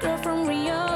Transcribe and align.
girl 0.00 0.16
from 0.18 0.46
Rio. 0.46 0.87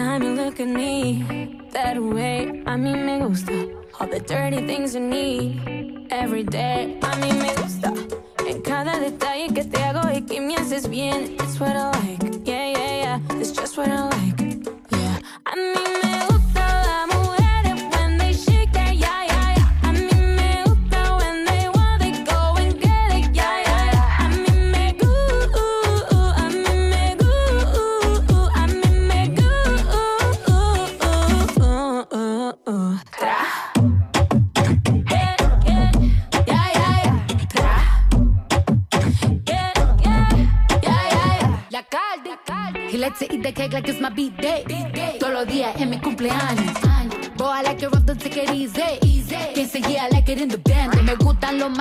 time 0.00 0.22
you 0.22 0.32
look 0.32 0.58
at 0.58 0.66
me 0.66 1.60
that 1.72 1.96
way, 2.02 2.62
a 2.64 2.74
mí 2.82 2.92
me 3.06 3.14
gusta. 3.26 3.56
All 3.98 4.06
the 4.06 4.20
dirty 4.20 4.60
things 4.66 4.94
you 4.94 5.00
need 5.00 6.06
every 6.10 6.42
day, 6.42 6.98
a 7.02 7.10
mí 7.20 7.30
me 7.44 7.52
gusta. 7.60 7.88
En 8.48 8.62
cada 8.62 8.98
detalle 8.98 9.52
que 9.54 9.64
te 9.64 9.78
hago 9.82 10.02
y 10.10 10.22
que 10.22 10.40
me 10.40 10.54
haces 10.56 10.88
bien, 10.88 11.36
it's 11.42 11.60
what 11.60 11.76
I 11.76 11.90
like. 12.00 12.22
Yeah, 12.46 12.66
yeah, 12.76 12.94
yeah, 13.02 13.40
it's 13.40 13.52
just 13.52 13.76
what 13.76 13.88
I 13.88 14.08
like. 14.16 14.40
Yeah, 14.90 15.18
a 15.44 15.56
mí 15.56 15.99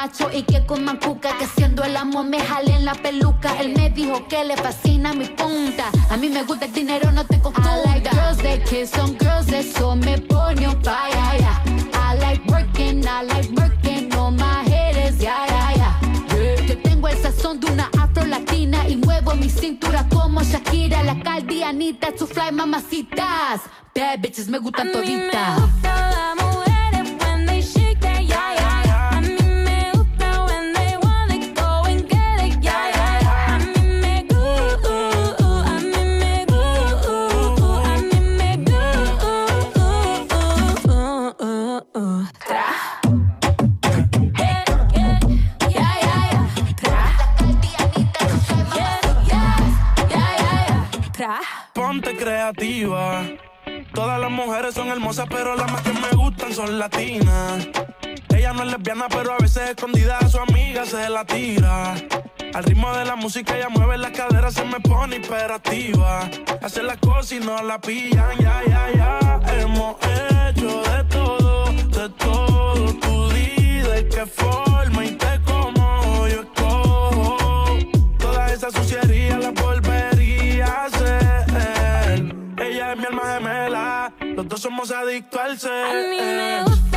macho 0.09 0.29
y 0.33 0.43
que 0.43 0.65
con 0.65 0.83
mancuca, 0.83 1.37
que 1.37 1.45
siendo 1.45 1.83
el 1.83 1.95
amo 1.95 2.23
me 2.23 2.39
jale 2.39 2.75
en 2.75 2.85
la 2.85 2.93
peluca. 2.93 3.59
Él 3.59 3.73
me 3.75 3.89
dijo 3.89 4.27
que 4.27 4.43
le 4.43 4.57
fascina 4.57 5.13
mi 5.13 5.25
punta. 5.25 5.91
A 6.09 6.17
mí 6.17 6.29
me 6.29 6.43
gusta 6.43 6.65
el 6.65 6.73
dinero, 6.73 7.11
no 7.11 7.25
te 7.25 7.39
confunda. 7.39 7.69
I 7.75 7.85
like 7.85 8.09
girls 8.09 8.37
that 8.37 8.63
kiss 8.65 8.97
on 8.97 9.17
girls, 9.17 9.51
eso 9.51 9.95
me 9.95 10.17
pone 10.17 10.67
un 10.67 10.81
pa' 10.81 11.09
yeah, 11.09 11.37
yeah. 11.37 11.63
I 11.93 12.17
like 12.19 12.41
working, 12.47 13.05
I 13.05 13.23
like 13.23 13.49
working 13.51 14.13
on 14.15 14.35
my 14.35 14.63
haters, 14.63 15.17
yeah, 15.21 15.45
yeah, 15.47 15.75
yeah. 15.75 15.99
yeah. 16.35 16.65
Yo 16.65 16.77
tengo 16.81 17.07
el 17.07 17.17
sazón 17.17 17.59
de 17.59 17.71
una 17.71 17.89
latina 18.27 18.87
y 18.87 18.95
muevo 18.95 19.33
mi 19.35 19.49
cintura 19.49 20.05
como 20.09 20.41
Shakira, 20.43 21.03
la 21.03 21.19
caldianita, 21.21 22.09
su 22.17 22.27
fly 22.27 22.51
mamacitas. 22.51 23.61
Bad 23.95 24.19
bitches 24.19 24.47
me 24.47 24.59
gustan 24.59 24.91
toditas. 24.91 25.59
Todas 53.93 54.19
las 54.19 54.31
mujeres 54.31 54.73
son 54.73 54.87
hermosas, 54.87 55.27
pero 55.29 55.55
las 55.55 55.71
más 55.71 55.81
que 55.83 55.93
me 55.93 56.09
gustan 56.15 56.51
son 56.51 56.79
latinas. 56.79 57.67
Ella 58.35 58.53
no 58.53 58.63
es 58.63 58.71
lesbiana, 58.71 59.07
pero 59.07 59.33
a 59.33 59.37
veces 59.37 59.69
escondida 59.69 60.17
a 60.17 60.27
su 60.27 60.39
amiga 60.39 60.83
se 60.83 61.07
la 61.09 61.25
tira. 61.25 61.93
Al 62.55 62.63
ritmo 62.63 62.91
de 62.93 63.05
la 63.05 63.15
música 63.15 63.55
ella 63.55 63.69
mueve 63.69 63.99
las 63.99 64.11
caderas, 64.11 64.55
se 64.55 64.65
me 64.65 64.79
pone 64.79 65.17
hiperactiva. 65.17 66.27
Hace 66.63 66.81
las 66.81 66.97
cosas 66.97 67.33
y 67.33 67.39
no 67.39 67.61
la 67.61 67.79
pillan, 67.79 68.35
ya, 68.39 68.63
ya, 68.67 68.87
ya. 68.95 69.41
Hemos 69.59 69.97
hecho 69.97 70.81
de 70.81 71.03
todo, 71.03 71.65
de 71.65 72.09
todo. 72.17 72.93
Tú 72.95 73.29
di 73.29 73.77
de 73.77 74.07
qué 74.09 74.25
forma 74.25 75.05
y 75.05 75.11
te 75.11 75.39
como 75.45 76.27
yo 76.27 76.41
escojo. 76.41 77.77
Toda 78.17 78.51
esa 78.51 78.71
suciedad 78.71 79.39
la 79.39 79.51
puedo 79.51 79.68
dos 84.49 84.61
somos 84.61 84.91
adictos 84.91 85.39
al 85.39 85.59
ser. 85.59 85.85
Eh. 85.93 86.88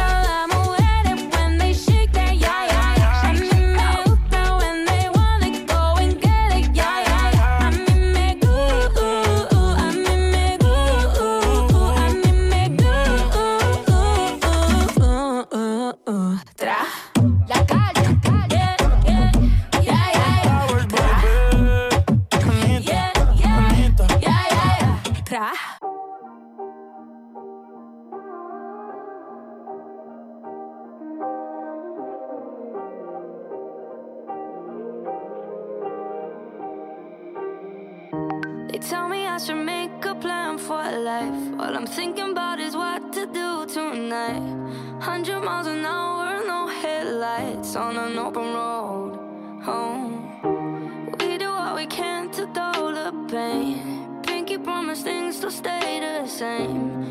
life. 40.99 41.61
All 41.61 41.77
I'm 41.77 41.87
thinking 41.87 42.31
about 42.33 42.61
is 42.61 42.75
what 42.77 43.13
to 43.13 43.27
do 43.27 43.67
tonight. 43.67 44.43
Hundred 45.01 45.41
miles 45.41 45.67
an 45.67 45.85
hour, 45.85 46.45
no 46.47 46.67
headlights 46.67 47.77
on 47.77 47.97
an 47.97 48.19
open 48.19 48.53
road. 48.55 49.19
Home. 49.63 50.13
We 51.21 51.39
do 51.39 51.51
what 51.51 51.75
we 51.77 51.87
can 51.87 52.31
to 52.33 52.47
dull 52.47 52.93
the 52.93 53.13
pain. 53.29 54.23
Pinky 54.23 54.59
promise 54.59 55.03
things 55.03 55.43
will 55.43 55.51
stay 55.51 56.01
the 56.01 56.27
same. 56.27 57.02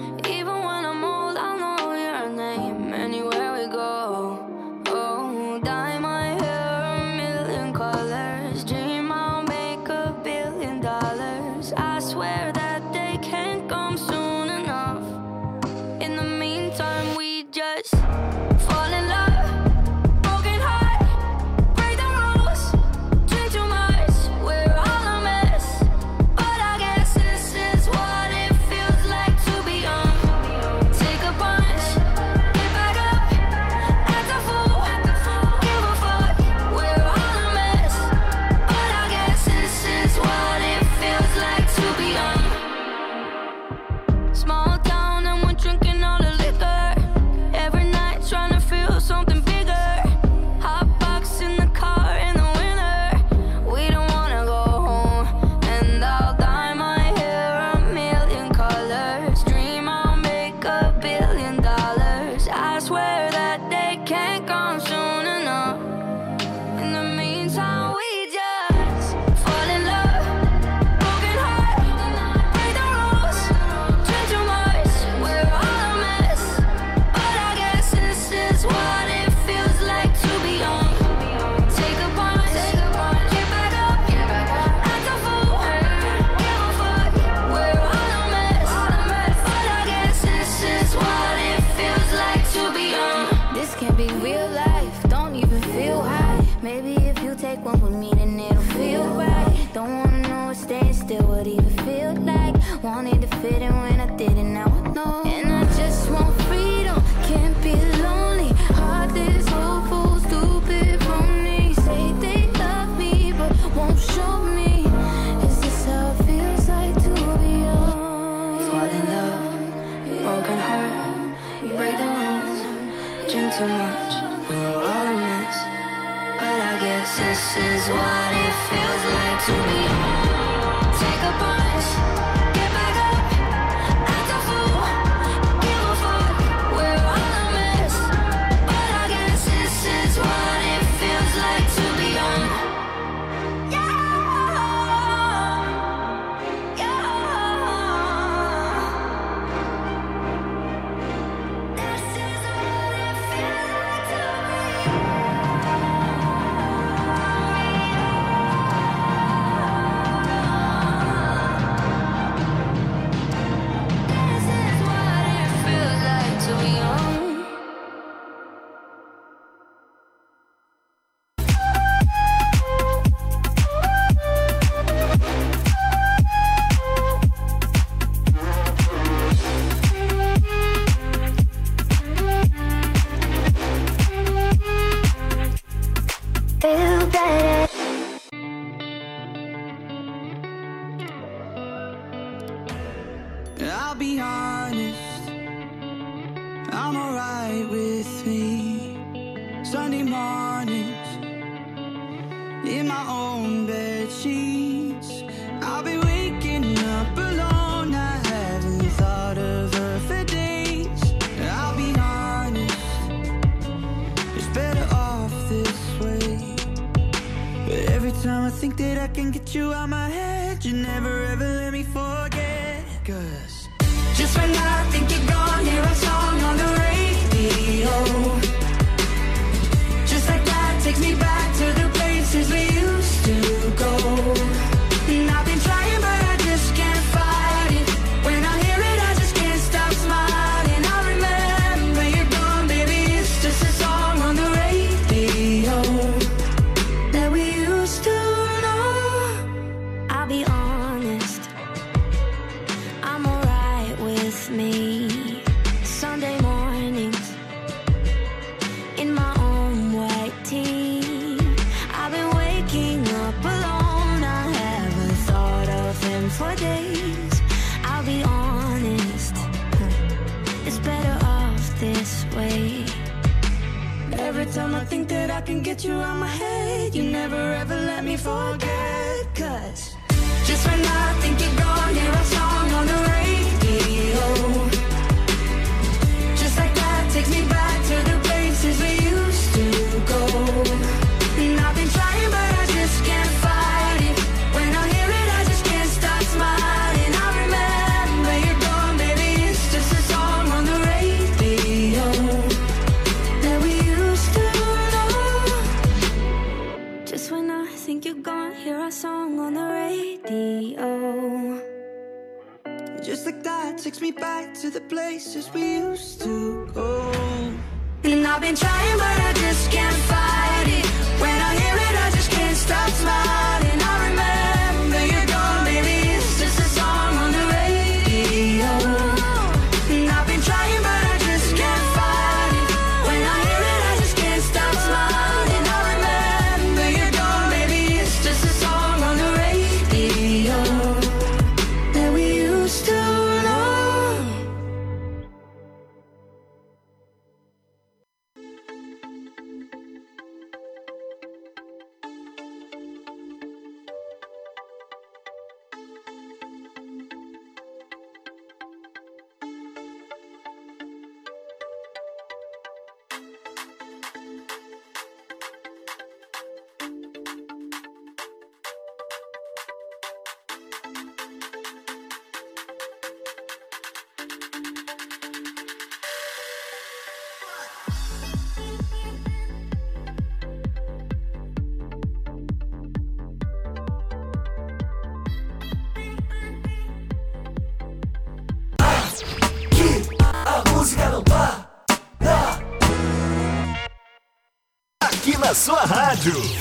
Sua 396.21 396.60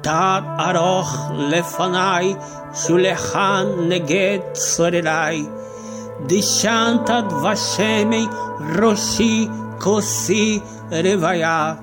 תת 0.00 0.42
ארוך 0.58 1.30
לפניי, 1.38 2.34
שולחן 2.74 3.66
נגד 3.88 4.38
צורריי. 4.52 5.46
דשנת 6.26 7.10
דבשמי 7.28 8.26
ראשי 8.78 9.48
כוסי 9.80 10.60
רוויה. 10.90 11.74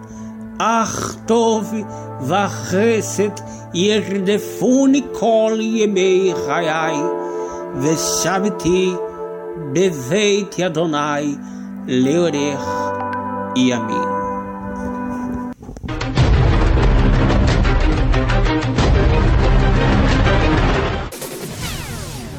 אך 0.59 1.15
טוב 1.25 1.73
וחסד 2.21 3.29
ירדפוני 3.73 5.01
כל 5.13 5.57
ימי 5.59 6.33
חיי, 6.45 6.97
ושבתי 7.81 8.93
בבית 9.73 10.59
אדוני 10.59 11.35
לאורך 11.87 12.65
ימים. 13.55 14.14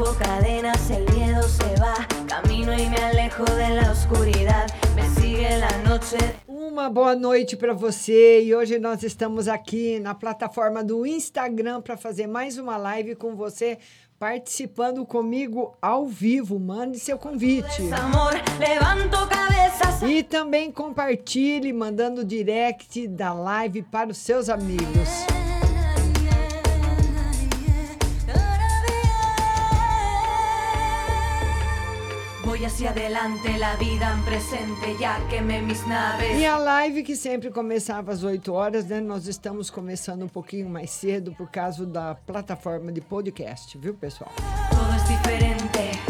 Rompo 0.00 0.14
cadenas, 0.18 0.90
el 0.90 1.04
miedo 1.12 1.42
se 1.42 1.78
va. 1.78 1.94
Camino 2.26 2.72
y 2.72 2.88
me 2.88 2.96
alejo 2.96 3.44
de 3.44 3.68
la 3.68 3.92
oscuridad. 3.92 4.66
Me 4.96 5.06
sigue 5.20 5.58
la 5.58 5.76
noche. 5.84 6.16
Uma 6.48 6.88
boa 6.88 7.14
noite 7.14 7.54
para 7.54 7.74
você 7.74 8.42
e 8.42 8.54
hoje 8.54 8.78
nós 8.78 9.02
estamos 9.02 9.46
aqui 9.46 10.00
na 10.00 10.14
plataforma 10.14 10.82
do 10.82 11.04
Instagram 11.04 11.82
para 11.82 11.98
fazer 11.98 12.26
mais 12.26 12.56
uma 12.56 12.78
live 12.78 13.14
com 13.14 13.36
você 13.36 13.76
participando 14.18 15.04
comigo 15.04 15.76
ao 15.82 16.06
vivo. 16.06 16.58
Mande 16.58 16.98
seu 16.98 17.18
convite. 17.18 17.82
E 20.08 20.22
também 20.22 20.72
compartilhe 20.72 21.74
mandando 21.74 22.24
direct 22.24 23.06
da 23.06 23.34
live 23.34 23.82
para 23.82 24.08
os 24.08 24.16
seus 24.16 24.48
amigos. 24.48 25.39
Hacia 32.80 32.90
adelante, 32.90 33.58
la 33.58 33.76
vida 33.76 34.10
en 34.10 34.24
presente, 34.24 34.96
ya 34.98 35.20
quemé 35.28 35.60
mis 35.60 35.86
naves. 35.86 36.38
E 36.38 36.46
a 36.46 36.56
live 36.56 37.02
que 37.02 37.14
sempre 37.14 37.50
começava 37.50 38.10
às 38.10 38.24
8 38.24 38.50
horas, 38.54 38.86
né? 38.86 39.00
Nós 39.00 39.26
estamos 39.26 39.68
começando 39.68 40.22
um 40.22 40.28
pouquinho 40.28 40.66
mais 40.66 40.90
cedo 40.90 41.32
por 41.32 41.50
causa 41.50 41.84
da 41.84 42.14
plataforma 42.14 42.90
de 42.90 43.02
podcast, 43.02 43.76
viu, 43.76 43.92
pessoal? 43.92 44.32
Todo 44.70 44.96
es 44.96 45.06
diferente. 45.06 46.00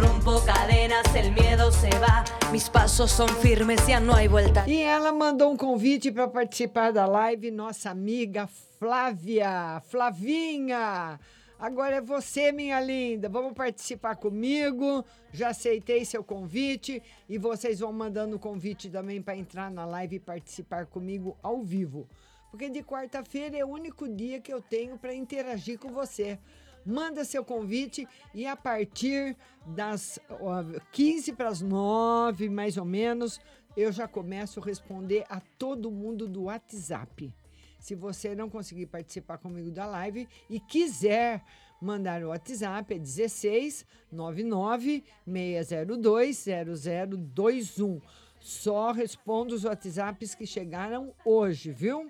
Rompo 0.00 0.40
cadenas, 0.44 1.14
el 1.14 1.30
miedo 1.30 1.70
se 1.70 1.90
va. 2.00 2.24
Mis 2.50 2.68
pasos 2.68 3.12
son 3.12 3.28
firmes, 3.28 3.86
ya 3.86 4.00
no 4.00 4.14
hay 4.14 4.26
vuelta. 4.26 4.64
E 4.66 4.82
ela 4.82 5.12
mandou 5.12 5.52
um 5.52 5.56
convite 5.56 6.10
para 6.10 6.26
participar 6.26 6.92
da 6.92 7.06
live, 7.06 7.52
nossa 7.52 7.90
amiga 7.90 8.48
Flávia. 8.80 9.80
Flavinha! 9.88 11.20
Agora 11.62 11.94
é 11.94 12.00
você, 12.00 12.50
minha 12.50 12.80
linda. 12.80 13.28
Vamos 13.28 13.52
participar 13.52 14.16
comigo. 14.16 15.04
Já 15.30 15.50
aceitei 15.50 16.04
seu 16.04 16.24
convite 16.24 17.00
e 17.28 17.38
vocês 17.38 17.78
vão 17.78 17.92
mandando 17.92 18.34
o 18.34 18.40
convite 18.40 18.90
também 18.90 19.22
para 19.22 19.36
entrar 19.36 19.70
na 19.70 19.84
live 19.84 20.16
e 20.16 20.18
participar 20.18 20.86
comigo 20.86 21.38
ao 21.40 21.62
vivo. 21.62 22.08
Porque 22.50 22.68
de 22.68 22.82
quarta-feira 22.82 23.56
é 23.56 23.64
o 23.64 23.68
único 23.68 24.08
dia 24.08 24.40
que 24.40 24.52
eu 24.52 24.60
tenho 24.60 24.98
para 24.98 25.14
interagir 25.14 25.78
com 25.78 25.92
você. 25.92 26.36
Manda 26.84 27.24
seu 27.24 27.44
convite 27.44 28.08
e 28.34 28.44
a 28.44 28.56
partir 28.56 29.36
das 29.64 30.18
ó, 30.28 30.64
15 30.90 31.32
para 31.34 31.48
as 31.48 31.62
9, 31.62 32.48
mais 32.48 32.76
ou 32.76 32.84
menos, 32.84 33.40
eu 33.76 33.92
já 33.92 34.08
começo 34.08 34.58
a 34.58 34.64
responder 34.64 35.24
a 35.28 35.40
todo 35.60 35.92
mundo 35.92 36.26
do 36.26 36.42
WhatsApp. 36.42 37.32
Se 37.82 37.96
você 37.96 38.32
não 38.32 38.48
conseguir 38.48 38.86
participar 38.86 39.38
comigo 39.38 39.68
da 39.68 39.84
live 39.84 40.28
e 40.48 40.60
quiser 40.60 41.42
mandar 41.80 42.22
o 42.22 42.28
WhatsApp, 42.28 42.94
é 42.94 42.98
16 42.98 43.84
99 44.12 45.02
602 45.26 46.46
0021. 46.78 48.00
Só 48.38 48.92
respondo 48.92 49.52
os 49.56 49.64
WhatsApps 49.64 50.32
que 50.32 50.46
chegaram 50.46 51.12
hoje, 51.24 51.72
viu? 51.72 52.08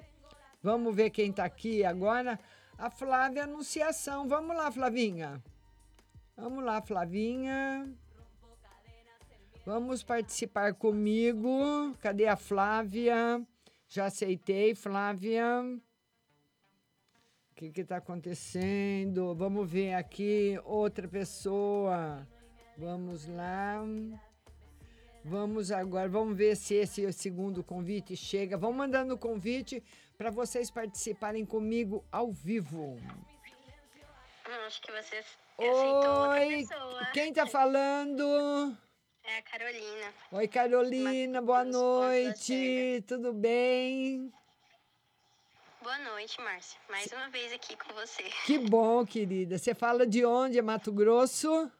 Vamos 0.63 0.95
ver 0.95 1.09
quem 1.09 1.31
está 1.31 1.47
aqui 1.47 1.83
agora. 1.87 2.39
A 2.77 2.91
Flávia 2.91 3.45
Anunciação. 3.45 4.29
Vamos 4.29 4.55
lá, 4.55 4.71
Flavinha. 4.71 5.43
Vamos 6.37 6.63
lá, 6.63 6.83
Flavinha. 6.83 7.91
Vamos 9.65 10.03
participar 10.03 10.75
comigo. 10.75 11.97
Cadê 11.99 12.29
a 12.29 12.37
Flávia? 12.37 13.43
Já 13.93 14.07
aceitei, 14.07 14.75
Flávia. 14.75 15.45
O 17.51 17.55
que 17.55 17.79
está 17.79 17.99
acontecendo? 17.99 19.35
Vamos 19.35 19.71
ver 19.71 19.93
aqui 19.93 20.59
outra 20.65 21.07
pessoa. 21.07 22.27
Vamos 22.79 23.27
lá. 23.27 23.85
Vamos 25.23 25.71
agora, 25.71 26.09
vamos 26.09 26.35
ver 26.35 26.57
se 26.57 26.73
esse 26.73 27.13
segundo 27.13 27.63
convite 27.63 28.17
chega. 28.17 28.57
Vão 28.57 28.73
mandando 28.73 29.13
o 29.13 29.19
convite 29.19 29.83
para 30.17 30.31
vocês 30.31 30.71
participarem 30.71 31.45
comigo 31.45 32.03
ao 32.11 32.33
vivo. 32.33 32.97
Não, 34.49 34.67
acho 34.67 34.81
que 34.81 34.91
você 34.91 35.23
Oi, 35.59 36.67
quem 37.13 37.29
está 37.29 37.47
falando? 37.47 38.75
É 39.25 39.39
a 39.39 39.43
Carolina. 39.43 40.15
Oi, 40.33 40.49
Carolina, 40.49 41.41
boa 41.41 41.65
noite. 41.65 43.05
Tudo 43.07 43.33
bem? 43.33 44.33
Boa 45.81 45.99
noite, 45.99 46.41
Márcia. 46.41 46.81
Mais 46.89 47.11
uma 47.13 47.29
vez 47.29 47.53
aqui 47.53 47.77
com 47.77 47.93
você. 47.95 48.25
Que 48.47 48.59
bom, 48.59 49.07
querida. 49.07 49.59
Você 49.59 49.75
fala 49.75 50.07
de 50.07 50.25
onde? 50.25 50.59
É 50.59 50.63
Mato 50.63 50.93
Grosso? 50.93 51.71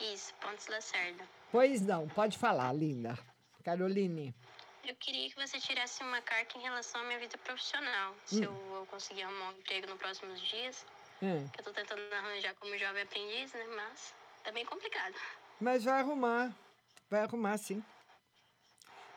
Isso, 0.00 0.34
Pontes 0.34 0.66
Lacerda. 0.66 1.28
Pois 1.52 1.82
não, 1.82 2.08
pode 2.08 2.38
falar, 2.38 2.72
linda. 2.72 3.18
Caroline. 3.62 4.34
Eu 4.86 4.94
queria 4.96 5.30
que 5.30 5.36
você 5.36 5.58
tirasse 5.60 6.02
uma 6.02 6.20
carta 6.22 6.58
em 6.58 6.62
relação 6.62 7.00
à 7.00 7.04
minha 7.04 7.18
vida 7.18 7.38
profissional. 7.38 8.14
Se 8.26 8.42
eu 8.42 8.52
vou 8.52 8.86
conseguir 8.86 9.22
arrumar 9.22 9.50
um 9.50 9.58
emprego 9.58 9.86
nos 9.88 9.98
próximos 9.98 10.40
dias. 10.40 10.86
Hum. 11.22 11.48
Que 11.48 11.60
eu 11.60 11.64
tô 11.64 11.72
tentando 11.72 12.00
arranjar 12.12 12.54
como 12.54 12.76
jovem 12.76 13.02
aprendiz, 13.02 13.52
né? 13.52 13.64
Mas 13.76 14.14
tá 14.42 14.52
bem 14.52 14.64
complicado. 14.66 15.14
Mas 15.60 15.84
vai 15.84 16.00
arrumar. 16.00 16.54
Vai 17.10 17.20
arrumar 17.20 17.56
sim. 17.58 17.82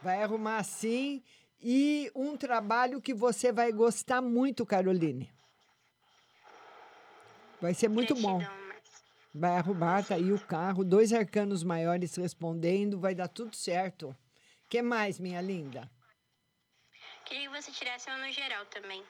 Vai 0.01 0.21
arrumar 0.23 0.63
sim. 0.63 1.23
E 1.59 2.11
um 2.15 2.37
trabalho 2.37 3.01
que 3.01 3.13
você 3.13 3.51
vai 3.51 3.71
gostar 3.71 4.21
muito, 4.21 4.65
Caroline. 4.65 5.31
Vai 7.59 7.73
ser 7.73 7.89
muito 7.89 8.13
bom. 8.15 8.39
Vai 9.33 9.57
arrumar, 9.57 10.03
tá 10.03 10.15
aí 10.15 10.31
o 10.31 10.39
carro, 10.39 10.83
dois 10.83 11.13
arcanos 11.13 11.63
maiores 11.63 12.15
respondendo, 12.15 12.99
vai 12.99 13.13
dar 13.13 13.27
tudo 13.27 13.55
certo. 13.55 14.15
que 14.69 14.81
mais, 14.81 15.19
minha 15.19 15.41
linda? 15.41 15.89
Queria 17.25 17.49
que 17.49 17.61
você 17.61 17.71
tirasse 17.71 18.09
uma 18.09 18.25
no 18.25 18.31
geral 18.31 18.65
também. 18.67 19.03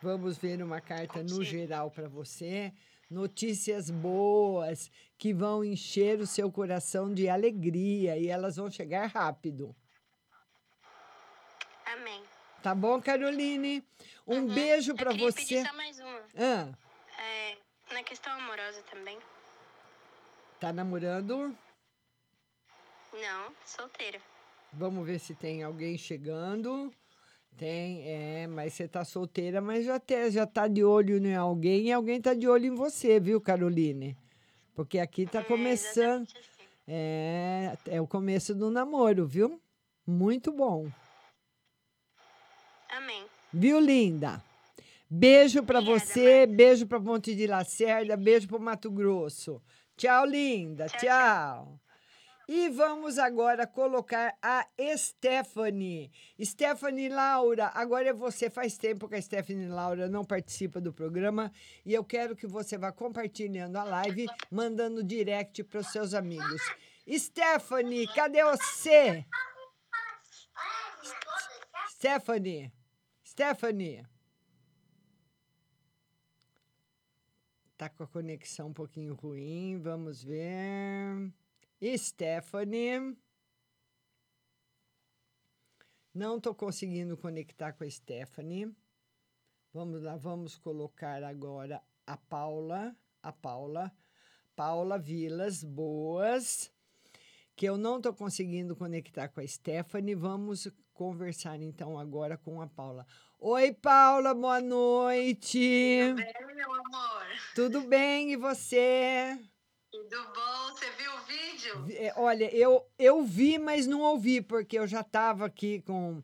Vamos 0.00 0.36
ver 0.36 0.62
uma 0.62 0.80
carta 0.80 1.22
no 1.22 1.44
geral 1.44 1.90
para 1.90 2.08
você. 2.08 2.72
Notícias 3.16 3.90
boas 3.90 4.90
que 5.18 5.34
vão 5.34 5.62
encher 5.62 6.18
o 6.18 6.26
seu 6.26 6.50
coração 6.50 7.12
de 7.12 7.28
alegria 7.28 8.16
e 8.16 8.26
elas 8.28 8.56
vão 8.56 8.70
chegar 8.70 9.06
rápido. 9.06 9.76
Amém. 11.84 12.22
Tá 12.62 12.74
bom, 12.74 13.02
Caroline? 13.02 13.84
Um 14.26 14.46
beijo 14.46 14.94
para 14.94 15.12
você. 15.12 15.40
Pedir 15.42 15.66
só 15.66 15.74
mais 15.74 15.98
uma. 16.00 16.20
Ah, 16.34 16.72
É, 17.20 17.56
na 17.92 18.02
questão 18.02 18.32
amorosa 18.32 18.80
também. 18.90 19.18
tá 20.58 20.72
namorando? 20.72 21.54
Não, 23.12 23.52
solteira. 23.66 24.18
Vamos 24.72 25.04
ver 25.06 25.18
se 25.18 25.34
tem 25.34 25.62
alguém 25.62 25.98
chegando. 25.98 26.90
Tem, 27.56 28.02
é, 28.04 28.46
mas 28.46 28.74
você 28.74 28.88
tá 28.88 29.04
solteira, 29.04 29.60
mas 29.60 29.84
já, 29.84 30.00
te, 30.00 30.30
já 30.30 30.46
tá 30.46 30.66
de 30.66 30.82
olho 30.82 31.24
em 31.24 31.34
alguém 31.34 31.86
e 31.86 31.92
alguém 31.92 32.20
tá 32.20 32.34
de 32.34 32.48
olho 32.48 32.66
em 32.66 32.74
você, 32.74 33.20
viu, 33.20 33.40
Caroline? 33.40 34.16
Porque 34.74 34.98
aqui 34.98 35.26
tá 35.26 35.44
começando. 35.44 36.26
É, 36.86 37.76
é 37.86 38.00
o 38.00 38.06
começo 38.06 38.54
do 38.54 38.70
namoro, 38.70 39.26
viu? 39.26 39.60
Muito 40.06 40.50
bom. 40.50 40.88
Amém. 42.88 43.24
Viu, 43.52 43.78
linda? 43.78 44.42
Beijo 45.08 45.62
pra 45.62 45.80
você, 45.80 46.46
beijo 46.46 46.86
pra 46.86 46.98
Ponte 46.98 47.34
de 47.34 47.46
Lacerda, 47.46 48.16
beijo 48.16 48.48
pro 48.48 48.58
Mato 48.58 48.90
Grosso. 48.90 49.62
Tchau, 49.96 50.24
linda. 50.24 50.86
Tchau. 50.88 51.78
E 52.48 52.68
vamos 52.70 53.18
agora 53.18 53.66
colocar 53.66 54.36
a 54.42 54.66
Stephanie. 54.96 56.10
Stephanie 56.42 57.08
Laura, 57.08 57.70
agora 57.74 58.08
é 58.08 58.12
você. 58.12 58.50
Faz 58.50 58.76
tempo 58.76 59.08
que 59.08 59.14
a 59.14 59.22
Stephanie 59.22 59.68
Laura 59.68 60.08
não 60.08 60.24
participa 60.24 60.80
do 60.80 60.92
programa 60.92 61.52
e 61.84 61.94
eu 61.94 62.04
quero 62.04 62.34
que 62.34 62.46
você 62.46 62.76
vá 62.76 62.90
compartilhando 62.90 63.76
a 63.76 63.84
live, 63.84 64.26
mandando 64.50 65.04
direct 65.04 65.62
para 65.64 65.80
os 65.80 65.88
seus 65.88 66.14
amigos. 66.14 66.60
Stephanie, 67.08 68.06
cadê 68.08 68.44
você? 68.44 69.24
Stephanie, 71.90 72.72
Stephanie. 73.24 74.04
Tá 77.76 77.88
com 77.88 78.02
a 78.04 78.06
conexão 78.06 78.68
um 78.68 78.72
pouquinho 78.72 79.14
ruim, 79.14 79.80
vamos 79.80 80.22
ver. 80.22 81.32
Stephanie. 81.96 83.16
Não 86.14 86.36
estou 86.36 86.54
conseguindo 86.54 87.16
conectar 87.16 87.72
com 87.72 87.84
a 87.84 87.90
Stephanie. 87.90 88.70
Vamos 89.72 90.02
lá, 90.02 90.16
vamos 90.16 90.58
colocar 90.58 91.24
agora 91.24 91.82
a 92.06 92.16
Paula. 92.16 92.94
A 93.22 93.32
Paula. 93.32 93.90
Paula 94.54 94.98
Vilas 94.98 95.64
Boas. 95.64 96.72
Que 97.56 97.66
eu 97.66 97.76
não 97.76 97.96
estou 97.96 98.14
conseguindo 98.14 98.76
conectar 98.76 99.28
com 99.28 99.40
a 99.40 99.46
Stephanie. 99.46 100.14
Vamos 100.14 100.68
conversar 100.92 101.60
então 101.60 101.98
agora 101.98 102.36
com 102.36 102.60
a 102.60 102.66
Paula. 102.66 103.06
Oi, 103.38 103.72
Paula, 103.72 104.34
boa 104.34 104.60
noite. 104.60 106.14
Tudo 106.14 106.16
bem, 106.16 106.54
meu 106.54 106.74
amor? 106.74 107.26
Tudo 107.54 107.80
bem, 107.80 108.32
e 108.32 108.36
você? 108.36 109.36
Tudo 109.90 110.24
bom? 110.32 110.76
Você 110.76 110.90
viu 110.92 111.01
vídeo? 111.62 111.86
É, 111.90 112.12
Olha, 112.16 112.54
eu, 112.54 112.84
eu 112.98 113.22
vi, 113.22 113.58
mas 113.58 113.86
não 113.86 114.00
ouvi, 114.00 114.40
porque 114.40 114.78
eu 114.78 114.86
já 114.86 115.00
estava 115.00 115.46
aqui 115.46 115.80
com, 115.82 116.22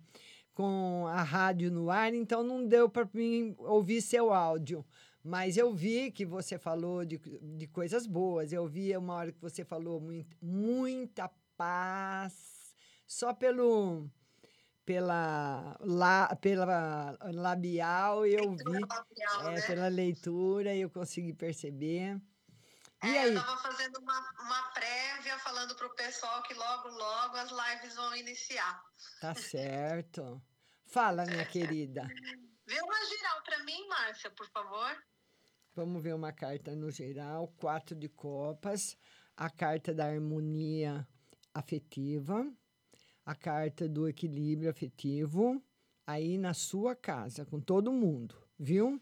com 0.54 1.06
a 1.06 1.22
rádio 1.22 1.70
no 1.70 1.90
ar, 1.90 2.12
então 2.14 2.42
não 2.42 2.66
deu 2.66 2.88
para 2.88 3.08
mim 3.12 3.54
ouvir 3.58 4.02
seu 4.02 4.32
áudio. 4.32 4.84
Mas 5.22 5.56
eu 5.56 5.74
vi 5.74 6.10
que 6.10 6.24
você 6.24 6.58
falou 6.58 7.04
de, 7.04 7.18
de 7.18 7.66
coisas 7.66 8.06
boas. 8.06 8.52
Eu 8.52 8.66
vi 8.66 8.96
uma 8.96 9.14
hora 9.14 9.32
que 9.32 9.40
você 9.40 9.64
falou 9.64 10.00
muito, 10.00 10.36
muita 10.40 11.30
paz, 11.56 12.74
só 13.06 13.34
pelo 13.34 14.08
pela, 14.88 15.76
la, 15.80 16.34
pela 16.36 17.18
labial 17.34 18.24
eu 18.24 18.52
vi, 18.56 18.64
labial, 18.64 19.50
é, 19.50 19.54
né? 19.54 19.60
pela 19.66 19.88
leitura 19.88 20.74
eu 20.74 20.88
consegui 20.88 21.34
perceber. 21.34 22.18
E 23.04 23.06
É, 23.06 23.20
aí? 23.20 23.34
Eu 23.34 23.38
estava 23.38 23.56
fazendo 23.58 23.98
uma, 23.98 24.18
uma 24.40 24.62
prévia 24.70 25.38
falando 25.38 25.74
para 25.76 25.86
o 25.86 25.94
pessoal 25.94 26.42
que 26.42 26.54
logo, 26.54 26.88
logo 26.88 27.36
as 27.36 27.50
lives 27.50 27.94
vão 27.94 28.16
iniciar. 28.16 28.82
Tá 29.20 29.34
certo. 29.34 30.42
Fala, 30.86 31.24
minha 31.24 31.44
querida. 31.46 32.06
Vê 32.66 32.82
uma 32.82 33.06
geral 33.06 33.42
para 33.44 33.62
mim, 33.64 33.86
Márcia, 33.88 34.30
por 34.30 34.48
favor. 34.50 34.96
Vamos 35.74 36.02
ver 36.02 36.14
uma 36.14 36.32
carta 36.32 36.74
no 36.74 36.90
geral, 36.90 37.48
quatro 37.56 37.94
de 37.94 38.08
copas, 38.08 38.96
a 39.36 39.48
carta 39.48 39.94
da 39.94 40.06
harmonia 40.06 41.06
afetiva, 41.54 42.52
a 43.24 43.34
carta 43.34 43.88
do 43.88 44.08
equilíbrio 44.08 44.70
afetivo, 44.70 45.62
aí 46.04 46.36
na 46.36 46.52
sua 46.52 46.96
casa, 46.96 47.46
com 47.46 47.60
todo 47.60 47.92
mundo, 47.92 48.34
viu? 48.58 49.00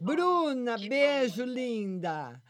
Bruna, 0.00 0.78
beijo, 0.78 1.44
linda. 1.44 2.42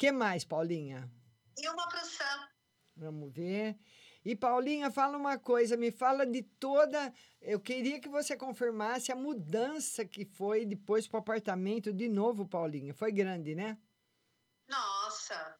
Que 0.00 0.10
mais, 0.10 0.46
Paulinha? 0.46 1.10
E 1.58 1.68
uma 1.68 1.86
para 1.86 2.02
o 2.02 2.06
Sam. 2.06 2.48
Vamos 2.96 3.30
ver. 3.34 3.78
E 4.24 4.34
Paulinha, 4.34 4.90
fala 4.90 5.18
uma 5.18 5.38
coisa, 5.38 5.76
me 5.76 5.92
fala 5.92 6.24
de 6.24 6.42
toda. 6.42 7.12
Eu 7.38 7.60
queria 7.60 8.00
que 8.00 8.08
você 8.08 8.34
confirmasse 8.34 9.12
a 9.12 9.14
mudança 9.16 10.06
que 10.06 10.24
foi 10.24 10.64
depois 10.64 11.06
para 11.06 11.18
o 11.18 11.20
apartamento 11.20 11.92
de 11.92 12.08
novo, 12.08 12.48
Paulinha. 12.48 12.94
Foi 12.94 13.12
grande, 13.12 13.54
né? 13.54 13.76
Nossa, 14.66 15.58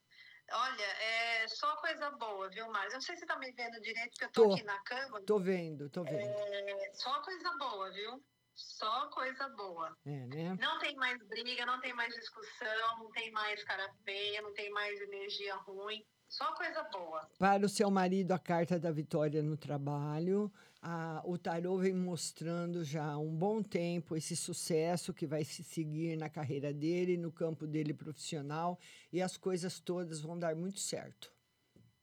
olha, 0.52 0.84
é 0.84 1.46
só 1.48 1.76
coisa 1.76 2.10
boa, 2.12 2.48
viu, 2.48 2.66
Márcia? 2.70 2.92
Eu 2.92 2.94
não 2.94 3.00
sei 3.02 3.16
se 3.16 3.20
você 3.20 3.26
tá 3.26 3.38
me 3.38 3.52
vendo 3.52 3.78
direito, 3.82 4.10
porque 4.12 4.24
eu 4.24 4.32
Tô. 4.32 4.48
tô, 4.48 4.54
aqui 4.54 4.62
na 4.62 4.78
cama. 4.84 5.20
Tô 5.22 5.38
vendo, 5.38 5.90
tô 5.90 6.02
vendo. 6.02 6.16
É, 6.16 6.90
só 6.94 7.20
coisa 7.20 7.50
boa, 7.58 7.92
viu? 7.92 8.24
Só 8.60 9.08
coisa 9.08 9.48
boa. 9.50 9.96
É, 10.04 10.26
né? 10.26 10.56
Não 10.60 10.78
tem 10.78 10.94
mais 10.96 11.18
briga, 11.28 11.64
não 11.64 11.80
tem 11.80 11.94
mais 11.94 12.14
discussão, 12.14 12.98
não 12.98 13.10
tem 13.10 13.30
mais 13.30 13.62
cara 13.64 13.90
feia, 14.04 14.42
não 14.42 14.52
tem 14.52 14.70
mais 14.70 15.00
energia 15.00 15.54
ruim. 15.56 16.04
Só 16.28 16.52
coisa 16.54 16.82
boa. 16.92 17.28
Para 17.38 17.66
o 17.66 17.68
seu 17.68 17.90
marido, 17.90 18.32
a 18.32 18.38
carta 18.38 18.78
da 18.78 18.92
vitória 18.92 19.42
no 19.42 19.56
trabalho. 19.56 20.52
A- 20.80 21.22
o 21.24 21.36
tarô 21.36 21.76
vem 21.78 21.92
mostrando 21.94 22.84
já 22.84 23.04
há 23.04 23.18
um 23.18 23.34
bom 23.34 23.62
tempo 23.62 24.14
esse 24.16 24.36
sucesso 24.36 25.12
que 25.12 25.26
vai 25.26 25.44
se 25.44 25.64
seguir 25.64 26.16
na 26.16 26.28
carreira 26.30 26.72
dele, 26.72 27.16
no 27.16 27.32
campo 27.32 27.66
dele 27.66 27.92
profissional. 27.92 28.78
E 29.12 29.20
as 29.20 29.36
coisas 29.36 29.80
todas 29.80 30.20
vão 30.20 30.38
dar 30.38 30.54
muito 30.54 30.78
certo. 30.78 31.32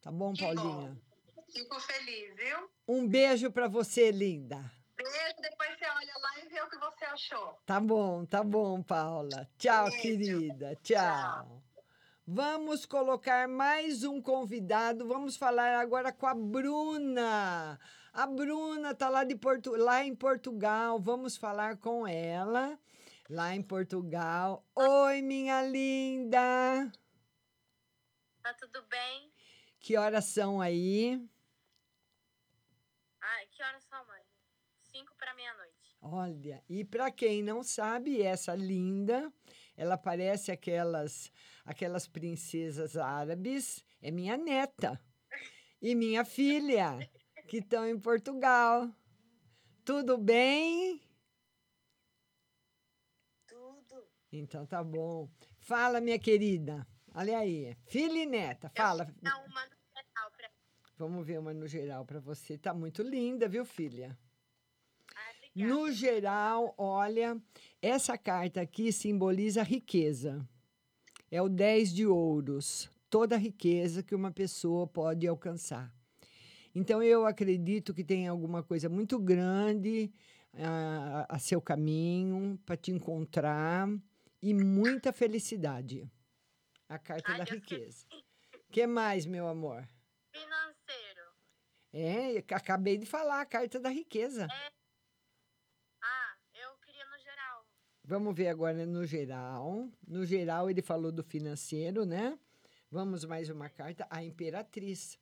Tá 0.01 0.11
bom, 0.11 0.33
Que 0.33 0.43
Paulinha? 0.43 0.97
bom. 1.35 1.41
Fico 1.53 1.79
feliz, 1.79 2.35
viu? 2.35 2.69
Um 2.87 3.07
beijo 3.07 3.49
para 3.51 3.67
você, 3.67 4.11
linda. 4.11 4.69
Beijo 4.97 5.41
depois 5.41 5.77
você 5.77 5.85
olha 5.85 6.13
lá 6.17 6.39
e 6.43 6.49
vê 6.49 6.61
o 6.61 6.69
que 6.69 6.77
você 6.77 7.05
achou. 7.05 7.59
Tá 7.65 7.79
bom, 7.79 8.25
tá 8.25 8.43
bom, 8.43 8.81
Paula. 8.81 9.47
Tchau, 9.57 9.91
querida. 9.91 10.75
Tchau. 10.81 11.61
Vamos 12.25 12.85
colocar 12.85 13.47
mais 13.47 14.03
um 14.03 14.21
convidado. 14.21 15.07
Vamos 15.07 15.37
falar 15.37 15.79
agora 15.79 16.11
com 16.11 16.25
a 16.25 16.33
Bruna. 16.33 17.79
A 18.11 18.25
Bruna 18.25 18.95
tá 18.95 19.07
lá, 19.07 19.23
de 19.23 19.35
Portu... 19.35 19.75
lá 19.77 20.03
em 20.03 20.15
Portugal. 20.15 20.99
Vamos 20.99 21.37
falar 21.37 21.77
com 21.77 22.07
ela. 22.07 22.77
Lá 23.29 23.53
em 23.55 23.61
Portugal. 23.61 24.65
Oi, 24.75 25.21
minha 25.21 25.61
linda. 25.61 26.91
Tá 28.41 28.53
tudo 28.55 28.81
bem? 28.87 29.31
Que 29.79 29.95
horas 29.95 30.25
são 30.25 30.59
aí? 30.59 31.23
Ah, 33.21 33.45
que 33.51 33.61
horas 33.63 33.83
são, 33.83 34.05
mãe? 34.05 34.21
Cinco 34.81 35.13
para 35.15 35.33
meia-noite. 35.33 35.96
Olha, 36.09 36.63
e 36.69 36.85
para 36.85 37.11
quem 37.11 37.43
não 37.43 37.61
sabe, 37.61 38.21
essa 38.21 38.55
linda, 38.55 39.29
ela 39.75 39.97
parece 39.97 40.51
aquelas 40.53 41.29
aquelas 41.65 42.07
princesas 42.07 42.95
árabes, 42.95 43.83
é 44.01 44.09
minha 44.09 44.37
neta 44.37 44.97
e 45.81 45.93
minha 45.93 46.23
filha 46.23 46.97
que 47.49 47.57
estão 47.57 47.85
em 47.85 47.99
Portugal. 47.99 48.89
Tudo 49.83 50.17
bem? 50.17 51.01
Tudo. 53.45 54.07
Então 54.31 54.65
tá 54.65 54.81
bom. 54.81 55.29
Fala, 55.59 55.99
minha 55.99 56.17
querida. 56.17 56.87
Olha 57.13 57.39
aí, 57.39 57.75
filha 57.85 58.23
e 58.23 58.25
neta, 58.25 58.69
fala. 58.69 59.13
Uma 59.21 59.65
no 59.65 59.75
geral 59.93 60.31
pra... 60.37 60.49
Vamos 60.95 61.27
ver 61.27 61.39
uma 61.39 61.53
no 61.53 61.67
geral 61.67 62.05
para 62.05 62.21
você. 62.21 62.57
Tá 62.57 62.73
muito 62.73 63.03
linda, 63.03 63.49
viu, 63.49 63.65
filha? 63.65 64.17
No 65.65 65.91
geral, 65.91 66.73
olha, 66.77 67.41
essa 67.81 68.17
carta 68.17 68.61
aqui 68.61 68.91
simboliza 68.91 69.63
riqueza. 69.63 70.47
É 71.31 71.41
o 71.41 71.49
10 71.49 71.93
de 71.93 72.05
ouros, 72.05 72.89
toda 73.09 73.35
a 73.35 73.39
riqueza 73.39 74.03
que 74.03 74.15
uma 74.15 74.31
pessoa 74.31 74.85
pode 74.87 75.27
alcançar. 75.27 75.93
Então, 76.73 77.01
eu 77.01 77.25
acredito 77.25 77.93
que 77.93 78.03
tem 78.03 78.27
alguma 78.27 78.61
coisa 78.61 78.87
muito 78.87 79.17
grande 79.17 80.11
a, 80.53 81.35
a 81.35 81.39
seu 81.39 81.61
caminho 81.61 82.59
para 82.65 82.77
te 82.77 82.91
encontrar 82.91 83.87
e 84.41 84.53
muita 84.53 85.11
felicidade. 85.11 86.09
A 86.87 86.97
carta 86.97 87.31
Ai, 87.31 87.39
da 87.39 87.43
riqueza. 87.43 88.05
O 88.11 88.71
que 88.71 88.85
mais, 88.85 89.25
meu 89.25 89.47
amor? 89.47 89.87
Financeiro. 90.31 91.33
É, 91.91 92.37
acabei 92.53 92.97
de 92.97 93.05
falar, 93.05 93.41
a 93.41 93.45
carta 93.45 93.79
da 93.79 93.89
riqueza. 93.89 94.47
Ah, 96.01 96.37
eu 96.53 96.77
queria 96.77 97.05
no 97.05 97.17
geral. 97.17 97.65
Vamos 98.09 98.33
ver 98.33 98.47
agora 98.47 98.85
no 98.85 99.05
geral. 99.05 99.91
No 100.07 100.25
geral, 100.25 100.69
ele 100.69 100.81
falou 100.81 101.11
do 101.11 101.21
financeiro, 101.21 102.05
né? 102.05 102.39
Vamos 102.89 103.25
mais 103.25 103.49
uma 103.49 103.67
carta, 103.67 104.07
a 104.09 104.23
Imperatriz. 104.23 105.19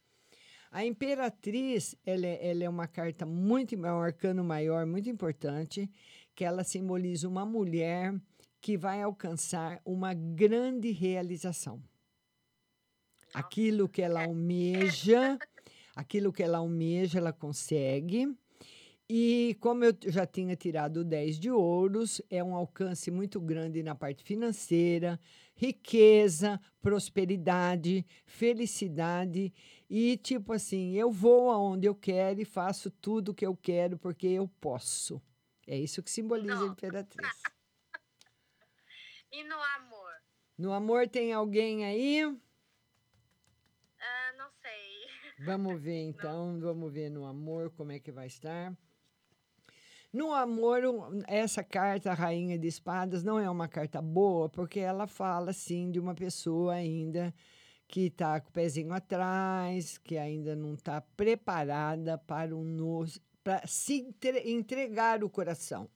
A 0.69 0.85
Imperatriz, 0.85 1.95
ela 2.05 2.27
é, 2.27 2.47
ela 2.47 2.63
é 2.63 2.69
uma 2.69 2.87
carta 2.87 3.25
muito, 3.25 3.73
é 3.73 3.91
um 3.91 4.01
arcano 4.01 4.43
maior, 4.43 4.85
muito 4.85 5.09
importante, 5.09 5.89
que 6.35 6.45
ela 6.45 6.63
simboliza 6.63 7.27
uma 7.27 7.43
mulher 7.43 8.13
que 8.61 8.77
vai 8.77 9.01
alcançar 9.01 9.81
uma 9.83 10.13
grande 10.13 10.91
realização. 10.91 11.81
Aquilo 13.33 13.89
que 13.89 14.03
ela 14.03 14.25
almeja, 14.25 15.39
aquilo 15.95 16.31
que 16.31 16.43
ela 16.43 16.59
almeja, 16.59 17.17
ela 17.17 17.33
consegue. 17.33 18.31
E 19.07 19.55
como 19.59 19.85
eu 19.85 19.95
já 20.07 20.25
tinha 20.25 20.55
tirado 20.55 21.01
o 21.01 21.03
10 21.03 21.39
de 21.39 21.51
ouros, 21.51 22.19
é 22.27 22.43
um 22.43 22.55
alcance 22.55 23.11
muito 23.11 23.39
grande 23.39 23.83
na 23.83 23.93
parte 23.93 24.23
financeira, 24.23 25.19
riqueza, 25.55 26.59
prosperidade, 26.81 28.03
felicidade 28.25 29.53
e 29.87 30.17
tipo 30.17 30.53
assim, 30.53 30.93
eu 30.93 31.11
vou 31.11 31.51
aonde 31.51 31.87
eu 31.87 31.93
quero 31.93 32.41
e 32.41 32.45
faço 32.45 32.89
tudo 32.89 33.29
o 33.29 33.33
que 33.33 33.45
eu 33.45 33.55
quero 33.55 33.95
porque 33.95 34.25
eu 34.25 34.47
posso. 34.59 35.21
É 35.67 35.77
isso 35.77 36.01
que 36.01 36.09
simboliza 36.09 36.63
a 36.63 36.67
imperatriz. 36.67 37.27
E 39.31 39.43
no 39.43 39.55
amor? 39.55 40.13
No 40.57 40.71
amor 40.71 41.09
tem 41.09 41.33
alguém 41.33 41.83
aí? 41.83 42.21
Ah, 43.99 44.33
não 44.37 44.49
sei. 44.61 45.45
Vamos 45.45 45.81
ver 45.81 45.99
então, 46.07 46.57
vamos 46.57 46.93
ver 46.93 47.09
no 47.09 47.25
amor 47.25 47.69
como 47.71 47.91
é 47.91 47.99
que 47.99 48.13
vai 48.13 48.27
estar. 48.27 48.73
No 50.15 50.33
amor, 50.33 50.81
essa 51.27 51.61
carta, 51.61 52.13
Rainha 52.13 52.57
de 52.57 52.69
Espadas, 52.69 53.21
não 53.21 53.37
é 53.37 53.49
uma 53.49 53.67
carta 53.67 54.01
boa, 54.01 54.47
porque 54.47 54.79
ela 54.79 55.07
fala, 55.07 55.51
sim, 55.51 55.91
de 55.91 55.99
uma 55.99 56.15
pessoa 56.15 56.75
ainda 56.75 57.33
que 57.85 58.05
está 58.05 58.39
com 58.39 58.47
o 58.47 58.53
pezinho 58.53 58.93
atrás, 58.93 59.97
que 59.97 60.17
ainda 60.17 60.55
não 60.55 60.75
está 60.75 61.01
preparada 61.01 62.17
para, 62.17 62.55
um 62.55 62.63
no, 62.63 63.03
para 63.43 63.67
se 63.67 63.95
entre- 63.95 64.49
entregar 64.49 65.21
o 65.21 65.29
coração. 65.29 65.89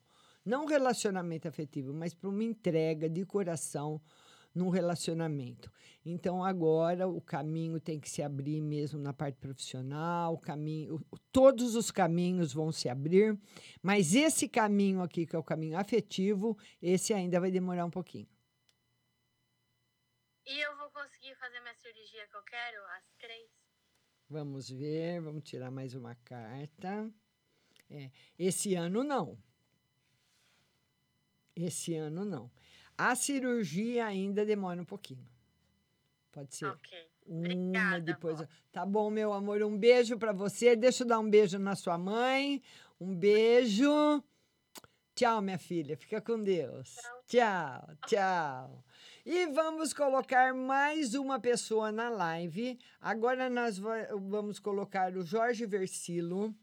Não 0.44 0.66
relacionamento 0.66 1.48
afetivo, 1.48 1.94
mas 1.94 2.14
para 2.14 2.30
uma 2.30 2.44
entrega 2.44 3.10
de 3.10 3.26
coração 3.26 4.02
num 4.60 4.70
relacionamento. 4.70 5.72
Então 6.06 6.44
agora 6.44 7.08
o 7.08 7.22
caminho 7.22 7.80
tem 7.80 8.00
que 8.00 8.10
se 8.10 8.22
abrir 8.22 8.62
mesmo 8.62 9.00
na 9.00 9.14
parte 9.14 9.38
profissional, 9.38 10.34
o 10.34 10.38
caminho, 10.38 11.00
todos 11.32 11.76
os 11.76 11.90
caminhos 11.92 12.54
vão 12.54 12.72
se 12.72 12.90
abrir, 12.90 13.40
mas 13.82 14.14
esse 14.14 14.48
caminho 14.50 15.02
aqui 15.02 15.26
que 15.26 15.36
é 15.36 15.40
o 15.40 15.44
caminho 15.44 15.78
afetivo, 15.78 16.58
esse 16.82 17.14
ainda 17.14 17.40
vai 17.40 17.52
demorar 17.52 17.86
um 17.86 17.90
pouquinho. 17.90 18.28
E 20.46 20.60
eu 20.60 20.76
vou 20.78 20.90
conseguir 20.90 21.36
fazer 21.36 21.60
minha 21.62 21.76
cirurgia 21.76 22.28
que 22.28 22.36
eu 22.36 22.44
quero, 22.44 22.84
às 22.98 23.06
três? 23.18 23.50
Vamos 24.28 24.70
ver, 24.70 25.22
vamos 25.22 25.44
tirar 25.44 25.72
mais 25.72 25.94
uma 25.94 26.16
carta. 26.16 27.12
É, 27.90 28.12
esse 28.38 28.76
ano 28.76 29.04
não. 29.04 29.38
Esse 31.56 31.96
ano 31.96 32.26
não. 32.26 32.52
A 33.00 33.16
cirurgia 33.16 34.06
ainda 34.06 34.46
demora 34.46 34.82
um 34.82 34.86
pouquinho. 34.86 35.26
Pode 36.34 36.54
ser. 36.54 36.66
Uma 37.26 37.98
depois. 38.00 38.40
Tá 38.74 38.86
bom, 38.86 39.10
meu 39.10 39.32
amor. 39.32 39.64
Um 39.64 39.78
beijo 39.78 40.18
para 40.18 40.34
você. 40.34 40.76
Deixa 40.76 41.04
eu 41.04 41.08
dar 41.08 41.20
um 41.20 41.30
beijo 41.30 41.58
na 41.58 41.76
sua 41.76 41.98
mãe. 41.98 42.62
Um 43.00 43.16
beijo. 43.16 44.22
Tchau, 45.16 45.42
minha 45.42 45.58
filha. 45.58 45.96
Fica 45.96 46.20
com 46.20 46.42
Deus. 46.44 46.96
Tchau, 47.28 47.90
tchau. 48.06 48.84
E 49.26 49.46
vamos 49.48 49.94
colocar 49.94 50.54
mais 50.54 51.14
uma 51.14 51.40
pessoa 51.40 51.92
na 51.92 52.10
live. 52.10 52.78
Agora 53.00 53.50
nós 53.50 53.78
va- 53.78 54.08
vamos 54.16 54.60
colocar 54.60 55.16
o 55.16 55.24
Jorge 55.24 55.66
Versilo. 55.66 56.54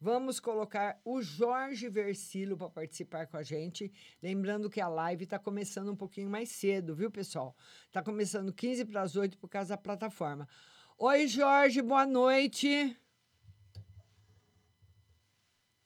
Vamos 0.00 0.38
colocar 0.38 1.00
o 1.04 1.20
Jorge 1.20 1.88
Versilo 1.88 2.56
para 2.56 2.70
participar 2.70 3.26
com 3.26 3.36
a 3.36 3.42
gente. 3.42 3.92
Lembrando 4.22 4.70
que 4.70 4.80
a 4.80 4.86
live 4.86 5.24
está 5.24 5.40
começando 5.40 5.90
um 5.90 5.96
pouquinho 5.96 6.30
mais 6.30 6.50
cedo, 6.50 6.94
viu, 6.94 7.10
pessoal? 7.10 7.56
Está 7.86 8.00
começando 8.00 8.52
15 8.52 8.84
para 8.84 9.02
as 9.02 9.16
8 9.16 9.36
por 9.38 9.48
causa 9.48 9.70
da 9.70 9.76
plataforma. 9.76 10.48
Oi, 10.96 11.26
Jorge, 11.26 11.82
boa 11.82 12.06
noite. 12.06 12.96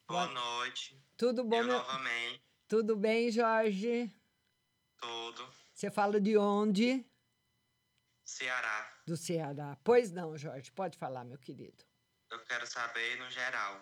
Boa 0.07 0.27
noite. 0.27 1.03
Tudo 1.17 1.43
bom, 1.43 1.57
Eu 1.57 1.65
meu? 1.65 1.79
novamente. 1.79 2.43
Tudo 2.69 2.97
bem, 2.97 3.31
Jorge? 3.31 4.15
Tudo. 4.99 5.49
Você 5.73 5.91
fala 5.91 6.21
de 6.21 6.37
onde? 6.37 7.03
Ceará. 8.25 8.93
Do 9.07 9.17
Ceará. 9.17 9.79
Pois 9.83 10.13
não, 10.13 10.37
Jorge, 10.37 10.71
pode 10.71 10.99
falar, 10.99 11.25
meu 11.25 11.39
querido. 11.39 11.83
Eu 12.31 12.45
quero 12.45 12.67
saber 12.67 13.19
no 13.19 13.31
geral. 13.31 13.81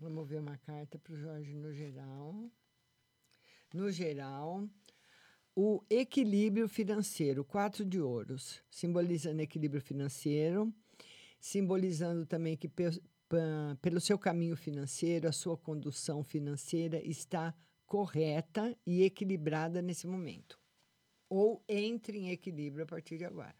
Ver 0.00 0.38
uma 0.40 0.56
carta 0.56 0.98
para 0.98 1.12
o 1.12 1.16
Jorge 1.18 1.54
no 1.54 1.74
geral. 1.74 2.50
No 3.72 3.90
geral, 3.90 4.66
o 5.54 5.84
equilíbrio 5.90 6.68
financeiro, 6.68 7.44
quatro 7.44 7.84
de 7.84 8.00
ouros, 8.00 8.62
simbolizando 8.70 9.42
equilíbrio 9.42 9.80
financeiro, 9.80 10.72
simbolizando 11.38 12.24
também 12.24 12.56
que 12.56 12.66
pe- 12.66 13.02
pelo 13.82 14.00
seu 14.00 14.18
caminho 14.18 14.56
financeiro, 14.56 15.28
a 15.28 15.32
sua 15.32 15.56
condução 15.56 16.24
financeira 16.24 17.00
está 17.06 17.54
correta 17.86 18.76
e 18.86 19.02
equilibrada 19.02 19.82
nesse 19.82 20.06
momento. 20.06 20.58
Ou 21.28 21.62
entre 21.68 22.18
em 22.18 22.30
equilíbrio 22.30 22.84
a 22.84 22.88
partir 22.88 23.18
de 23.18 23.24
agora. 23.24 23.54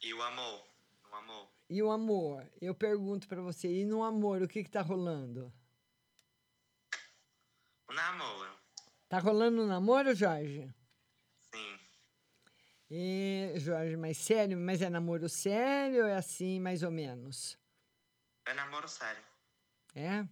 E 0.00 0.14
o 0.14 0.22
amor? 0.22 0.64
O 1.10 1.16
amor. 1.16 1.53
E 1.68 1.82
o 1.82 1.90
amor? 1.90 2.46
Eu 2.60 2.74
pergunto 2.74 3.26
para 3.26 3.40
você, 3.40 3.68
e 3.68 3.84
no 3.84 4.02
amor, 4.02 4.42
o 4.42 4.48
que 4.48 4.60
está 4.60 4.82
rolando? 4.82 5.52
O 7.88 7.92
namoro. 7.92 8.52
Tá 9.08 9.18
rolando 9.18 9.62
um 9.62 9.66
namoro, 9.66 10.14
Jorge? 10.14 10.72
Sim. 11.40 11.78
E, 12.90 13.52
Jorge, 13.56 13.96
mas 13.96 14.18
sério? 14.18 14.58
Mas 14.58 14.82
é 14.82 14.90
namoro 14.90 15.28
sério 15.28 16.02
ou 16.02 16.08
é 16.08 16.16
assim, 16.16 16.60
mais 16.60 16.82
ou 16.82 16.90
menos? 16.90 17.58
É 18.46 18.52
namoro 18.52 18.88
sério. 18.88 19.22
É? 19.94 20.26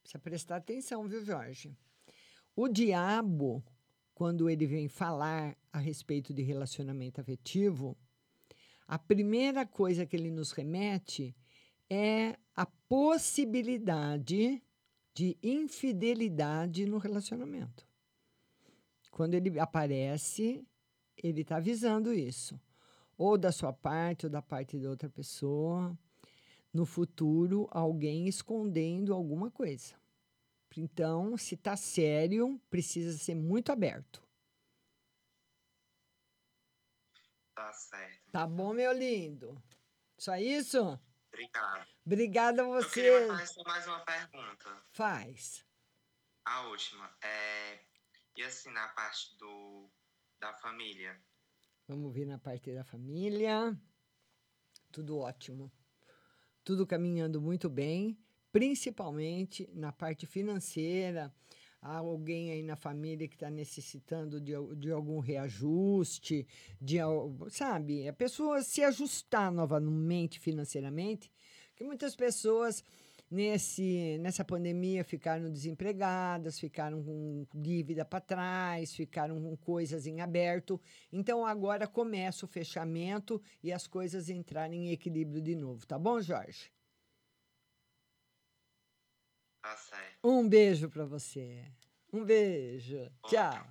Precisa 0.00 0.18
prestar 0.18 0.56
atenção, 0.56 1.06
viu, 1.06 1.24
Jorge? 1.24 1.76
O 2.54 2.68
diabo, 2.68 3.64
quando 4.14 4.48
ele 4.48 4.66
vem 4.66 4.88
falar 4.88 5.56
a 5.72 5.78
respeito 5.78 6.32
de 6.32 6.42
relacionamento 6.42 7.20
afetivo, 7.20 7.96
a 8.86 8.98
primeira 8.98 9.66
coisa 9.66 10.06
que 10.06 10.16
ele 10.16 10.30
nos 10.30 10.52
remete 10.52 11.34
é 11.90 12.36
a 12.54 12.66
possibilidade 12.66 14.62
de 15.14 15.36
infidelidade 15.42 16.86
no 16.86 16.98
relacionamento. 16.98 17.86
Quando 19.10 19.34
ele 19.34 19.58
aparece, 19.58 20.62
ele 21.16 21.40
está 21.40 21.56
avisando 21.56 22.12
isso. 22.12 22.60
Ou 23.16 23.38
da 23.38 23.50
sua 23.50 23.72
parte, 23.72 24.26
ou 24.26 24.30
da 24.30 24.42
parte 24.42 24.78
de 24.78 24.86
outra 24.86 25.08
pessoa. 25.08 25.98
No 26.72 26.84
futuro, 26.84 27.66
alguém 27.70 28.28
escondendo 28.28 29.14
alguma 29.14 29.50
coisa. 29.50 29.94
Então, 30.76 31.36
se 31.38 31.54
está 31.54 31.76
sério, 31.76 32.60
precisa 32.68 33.16
ser 33.16 33.34
muito 33.34 33.72
aberto. 33.72 34.25
Tá 37.56 37.72
certo. 37.72 38.30
Tá 38.30 38.46
bom, 38.46 38.74
meu 38.74 38.92
lindo? 38.92 39.60
Só 40.18 40.36
isso? 40.36 41.00
Obrigado. 41.32 41.88
Obrigada 42.04 42.62
a 42.62 42.66
Eu 42.66 42.72
você. 42.74 42.90
queria 42.90 43.26
fazer 43.28 43.46
só 43.46 43.62
mais 43.64 43.86
uma 43.86 44.00
pergunta. 44.04 44.82
Faz. 44.90 45.64
A 46.44 46.68
última. 46.68 47.10
É... 47.22 47.80
E 48.36 48.42
assim, 48.42 48.70
na 48.70 48.88
parte 48.88 49.34
do... 49.38 49.90
da 50.38 50.52
família? 50.58 51.18
Vamos 51.88 52.12
ver 52.12 52.26
na 52.26 52.38
parte 52.38 52.74
da 52.74 52.84
família. 52.84 53.74
Tudo 54.92 55.18
ótimo. 55.18 55.72
Tudo 56.62 56.86
caminhando 56.86 57.40
muito 57.40 57.70
bem, 57.70 58.22
principalmente 58.52 59.66
na 59.72 59.92
parte 59.92 60.26
financeira. 60.26 61.34
Há 61.86 61.98
alguém 61.98 62.50
aí 62.50 62.64
na 62.64 62.74
família 62.74 63.28
que 63.28 63.36
está 63.36 63.48
necessitando 63.48 64.40
de, 64.40 64.52
de 64.76 64.90
algum 64.90 65.20
reajuste, 65.20 66.44
de, 66.80 66.96
sabe? 67.48 68.08
A 68.08 68.12
pessoa 68.12 68.60
se 68.62 68.82
ajustar 68.82 69.52
novamente 69.52 70.40
financeiramente, 70.40 71.30
que 71.76 71.84
muitas 71.84 72.16
pessoas 72.16 72.82
nesse, 73.30 74.18
nessa 74.18 74.44
pandemia 74.44 75.04
ficaram 75.04 75.48
desempregadas, 75.48 76.58
ficaram 76.58 77.04
com 77.04 77.46
dívida 77.54 78.04
para 78.04 78.20
trás, 78.20 78.92
ficaram 78.92 79.40
com 79.40 79.56
coisas 79.56 80.08
em 80.08 80.20
aberto. 80.20 80.80
Então 81.12 81.46
agora 81.46 81.86
começa 81.86 82.44
o 82.44 82.48
fechamento 82.48 83.40
e 83.62 83.72
as 83.72 83.86
coisas 83.86 84.28
entrarem 84.28 84.88
em 84.88 84.90
equilíbrio 84.90 85.40
de 85.40 85.54
novo, 85.54 85.86
tá 85.86 85.96
bom, 85.96 86.20
Jorge? 86.20 86.75
Tá 89.66 89.76
certo. 89.76 90.18
Um 90.22 90.48
beijo 90.48 90.88
para 90.88 91.04
você. 91.04 91.64
Um 92.12 92.24
beijo. 92.24 93.10
Tchau. 93.26 93.66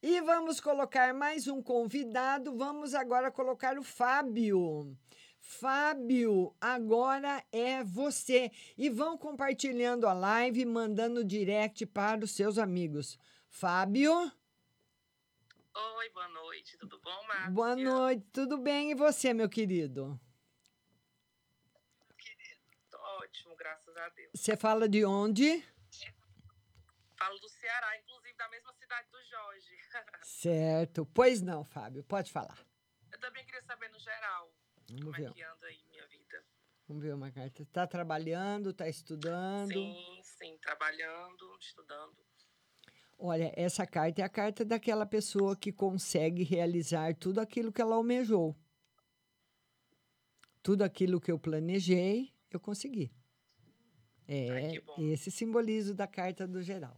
E 0.00 0.20
vamos 0.20 0.60
colocar 0.60 1.12
mais 1.12 1.48
um 1.48 1.60
convidado. 1.60 2.56
Vamos 2.56 2.94
agora 2.94 3.32
colocar 3.32 3.76
o 3.76 3.82
Fábio. 3.82 4.96
Fábio, 5.40 6.54
agora 6.60 7.44
é 7.50 7.82
você. 7.82 8.52
E 8.78 8.88
vão 8.88 9.18
compartilhando 9.18 10.06
a 10.06 10.12
live, 10.12 10.64
mandando 10.64 11.24
direct 11.24 11.84
para 11.86 12.24
os 12.24 12.30
seus 12.30 12.56
amigos. 12.56 13.18
Fábio, 13.48 14.12
Oi, 15.74 16.10
boa 16.10 16.28
noite, 16.28 16.76
tudo 16.78 17.00
bom, 17.00 17.26
Márcia? 17.26 17.50
boa 17.50 17.74
noite. 17.74 18.24
Tudo 18.32 18.58
bem? 18.58 18.92
E 18.92 18.94
você, 18.94 19.34
meu 19.34 19.48
querido? 19.48 20.20
Tô 22.90 22.98
ótimo, 22.98 23.56
graças 23.92 24.12
a 24.12 24.14
Deus. 24.14 24.30
Você 24.34 24.56
fala 24.56 24.88
de 24.88 25.04
onde? 25.04 25.62
Falo 27.18 27.38
do 27.38 27.48
Ceará, 27.48 27.98
inclusive 27.98 28.36
da 28.36 28.48
mesma 28.48 28.72
cidade 28.74 29.08
do 29.10 29.22
Jorge. 29.24 29.76
Certo. 30.22 31.06
Pois 31.14 31.40
não, 31.40 31.64
Fábio, 31.64 32.02
pode 32.02 32.32
falar. 32.32 32.58
Eu 33.12 33.20
também 33.20 33.44
queria 33.46 33.62
saber 33.62 33.88
no 33.90 33.98
geral 33.98 34.52
Vamos 34.88 35.04
como 35.04 35.16
ver. 35.16 35.30
é 35.30 35.32
que 35.32 35.42
anda 35.42 35.66
aí 35.66 35.84
minha 35.90 36.06
vida. 36.08 36.44
Vamos 36.88 37.02
ver 37.04 37.14
uma 37.14 37.30
carta. 37.30 37.62
Está 37.62 37.86
trabalhando, 37.86 38.70
está 38.70 38.88
estudando? 38.88 39.72
Sim, 39.72 40.20
sim, 40.22 40.58
trabalhando, 40.58 41.56
estudando. 41.60 42.16
Olha, 43.18 43.52
essa 43.56 43.86
carta 43.86 44.20
é 44.20 44.24
a 44.24 44.28
carta 44.28 44.64
daquela 44.64 45.06
pessoa 45.06 45.56
que 45.56 45.72
consegue 45.72 46.42
realizar 46.42 47.14
tudo 47.14 47.40
aquilo 47.40 47.72
que 47.72 47.80
ela 47.80 47.94
almejou. 47.94 48.56
Tudo 50.60 50.82
aquilo 50.82 51.20
que 51.20 51.30
eu 51.30 51.38
planejei, 51.38 52.34
eu 52.50 52.58
consegui. 52.58 53.12
É 54.28 54.72
esse 54.98 55.30
simbolizo 55.30 55.94
da 55.94 56.06
carta 56.06 56.46
do 56.46 56.62
geral. 56.62 56.94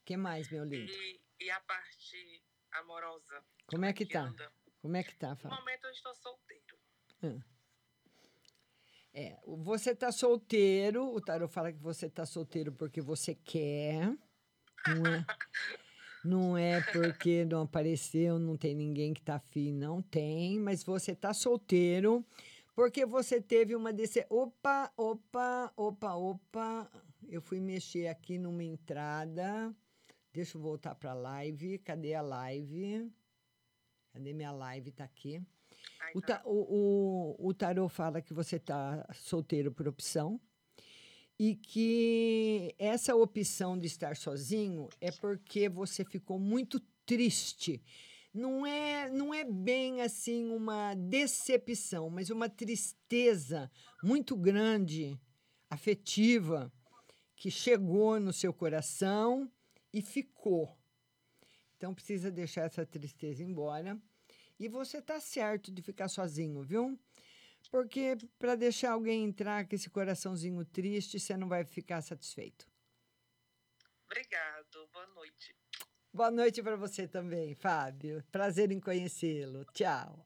O 0.00 0.04
que 0.04 0.16
mais, 0.16 0.50
meu 0.50 0.64
lindo? 0.64 0.90
E, 0.90 1.20
e 1.40 1.50
a 1.50 1.60
parte 1.60 2.42
amorosa? 2.72 3.42
Como 3.66 3.84
é 3.84 3.92
que 3.92 4.06
tá? 4.06 4.22
anda? 4.22 4.52
Como 4.80 4.96
é 4.96 5.02
que 5.02 5.16
tá, 5.16 5.30
No 5.30 5.36
Fábio? 5.36 5.58
momento 5.58 5.84
eu 5.84 5.90
estou 5.90 6.14
solteiro. 6.14 6.76
É, 9.12 9.38
você 9.46 9.96
tá 9.96 10.12
solteiro, 10.12 11.12
o 11.14 11.20
tarot 11.20 11.52
fala 11.52 11.72
que 11.72 11.78
você 11.80 12.08
tá 12.08 12.26
solteiro 12.26 12.70
porque 12.70 13.00
você 13.00 13.34
quer, 13.34 14.14
não 14.86 15.06
é, 15.06 15.26
não 16.22 16.58
é 16.58 16.80
porque 16.92 17.44
não 17.46 17.62
apareceu, 17.62 18.38
não 18.38 18.56
tem 18.58 18.74
ninguém 18.74 19.14
que 19.14 19.22
tá 19.22 19.36
afim, 19.36 19.72
não 19.72 20.02
tem, 20.02 20.60
mas 20.60 20.84
você 20.84 21.16
tá 21.16 21.32
solteiro 21.32 22.24
porque 22.76 23.06
você 23.06 23.40
teve 23.40 23.74
uma 23.74 23.90
desse, 23.90 24.26
opa, 24.28 24.92
opa, 24.98 25.72
opa, 25.74 26.14
opa, 26.14 26.90
eu 27.26 27.40
fui 27.40 27.58
mexer 27.58 28.06
aqui 28.06 28.36
numa 28.38 28.62
entrada, 28.62 29.74
deixa 30.30 30.58
eu 30.58 30.62
voltar 30.62 30.94
para 30.94 31.14
live, 31.14 31.78
cadê 31.78 32.12
a 32.12 32.20
live? 32.20 33.10
Cadê 34.12 34.34
minha 34.34 34.52
live? 34.52 34.92
Tá 34.92 35.04
aqui. 35.04 35.42
O, 36.14 36.20
ta, 36.20 36.42
o, 36.44 37.36
o, 37.38 37.48
o 37.48 37.54
tarô 37.54 37.88
fala 37.88 38.20
que 38.20 38.34
você 38.34 38.56
está 38.56 39.08
solteiro 39.14 39.72
por 39.72 39.88
opção 39.88 40.38
e 41.38 41.54
que 41.54 42.74
essa 42.78 43.16
opção 43.16 43.78
de 43.78 43.86
estar 43.86 44.16
sozinho 44.16 44.88
é 45.00 45.10
porque 45.10 45.66
você 45.66 46.04
ficou 46.04 46.38
muito 46.38 46.78
triste. 47.06 47.82
Não 48.36 48.66
é, 48.66 49.08
não 49.08 49.32
é 49.32 49.44
bem 49.44 50.02
assim 50.02 50.50
uma 50.50 50.94
decepção, 50.94 52.10
mas 52.10 52.28
uma 52.28 52.50
tristeza 52.50 53.70
muito 54.02 54.36
grande, 54.36 55.18
afetiva, 55.70 56.70
que 57.34 57.50
chegou 57.50 58.20
no 58.20 58.34
seu 58.34 58.52
coração 58.52 59.50
e 59.90 60.02
ficou. 60.02 60.78
Então 61.78 61.94
precisa 61.94 62.30
deixar 62.30 62.64
essa 62.64 62.84
tristeza 62.84 63.42
embora. 63.42 63.98
E 64.58 64.68
você 64.68 65.00
tá 65.00 65.18
certo 65.18 65.72
de 65.72 65.80
ficar 65.80 66.08
sozinho, 66.08 66.62
viu? 66.62 67.00
Porque 67.70 68.18
para 68.38 68.54
deixar 68.54 68.92
alguém 68.92 69.24
entrar 69.24 69.66
com 69.66 69.74
esse 69.74 69.88
coraçãozinho 69.88 70.62
triste, 70.66 71.18
você 71.18 71.38
não 71.38 71.48
vai 71.48 71.64
ficar 71.64 72.02
satisfeito. 72.02 72.68
Obrigado, 74.04 74.88
boa 74.92 75.06
noite. 75.06 75.56
Boa 76.16 76.30
noite 76.30 76.62
para 76.62 76.76
você 76.76 77.06
também, 77.06 77.54
Fábio. 77.54 78.24
Prazer 78.32 78.72
em 78.72 78.80
conhecê-lo. 78.80 79.66
Tchau. 79.74 80.24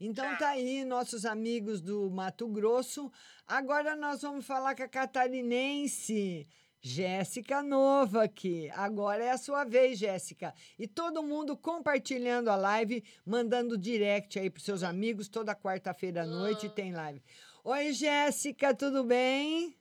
Então 0.00 0.24
tá 0.38 0.48
aí, 0.48 0.86
nossos 0.86 1.26
amigos 1.26 1.82
do 1.82 2.10
Mato 2.10 2.48
Grosso. 2.48 3.12
Agora 3.46 3.94
nós 3.94 4.22
vamos 4.22 4.46
falar 4.46 4.74
com 4.74 4.84
a 4.84 4.88
catarinense. 4.88 6.48
Jéssica 6.80 7.62
Nova 7.62 8.24
aqui. 8.24 8.70
Agora 8.70 9.22
é 9.22 9.32
a 9.32 9.36
sua 9.36 9.64
vez, 9.64 9.98
Jéssica. 9.98 10.54
E 10.78 10.88
todo 10.88 11.22
mundo 11.22 11.58
compartilhando 11.58 12.48
a 12.48 12.56
live, 12.56 13.04
mandando 13.22 13.76
direct 13.76 14.38
aí 14.38 14.48
pros 14.48 14.64
seus 14.64 14.82
amigos. 14.82 15.28
Toda 15.28 15.54
quarta-feira 15.54 16.22
à 16.22 16.26
noite 16.26 16.70
tem 16.70 16.94
live. 16.94 17.22
Oi, 17.62 17.92
Jéssica, 17.92 18.74
tudo 18.74 19.04
bem? 19.04 19.76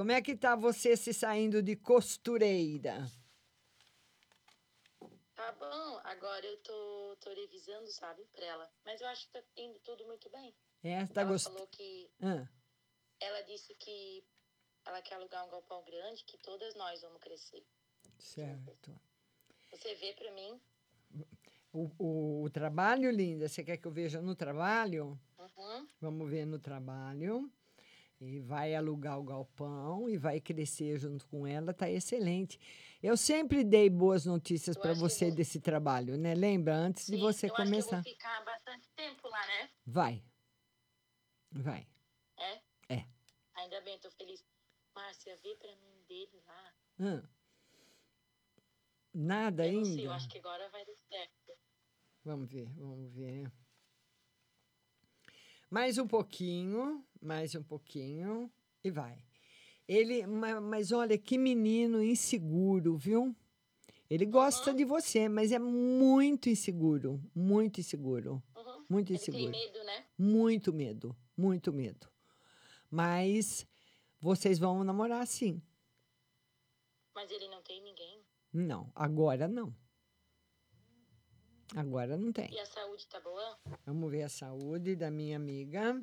Como 0.00 0.12
é 0.12 0.22
que 0.22 0.34
tá 0.34 0.56
você 0.56 0.96
se 0.96 1.12
saindo 1.12 1.62
de 1.62 1.76
costureira? 1.76 3.06
Tá 5.34 5.52
bom, 5.52 6.00
agora 6.04 6.46
eu 6.46 6.56
tô, 6.62 7.16
tô 7.20 7.28
revisando, 7.34 7.86
sabe, 7.92 8.24
pra 8.32 8.46
ela. 8.46 8.72
Mas 8.82 8.98
eu 9.02 9.08
acho 9.08 9.26
que 9.26 9.32
tá 9.34 9.42
indo 9.58 9.78
tudo 9.80 10.06
muito 10.06 10.30
bem. 10.30 10.54
É, 10.82 11.06
tá 11.06 11.20
ela 11.20 11.32
gostando? 11.32 11.56
falou 11.56 11.68
que. 11.68 12.10
Ah, 12.22 12.48
Ela 13.20 13.42
disse 13.42 13.74
que 13.74 14.24
ela 14.86 15.02
quer 15.02 15.16
alugar 15.16 15.46
um 15.46 15.50
galpão 15.50 15.84
grande, 15.84 16.24
que 16.24 16.38
todas 16.38 16.74
nós 16.76 17.02
vamos 17.02 17.20
crescer. 17.20 17.62
certo. 18.18 18.98
Você 19.70 19.94
vê 19.96 20.14
pra 20.14 20.32
mim? 20.32 20.58
O, 21.74 21.90
o, 21.98 22.42
o 22.44 22.50
trabalho, 22.50 23.10
linda, 23.10 23.50
você 23.50 23.62
quer 23.62 23.76
que 23.76 23.86
eu 23.86 23.92
veja 23.92 24.22
no 24.22 24.34
trabalho? 24.34 25.20
Uhum. 25.38 25.86
Vamos 26.00 26.30
ver 26.30 26.46
no 26.46 26.58
trabalho. 26.58 27.52
E 28.20 28.38
vai 28.38 28.74
alugar 28.74 29.18
o 29.18 29.24
galpão 29.24 30.06
e 30.06 30.18
vai 30.18 30.40
crescer 30.40 30.98
junto 30.98 31.26
com 31.26 31.46
ela, 31.46 31.72
tá 31.72 31.88
excelente. 31.88 32.60
Eu 33.02 33.16
sempre 33.16 33.64
dei 33.64 33.88
boas 33.88 34.26
notícias 34.26 34.76
para 34.76 34.92
você 34.92 35.30
desse 35.30 35.58
trabalho, 35.58 36.18
né? 36.18 36.34
Lembra? 36.34 36.74
Antes 36.74 37.06
de 37.06 37.16
você 37.16 37.20
eu 37.22 37.24
acho 37.24 37.40
que 37.40 37.46
eu 37.62 37.64
começar. 37.64 38.02
vou 38.02 38.12
ficar 38.12 38.44
bastante 38.44 38.90
tempo 38.94 39.26
lá, 39.26 39.46
né? 39.46 39.70
Vai. 39.86 40.22
Vai. 41.50 41.86
É? 42.36 42.60
É. 42.94 43.06
Ainda 43.54 43.80
bem, 43.80 43.98
tô 43.98 44.10
feliz. 44.10 44.44
Márcia, 44.94 45.34
vê 45.42 45.56
pra 45.56 45.74
mim 45.76 46.04
dele 46.06 46.42
lá. 46.46 46.74
Hã? 47.00 47.30
Nada 49.14 49.66
eu 49.66 49.70
ainda? 49.70 49.84
sei, 49.86 50.06
eu 50.06 50.12
acho 50.12 50.28
que 50.28 50.38
agora 50.38 50.68
vai 50.68 50.84
dar 50.84 50.96
certo. 51.08 51.52
Vamos 52.22 52.50
ver, 52.50 52.68
vamos 52.76 53.10
ver. 53.14 53.50
Mais 55.70 55.98
um 55.98 56.06
pouquinho, 56.06 57.04
mais 57.20 57.54
um 57.54 57.62
pouquinho 57.62 58.50
e 58.82 58.90
vai. 58.90 59.24
Ele, 59.86 60.26
ma- 60.26 60.60
mas 60.60 60.92
olha 60.92 61.16
que 61.16 61.38
menino 61.38 62.02
inseguro, 62.02 62.96
viu? 62.96 63.34
Ele 64.08 64.26
gosta 64.26 64.74
de 64.74 64.84
você, 64.84 65.28
mas 65.28 65.52
é 65.52 65.58
muito 65.58 66.48
inseguro, 66.48 67.22
muito 67.34 67.78
inseguro, 67.80 68.42
muito 68.88 69.12
Ele 69.12 69.18
tem 69.18 69.30
inseguro. 69.30 69.50
medo, 69.52 69.84
né? 69.84 70.04
Muito 70.18 70.72
medo, 70.72 71.16
muito 71.36 71.72
medo. 71.72 72.08
Mas 72.90 73.64
vocês 74.20 74.58
vão 74.58 74.82
namorar 74.82 75.24
sim. 75.28 75.62
Mas 77.14 77.30
ele 77.30 77.46
não 77.48 77.62
tem 77.62 77.80
ninguém. 77.82 78.20
Não, 78.52 78.90
agora 78.94 79.46
não. 79.46 79.72
Agora 81.76 82.16
não 82.16 82.32
tem. 82.32 82.52
E 82.52 82.58
a 82.58 82.66
saúde 82.66 83.06
tá 83.06 83.20
boa? 83.20 83.58
Vamos 83.86 84.10
ver 84.10 84.22
a 84.22 84.28
saúde 84.28 84.96
da 84.96 85.10
minha 85.10 85.36
amiga. 85.36 86.00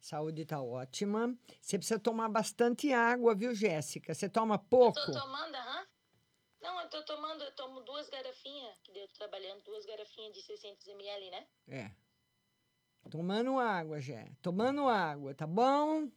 Saúde 0.00 0.44
tá 0.44 0.62
ótima. 0.62 1.36
Você 1.60 1.76
precisa 1.76 1.98
tomar 1.98 2.28
bastante 2.28 2.92
água, 2.92 3.34
viu, 3.34 3.54
Jéssica? 3.54 4.14
Você 4.14 4.28
toma 4.28 4.58
pouco? 4.58 4.94
Tô 4.94 5.12
tomando, 5.12 5.54
aham. 5.54 5.86
Não, 6.60 6.80
eu 6.80 6.88
tô 6.88 7.04
tomando, 7.04 7.42
eu 7.42 7.52
tomo 7.54 7.80
duas 7.82 8.08
garrafinhas, 8.08 8.78
que 8.82 8.90
eu 8.90 9.06
tô 9.08 9.14
trabalhando, 9.14 9.62
duas 9.62 9.84
garrafinhas 9.84 10.34
de 10.34 10.42
600 10.42 10.86
ml, 10.88 11.30
né? 11.30 11.46
É. 11.68 11.90
Tomando 13.10 13.58
água, 13.58 14.00
Jé. 14.00 14.30
Tomando 14.42 14.88
água, 14.88 15.34
tá 15.34 15.46
bom? 15.46 16.10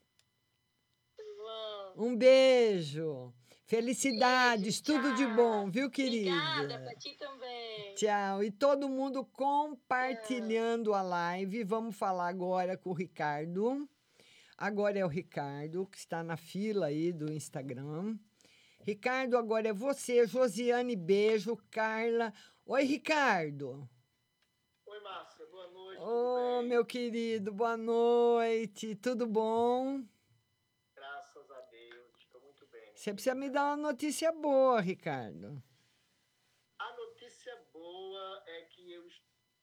Um 1.96 2.16
beijo. 2.16 3.34
Felicidades, 3.72 4.82
tudo 4.82 5.16
de 5.16 5.26
bom, 5.26 5.72
viu, 5.72 5.90
querida? 5.90 6.30
Obrigada, 6.30 6.78
pra 6.84 6.94
ti 6.94 7.16
também. 7.18 7.96
Tchau. 7.96 8.44
E 8.44 8.52
todo 8.52 8.90
mundo 8.90 9.24
compartilhando 9.24 10.94
a 10.94 11.02
live. 11.02 11.64
Vamos 11.64 11.96
falar 11.96 12.28
agora 12.28 12.76
com 12.76 12.90
o 12.90 12.94
Ricardo. 12.94 13.88
Agora 14.58 15.00
é 15.00 15.06
o 15.06 15.08
Ricardo, 15.08 15.88
que 15.88 15.98
está 15.98 16.22
na 16.22 16.36
fila 16.36 16.88
aí 16.88 17.14
do 17.14 17.32
Instagram. 17.32 18.18
Ricardo, 18.82 19.38
agora 19.38 19.70
é 19.70 19.74
você. 19.74 20.28
Josiane, 20.28 20.98
beijo. 20.98 21.56
Carla. 21.72 22.34
Oi, 22.66 22.84
Ricardo. 22.84 23.90
Oi, 24.86 25.00
Márcia, 25.00 25.46
boa 25.46 25.68
noite. 25.70 26.02
Ô, 26.02 26.62
meu 26.64 26.86
querido, 26.86 27.54
boa 27.54 27.78
noite. 27.78 28.96
Tudo 28.96 29.26
bom? 29.26 30.04
Graças 30.94 31.50
a 31.50 31.62
Deus, 31.72 32.18
estou 32.20 32.42
muito 32.42 32.68
bem. 32.68 32.91
Você 33.02 33.16
precisa 33.16 33.34
me 33.34 33.50
dar 33.50 33.64
uma 33.64 33.78
notícia 33.78 34.32
boa, 34.32 34.80
Ricardo. 34.80 35.60
A 36.78 36.94
notícia 36.98 37.56
boa 37.74 38.44
é 38.46 38.62
que 38.66 38.92
eu 38.92 39.04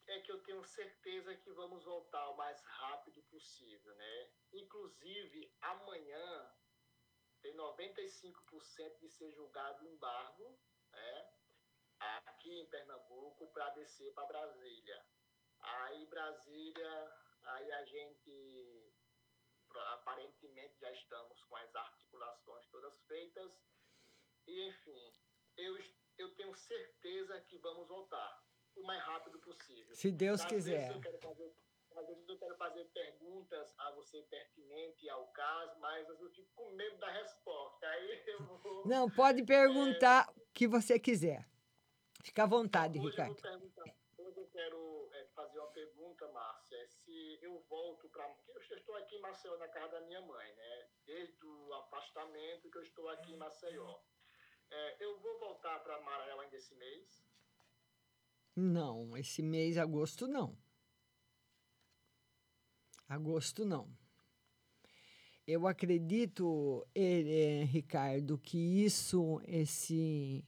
é 0.09 0.19
que 0.23 0.33
eu 0.33 0.43
tenho 0.43 0.65
certeza 0.65 1.37
que 1.37 1.53
vamos 1.53 1.85
voltar 1.85 2.31
o 2.31 2.37
mais 2.37 2.61
rápido 2.65 3.23
possível, 3.31 3.95
né? 3.95 4.31
Inclusive, 4.53 5.55
amanhã 5.61 6.53
tem 7.41 7.55
95% 7.55 8.99
de 8.99 9.09
ser 9.09 9.31
julgado 9.31 9.85
o 9.85 9.89
embargo, 9.89 10.59
né? 10.93 11.31
Aqui 12.27 12.59
em 12.59 12.67
Pernambuco 12.67 13.53
para 13.53 13.71
descer 13.71 14.13
para 14.15 14.27
Brasília. 14.27 15.07
Aí 15.61 16.07
Brasília, 16.07 17.13
aí 17.45 17.71
a 17.71 17.85
gente 17.85 18.88
aparentemente 19.95 20.79
já 20.81 20.91
estamos 20.93 21.43
com 21.45 21.57
as 21.57 21.75
articulações 21.75 22.67
todas 22.67 23.01
feitas. 23.07 23.51
E 24.47 24.69
enfim, 24.69 25.13
eu, 25.57 25.79
eu 26.17 26.35
tenho 26.35 26.55
certeza 26.55 27.41
que 27.43 27.59
vamos 27.59 27.87
voltar 27.89 28.43
o 28.77 28.83
mais 28.83 29.03
rápido 29.03 29.39
possível. 29.41 29.95
Se 29.95 30.11
Deus 30.11 30.41
Às 30.41 30.47
quiser. 30.47 30.93
Vezes 30.93 31.05
eu 31.05 31.19
fazer, 31.21 31.55
às 31.97 32.07
vezes 32.07 32.29
eu 32.29 32.39
quero 32.39 32.57
fazer 32.57 32.85
perguntas 32.87 33.75
a 33.79 33.91
você 33.93 34.23
pertinente 34.23 35.09
ao 35.09 35.27
caso, 35.29 35.79
mas 35.81 36.09
eu 36.09 36.31
fico 36.31 36.49
com 36.55 36.71
medo 36.73 36.97
da 36.99 37.11
resposta. 37.11 37.87
Aí 37.87 38.23
eu 38.27 38.59
vou. 38.59 38.87
Não, 38.87 39.11
pode 39.11 39.45
perguntar 39.45 40.31
o 40.37 40.47
que 40.55 40.69
você 40.69 40.99
quiser. 40.99 41.47
Fica 42.23 42.45
à 42.45 42.47
vontade, 42.47 42.99
eu 42.99 43.05
Ricardo. 43.05 43.35
perguntar, 43.41 43.85
hoje 44.19 44.39
eu 44.39 44.47
quero 44.49 45.11
é, 45.15 45.25
fazer 45.35 45.59
uma 45.59 45.69
pergunta, 45.69 46.29
Márcia, 46.29 46.58
é 47.19 47.47
eu 47.47 47.59
volto 47.69 48.09
para. 48.09 48.25
Eu 48.71 48.77
estou 48.77 48.95
aqui 48.97 49.17
em 49.17 49.21
Maceió, 49.21 49.57
na 49.57 49.69
casa 49.69 50.01
da 50.01 50.07
minha 50.07 50.21
mãe, 50.21 50.55
né? 50.55 50.89
Desde 51.05 51.45
o 51.45 51.75
afastamento 51.75 52.71
que 52.71 52.79
eu 52.79 52.83
estou 52.83 53.09
aqui 53.09 53.33
em 53.33 53.37
Maceió. 53.37 53.99
É, 54.71 55.05
eu 55.05 55.19
vou 55.21 55.39
voltar 55.39 55.79
para 55.81 56.01
Maranhão 56.01 56.41
ainda 56.41 56.57
esse 56.57 56.75
mês. 56.75 57.25
Não, 58.55 59.17
esse 59.17 59.43
mês, 59.43 59.79
agosto, 59.79 60.27
não. 60.27 60.59
Agosto, 63.09 63.65
não. 63.65 63.89
Eu 65.47 65.67
acredito, 65.67 66.87
eh, 66.95 67.63
eh, 67.63 67.65
Ricardo, 67.65 68.37
que 68.37 68.59
isso, 68.85 69.41
esse, 69.47 70.45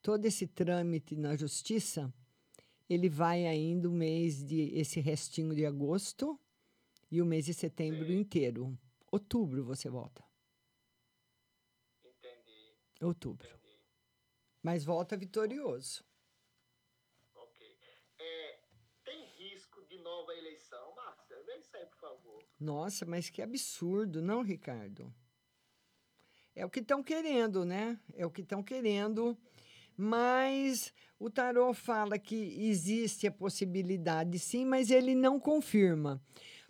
todo 0.00 0.24
esse 0.24 0.46
trâmite 0.46 1.14
na 1.14 1.36
justiça, 1.36 2.10
ele 2.90 3.08
vai 3.08 3.46
ainda 3.46 3.88
o 3.88 3.92
mês 3.92 4.44
de, 4.44 4.76
esse 4.76 4.98
restinho 4.98 5.54
de 5.54 5.64
agosto 5.64 6.38
e 7.08 7.22
o 7.22 7.24
mês 7.24 7.44
de 7.44 7.54
setembro 7.54 8.12
inteiro. 8.12 8.76
Outubro 9.12 9.62
você 9.62 9.88
volta. 9.88 10.24
Entendi. 12.04 12.74
Outubro. 13.00 13.48
Mas 14.60 14.82
volta 14.82 15.16
vitorioso. 15.16 16.04
Ok. 17.36 17.78
É, 18.18 18.58
tem 19.04 19.24
risco 19.36 19.86
de 19.86 19.96
nova 19.98 20.34
eleição, 20.34 20.92
Márcia? 20.96 21.40
Vê 21.44 21.58
isso 21.58 21.76
aí, 21.76 21.86
por 21.86 21.98
favor. 21.98 22.44
Nossa, 22.58 23.06
mas 23.06 23.30
que 23.30 23.40
absurdo, 23.40 24.20
não, 24.20 24.42
Ricardo? 24.42 25.14
É 26.56 26.66
o 26.66 26.70
que 26.70 26.80
estão 26.80 27.04
querendo, 27.04 27.64
né? 27.64 27.98
É 28.14 28.26
o 28.26 28.30
que 28.30 28.42
estão 28.42 28.64
querendo. 28.64 29.38
Mas 30.00 30.94
o 31.18 31.28
tarô 31.28 31.74
fala 31.74 32.18
que 32.18 32.34
existe 32.66 33.26
a 33.26 33.30
possibilidade, 33.30 34.38
sim, 34.38 34.64
mas 34.64 34.90
ele 34.90 35.14
não 35.14 35.38
confirma. 35.38 36.18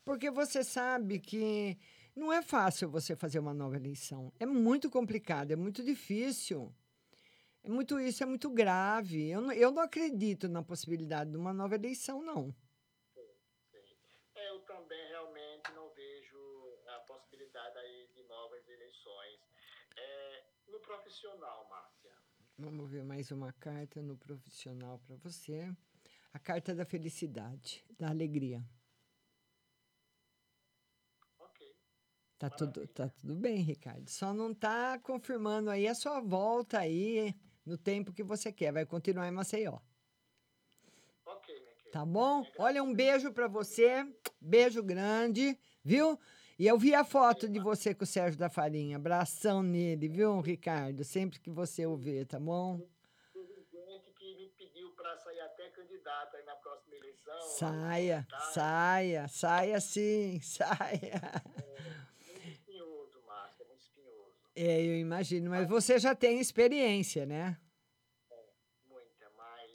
Porque 0.04 0.32
você 0.32 0.64
sabe 0.64 1.20
que 1.20 1.78
não 2.16 2.32
é 2.32 2.42
fácil 2.42 2.90
você 2.90 3.14
fazer 3.14 3.38
uma 3.38 3.54
nova 3.54 3.76
eleição. 3.76 4.32
É 4.40 4.44
muito 4.44 4.90
complicado, 4.90 5.52
é 5.52 5.56
muito 5.56 5.80
difícil. 5.84 6.74
É 7.62 7.68
muito 7.68 8.00
isso, 8.00 8.24
é 8.24 8.26
muito 8.26 8.50
grave. 8.50 9.30
Eu 9.30 9.42
não, 9.42 9.52
eu 9.52 9.70
não 9.70 9.82
acredito 9.82 10.48
na 10.48 10.64
possibilidade 10.64 11.30
de 11.30 11.36
uma 11.36 11.52
nova 11.52 11.76
eleição, 11.76 12.20
não. 12.20 12.52
É, 14.34 14.50
eu 14.50 14.58
também 14.62 15.06
realmente 15.06 15.70
não 15.72 15.88
vejo 15.90 16.78
a 16.96 16.98
possibilidade 17.06 17.78
aí 17.78 18.08
de 18.12 18.24
novas 18.24 18.68
eleições. 18.68 19.38
É, 19.96 20.42
no 20.66 20.80
profissional, 20.80 21.68
Márcia, 21.68 21.99
Vamos 22.62 22.90
ver 22.90 23.02
mais 23.02 23.30
uma 23.30 23.54
carta 23.54 24.02
no 24.02 24.18
profissional 24.18 24.98
para 25.06 25.16
você. 25.16 25.74
A 26.30 26.38
carta 26.38 26.74
da 26.74 26.84
felicidade, 26.84 27.82
da 27.98 28.10
alegria. 28.10 28.62
Tá 32.38 32.50
tudo, 32.50 32.86
tá 32.88 33.08
tudo 33.08 33.34
bem, 33.34 33.62
Ricardo. 33.62 34.10
Só 34.10 34.34
não 34.34 34.52
tá 34.52 34.98
confirmando 34.98 35.70
aí 35.70 35.88
a 35.88 35.94
sua 35.94 36.20
volta 36.20 36.80
aí 36.80 37.34
no 37.64 37.78
tempo 37.78 38.12
que 38.12 38.22
você 38.22 38.52
quer. 38.52 38.72
Vai 38.72 38.84
continuar 38.84 39.26
em 39.26 39.30
Maceió. 39.30 39.78
Tá 41.90 42.04
bom? 42.04 42.46
Olha, 42.58 42.82
um 42.82 42.92
beijo 42.92 43.32
para 43.32 43.48
você. 43.48 44.06
Beijo 44.38 44.82
grande, 44.82 45.58
viu? 45.82 46.20
E 46.60 46.66
eu 46.66 46.76
vi 46.76 46.94
a 46.94 47.02
foto 47.02 47.48
de 47.48 47.58
você 47.58 47.94
com 47.94 48.04
o 48.04 48.06
Sérgio 48.06 48.38
da 48.38 48.50
Farinha. 48.50 48.96
Abração 48.96 49.62
nele, 49.62 50.10
viu, 50.10 50.42
Ricardo? 50.42 51.02
Sempre 51.04 51.40
que 51.40 51.48
você 51.48 51.86
o 51.86 51.96
vê, 51.96 52.26
tá 52.26 52.38
bom? 52.38 52.86
teve 53.32 53.62
gente 53.72 54.12
que 54.12 54.34
me 54.36 54.46
pediu 54.50 54.90
para 54.90 55.16
sair 55.16 55.40
até 55.40 55.70
candidato 55.70 56.36
aí 56.36 56.44
na 56.44 56.54
próxima 56.56 56.96
eleição. 56.96 57.40
Saia, 57.56 58.26
Tá? 58.28 58.38
saia, 58.40 59.26
saia 59.26 59.80
sim, 59.80 60.38
saia. 60.44 61.42
Muito 62.26 62.48
espinhoso, 62.50 63.22
Márcia, 63.26 63.64
muito 63.64 63.80
espinhoso. 63.80 64.34
É, 64.54 64.82
eu 64.82 64.98
imagino, 64.98 65.48
mas 65.48 65.66
você 65.66 65.98
já 65.98 66.14
tem 66.14 66.40
experiência, 66.40 67.24
né? 67.24 67.58
Muita, 68.86 69.30
mas 69.34 69.70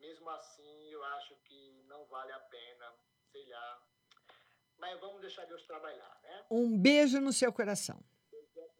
mesmo 0.00 0.30
assim 0.30 0.88
eu 0.88 1.02
acho 1.02 1.34
que 1.42 1.82
não 1.88 2.06
vale 2.06 2.30
a 2.30 2.38
pena, 2.38 2.94
sei 3.32 3.44
lá. 3.48 3.82
Mas 4.82 5.00
vamos 5.00 5.20
deixar 5.20 5.46
Deus 5.46 5.62
trabalhar, 5.62 6.20
né? 6.24 6.44
Um 6.50 6.76
beijo 6.76 7.20
no 7.20 7.32
seu 7.32 7.52
coração. 7.52 8.02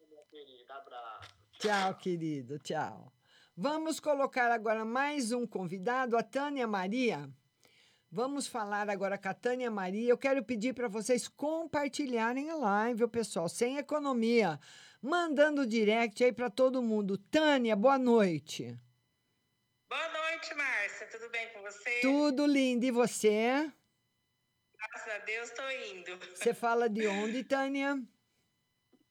Minha 0.09 0.23
querida, 0.29 0.75
abraço. 0.75 1.29
Tchau, 1.53 1.95
querido, 1.95 2.59
tchau. 2.59 3.13
Vamos 3.55 4.01
colocar 4.01 4.51
agora 4.51 4.83
mais 4.83 5.31
um 5.31 5.47
convidado, 5.47 6.17
a 6.17 6.21
Tânia 6.21 6.67
Maria, 6.67 7.31
Vamos 8.15 8.45
falar 8.45 8.91
agora 8.91 9.17
com 9.17 9.27
a 9.27 9.33
Tânia 9.33 9.71
Maria. 9.71 10.07
Eu 10.07 10.17
quero 10.19 10.43
pedir 10.43 10.75
para 10.75 10.87
vocês 10.87 11.27
compartilharem 11.27 12.51
a 12.51 12.55
live, 12.55 13.05
o 13.05 13.09
pessoal, 13.09 13.49
sem 13.49 13.77
economia, 13.77 14.59
mandando 15.01 15.65
direct 15.65 16.23
aí 16.23 16.31
para 16.31 16.47
todo 16.47 16.79
mundo. 16.79 17.17
Tânia, 17.17 17.75
boa 17.75 17.97
noite. 17.97 18.77
Boa 19.89 20.07
noite, 20.09 20.53
Márcia. 20.53 21.07
Tudo 21.07 21.27
bem 21.31 21.49
com 21.53 21.61
você? 21.63 22.01
Tudo 22.01 22.45
lindo. 22.45 22.85
E 22.85 22.91
você? 22.91 23.73
Graças 24.93 25.11
a 25.11 25.17
Deus, 25.25 25.49
estou 25.49 25.71
indo. 25.71 26.19
Você 26.35 26.53
fala 26.53 26.87
de 26.87 27.07
onde, 27.07 27.43
Tânia? 27.43 27.95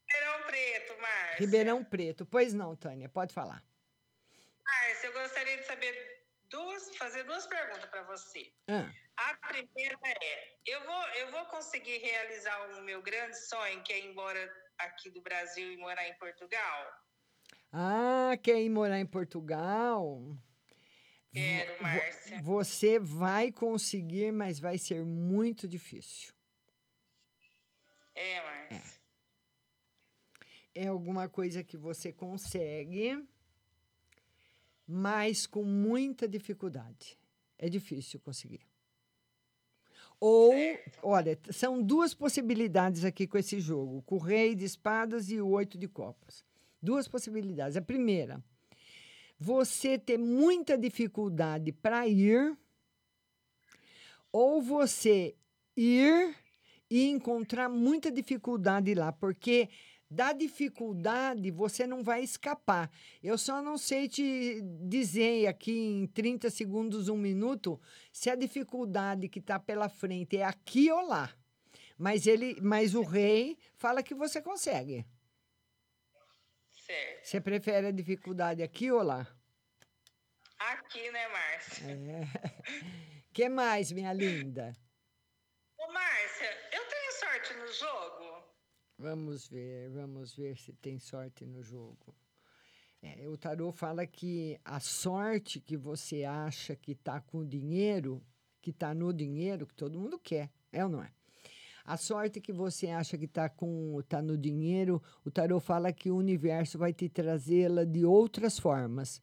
Ribeirão 0.09 0.47
Preto, 0.47 1.01
Márcia. 1.01 1.37
Ribeirão 1.39 1.85
Preto. 1.85 2.27
Pois 2.27 2.55
não, 2.55 2.77
Tânia, 2.77 3.09
pode 3.09 3.35
falar. 3.35 3.65
Márcia, 4.65 5.09
eu 5.09 5.13
gostaria 5.13 5.57
de 5.57 5.65
saber 5.65 6.25
duas, 6.49 6.97
fazer 6.97 7.25
duas 7.25 7.47
perguntas 7.49 7.85
para 7.87 8.05
você. 8.05 8.53
Ah, 8.69 8.93
A 9.17 9.49
primeira 9.49 9.99
é: 10.05 10.57
eu 10.67 10.85
vou, 10.85 11.09
eu 11.09 11.33
vou 11.33 11.45
conseguir 11.47 11.99
realizar 11.99 12.79
o 12.79 12.83
meu 12.83 13.03
grande 13.03 13.37
sonho, 13.49 13.83
que 13.83 13.93
é 13.93 13.99
ir 13.99 14.07
embora 14.07 14.55
aqui 14.79 15.11
do 15.11 15.21
Brasil 15.21 15.73
e 15.73 15.77
morar 15.79 16.07
em 16.07 16.17
Portugal? 16.17 16.93
Ah, 17.73 18.37
quer 18.41 18.61
ir 18.61 18.71
morar 18.71 19.01
em 19.01 19.07
Portugal? 19.07 20.37
Quero, 21.33 21.83
Márcia. 21.83 22.43
Você 22.43 22.99
vai 22.99 23.51
conseguir, 23.51 24.33
mas 24.33 24.61
vai 24.61 24.77
ser 24.77 25.05
muito 25.05 25.67
difícil. 25.67 26.33
É, 28.15 28.43
Márcia. 28.43 29.01
É 30.75 30.87
alguma 30.87 31.29
coisa 31.29 31.63
que 31.63 31.77
você 31.77 32.13
consegue, 32.13 33.23
mas 34.87 35.47
com 35.47 35.65
muita 35.65 36.29
dificuldade. 36.29 37.19
É 37.59 37.69
difícil 37.69 38.19
conseguir. 38.21 38.61
Ou, 40.19 40.53
olha, 41.03 41.37
t- 41.37 41.53
são 41.53 41.83
duas 41.83 42.15
possibilidades 42.15 43.05
aqui 43.05 43.27
com 43.27 43.37
esse 43.39 43.61
jogo: 43.61 44.03
com 44.03 44.17
o 44.17 44.19
rei 44.19 44.55
de 44.55 44.65
espadas 44.65 45.31
e 45.31 45.41
o 45.41 45.49
oito 45.49 45.77
de 45.79 45.89
copas. 45.89 46.45
Duas 46.81 47.07
possibilidades. 47.09 47.77
A 47.77 47.83
primeira, 47.83 48.43
você 49.43 49.99
ter 49.99 50.19
muita 50.19 50.79
dificuldade 50.79 51.73
para 51.73 52.07
ir, 52.07 52.57
ou 54.31 54.63
você 54.63 55.35
ir 55.77 56.37
e 56.89 57.09
encontrar 57.09 57.69
muita 57.69 58.09
dificuldade 58.09 58.95
lá, 58.95 59.11
porque 59.11 59.69
da 60.09 60.33
dificuldade 60.33 61.51
você 61.51 61.89
não 61.89 62.05
vai 62.05 62.23
escapar. 62.23 62.89
Eu 63.21 63.37
só 63.37 63.61
não 63.61 63.77
sei 63.77 64.09
te 64.09 64.61
dizer 64.87 65.49
aqui 65.49 65.73
em 65.73 66.07
30 66.07 66.49
segundos, 66.49 67.09
um 67.09 67.17
minuto, 67.17 67.81
se 68.13 68.31
a 68.31 68.37
dificuldade 68.37 69.29
que 69.29 69.41
está 69.41 69.59
pela 69.59 69.89
frente 69.89 70.37
é 70.37 70.45
aqui 70.45 70.89
ou 70.89 71.05
lá. 71.09 71.35
Mas 71.99 72.29
ele, 72.29 72.61
mas 72.63 72.95
o 72.95 73.03
rei 73.03 73.59
fala 73.75 74.05
que 74.05 74.15
você 74.15 74.41
consegue. 74.41 75.05
Certo. 76.87 77.25
Você 77.25 77.41
prefere 77.41 77.87
a 77.87 77.93
dificuldade 77.93 78.63
aqui 78.63 78.91
ou 78.91 79.03
lá? 79.03 79.27
Aqui, 80.59 81.11
né, 81.11 81.29
Márcia? 81.29 81.87
É. 81.87 83.23
que 83.33 83.49
mais, 83.49 83.93
minha 83.93 84.13
linda? 84.13 84.73
Ô, 85.79 85.93
Márcia, 85.93 86.51
eu 86.73 86.85
tenho 86.89 87.13
sorte 87.13 87.55
no 87.55 87.73
jogo? 87.73 88.53
Vamos 88.99 89.49
ver, 89.49 89.91
vamos 89.91 90.35
ver 90.35 90.57
se 90.57 90.73
tem 90.73 90.99
sorte 90.99 91.47
no 91.47 91.63
jogo. 91.63 92.17
É, 93.01 93.29
o 93.29 93.37
tarô 93.37 93.73
fala 93.73 94.07
que 94.07 94.61
a 94.65 94.81
sorte 94.81 95.61
que 95.61 95.77
você 95.77 96.25
acha 96.25 96.75
que 96.75 96.93
está 96.93 97.21
com 97.21 97.47
dinheiro, 97.47 98.25
que 98.61 98.71
está 98.71 98.93
no 98.93 99.13
dinheiro, 99.13 99.67
que 99.67 99.75
todo 99.75 99.99
mundo 99.99 100.19
quer, 100.19 100.51
é 100.73 100.85
ou 100.85 100.91
não 100.91 101.03
é? 101.03 101.13
A 101.85 101.97
sorte 101.97 102.41
que 102.41 102.53
você 102.53 102.89
acha 102.89 103.19
que 103.19 103.25
está 103.25 103.51
tá 104.09 104.23
no 104.23 104.37
dinheiro, 104.37 105.03
o 105.25 105.31
tarô 105.31 105.59
fala 105.59 105.93
que 105.93 106.11
o 106.11 106.17
universo 106.17 106.79
vai 106.79 106.93
te 106.93 107.09
trazê-la 107.09 107.85
de 107.85 108.05
outras 108.05 108.59
formas, 108.59 109.21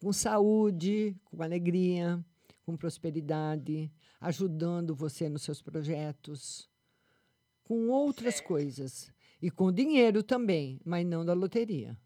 com 0.00 0.12
saúde, 0.12 1.16
com 1.24 1.42
alegria, 1.42 2.22
com 2.64 2.76
prosperidade, 2.76 3.92
ajudando 4.20 4.94
você 4.94 5.28
nos 5.28 5.42
seus 5.42 5.62
projetos 5.62 6.70
com 7.70 7.88
outras 7.88 8.40
coisas. 8.40 9.12
E 9.40 9.48
com 9.48 9.70
dinheiro 9.70 10.24
também, 10.24 10.80
mas 10.84 11.06
não 11.06 11.24
da 11.24 11.32
loteria. 11.32 11.96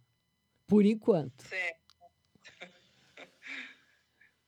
Por 0.66 0.84
enquanto. 0.84 1.42
Certo. 1.42 1.96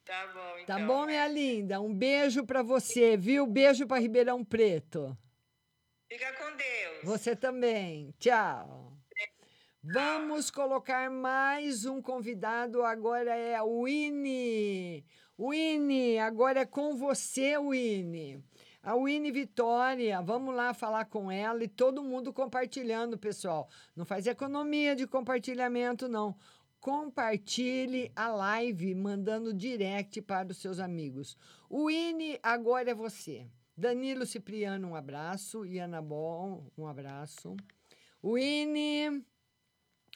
tá 0.04 0.26
bom, 0.34 0.58
então. 0.58 0.78
Tá 0.78 0.86
bom, 0.86 1.06
minha 1.06 1.26
linda? 1.26 1.80
Um 1.80 1.94
beijo 1.94 2.44
pra 2.44 2.62
você, 2.62 3.16
viu? 3.16 3.46
Beijo 3.46 3.86
pra 3.86 3.98
Ribeirão 3.98 4.44
Preto. 4.44 5.16
Fica 6.08 6.32
com 6.34 6.56
Deus. 6.56 7.04
Você 7.04 7.34
também. 7.34 8.14
Tchau. 8.18 8.96
Vamos 9.82 10.50
colocar 10.50 11.10
mais 11.10 11.84
um 11.84 12.00
convidado. 12.00 12.82
Agora 12.82 13.34
é 13.34 13.60
o 13.60 13.84
Winnie. 13.84 15.04
Winnie, 15.38 16.18
agora 16.18 16.60
é 16.60 16.66
com 16.66 16.96
você, 16.96 17.58
Winnie. 17.58 18.42
A 18.82 18.94
Winnie 18.94 19.32
Vitória, 19.32 20.22
vamos 20.22 20.54
lá 20.54 20.72
falar 20.72 21.06
com 21.06 21.30
ela 21.30 21.62
e 21.64 21.68
todo 21.68 22.04
mundo 22.04 22.32
compartilhando, 22.32 23.18
pessoal. 23.18 23.68
Não 23.96 24.04
faz 24.04 24.28
economia 24.28 24.94
de 24.94 25.08
compartilhamento, 25.08 26.08
não. 26.08 26.36
Compartilhe 26.78 28.12
a 28.14 28.28
live 28.28 28.94
mandando 28.94 29.52
direct 29.52 30.22
para 30.22 30.52
os 30.52 30.58
seus 30.58 30.78
amigos. 30.78 31.36
Winnie, 31.68 32.38
agora 32.42 32.90
é 32.90 32.94
você. 32.94 33.48
Danilo 33.78 34.24
Cipriano, 34.24 34.88
um 34.88 34.94
abraço. 34.94 35.66
Iana 35.66 36.00
Bom, 36.00 36.66
um 36.78 36.86
abraço. 36.86 37.54
Winnie, 38.24 39.22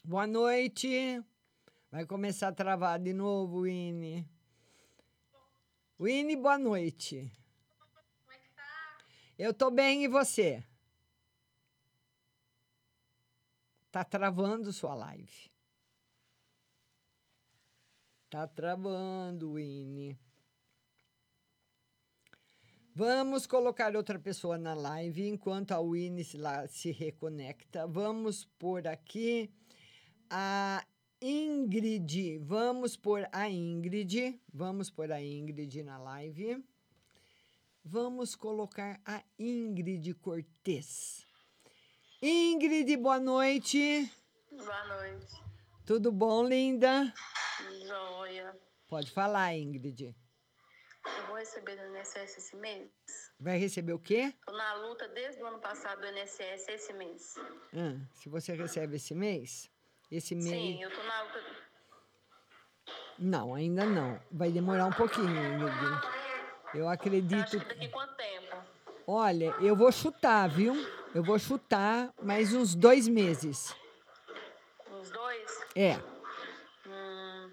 boa 0.03 0.27
noite. 0.27 1.23
Vai 1.91 2.07
começar 2.07 2.49
a 2.49 2.53
travar 2.53 2.99
de 2.99 3.13
novo, 3.13 3.65
Winnie. 3.65 4.27
Winnie, 6.01 6.37
boa 6.37 6.57
noite. 6.57 7.31
Eu 9.39 9.53
tô 9.53 9.71
bem 9.71 10.05
e 10.05 10.09
você? 10.09 10.65
Tá 13.93 14.03
travando 14.03 14.73
sua 14.73 14.95
live. 14.95 15.51
Tá 18.31 18.47
travando, 18.47 19.53
Winnie. 19.53 20.19
Vamos 23.01 23.47
colocar 23.47 23.97
outra 23.97 24.19
pessoa 24.19 24.59
na 24.59 24.75
live 24.75 25.27
enquanto 25.27 25.73
a 25.73 25.81
Winnie 25.81 26.23
se, 26.23 26.37
lá, 26.37 26.69
se 26.69 26.93
reconecta. 26.93 27.87
Vamos 27.87 28.45
por 28.59 28.87
aqui 28.87 29.51
a 30.29 30.85
Ingrid. 31.19 32.41
Vamos 32.41 32.99
por 32.99 33.27
a 33.33 33.49
Ingrid. 33.49 34.39
Vamos 34.53 34.91
por 34.91 35.11
a 35.11 35.23
Ingrid 35.23 35.83
na 35.83 35.97
live. 35.97 36.63
Vamos 37.83 38.37
colocar 38.37 39.01
a 39.07 39.25
Ingrid 39.39 40.13
Cortez. 40.21 41.27
Ingrid, 42.21 42.95
boa 42.99 43.19
noite. 43.19 44.13
Boa 44.53 44.87
noite. 44.89 45.43
Tudo 45.87 46.13
bom, 46.13 46.45
linda? 46.45 47.15
Joia. 47.83 48.55
Pode 48.87 49.11
falar, 49.11 49.57
Ingrid. 49.57 50.15
Eu 51.07 51.27
vou 51.27 51.37
receber 51.37 51.77
do 51.77 51.97
INSS 51.97 52.37
esse 52.39 52.57
mês? 52.57 52.91
Vai 53.39 53.59
receber 53.59 53.93
o 53.93 53.99
quê? 53.99 54.35
Tô 54.45 54.53
na 54.53 54.75
luta 54.75 55.09
desde 55.09 55.43
o 55.43 55.47
ano 55.47 55.59
passado 55.59 56.01
do 56.01 56.07
INSS 56.07 56.69
esse 56.69 56.93
mês. 56.93 57.35
Ah, 57.75 57.99
se 58.15 58.29
você 58.29 58.55
recebe 58.55 58.97
esse 58.97 59.15
mês, 59.15 59.71
esse 60.11 60.35
mês. 60.35 60.49
Sim, 60.49 60.83
eu 60.83 60.91
tô 60.91 61.03
na 61.03 61.23
luta. 61.23 61.45
Não, 63.19 63.55
ainda 63.55 63.85
não. 63.85 64.21
Vai 64.31 64.51
demorar 64.51 64.87
um 64.87 64.93
pouquinho, 64.93 65.29
Ingrid. 65.29 66.01
Eu 66.75 66.89
acredito. 66.89 67.43
Acho 67.43 67.61
que 67.61 67.65
daqui 67.67 67.89
quanto 67.89 68.15
tempo? 68.17 68.57
Olha, 69.07 69.55
eu 69.61 69.75
vou 69.75 69.91
chutar, 69.91 70.49
viu? 70.49 70.75
Eu 71.15 71.23
vou 71.23 71.39
chutar 71.39 72.13
mais 72.23 72.55
uns 72.55 72.75
dois 72.75 73.09
meses. 73.09 73.75
Uns 74.89 75.11
dois? 75.11 75.67
É. 75.75 75.97
Hum, 76.87 77.51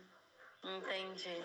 entendi. 0.63 1.43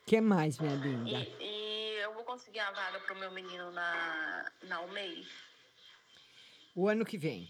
que 0.11 0.19
mais, 0.19 0.59
minha 0.59 0.75
linda? 0.75 1.09
E, 1.39 1.45
e 1.45 2.01
eu 2.01 2.13
vou 2.13 2.25
conseguir 2.25 2.59
a 2.59 2.69
vaga 2.71 2.99
pro 2.99 3.15
meu 3.15 3.31
menino 3.31 3.71
na, 3.71 4.51
na 4.63 4.81
UMEI? 4.81 5.25
O 6.75 6.89
ano 6.89 7.05
que 7.05 7.17
vem. 7.17 7.49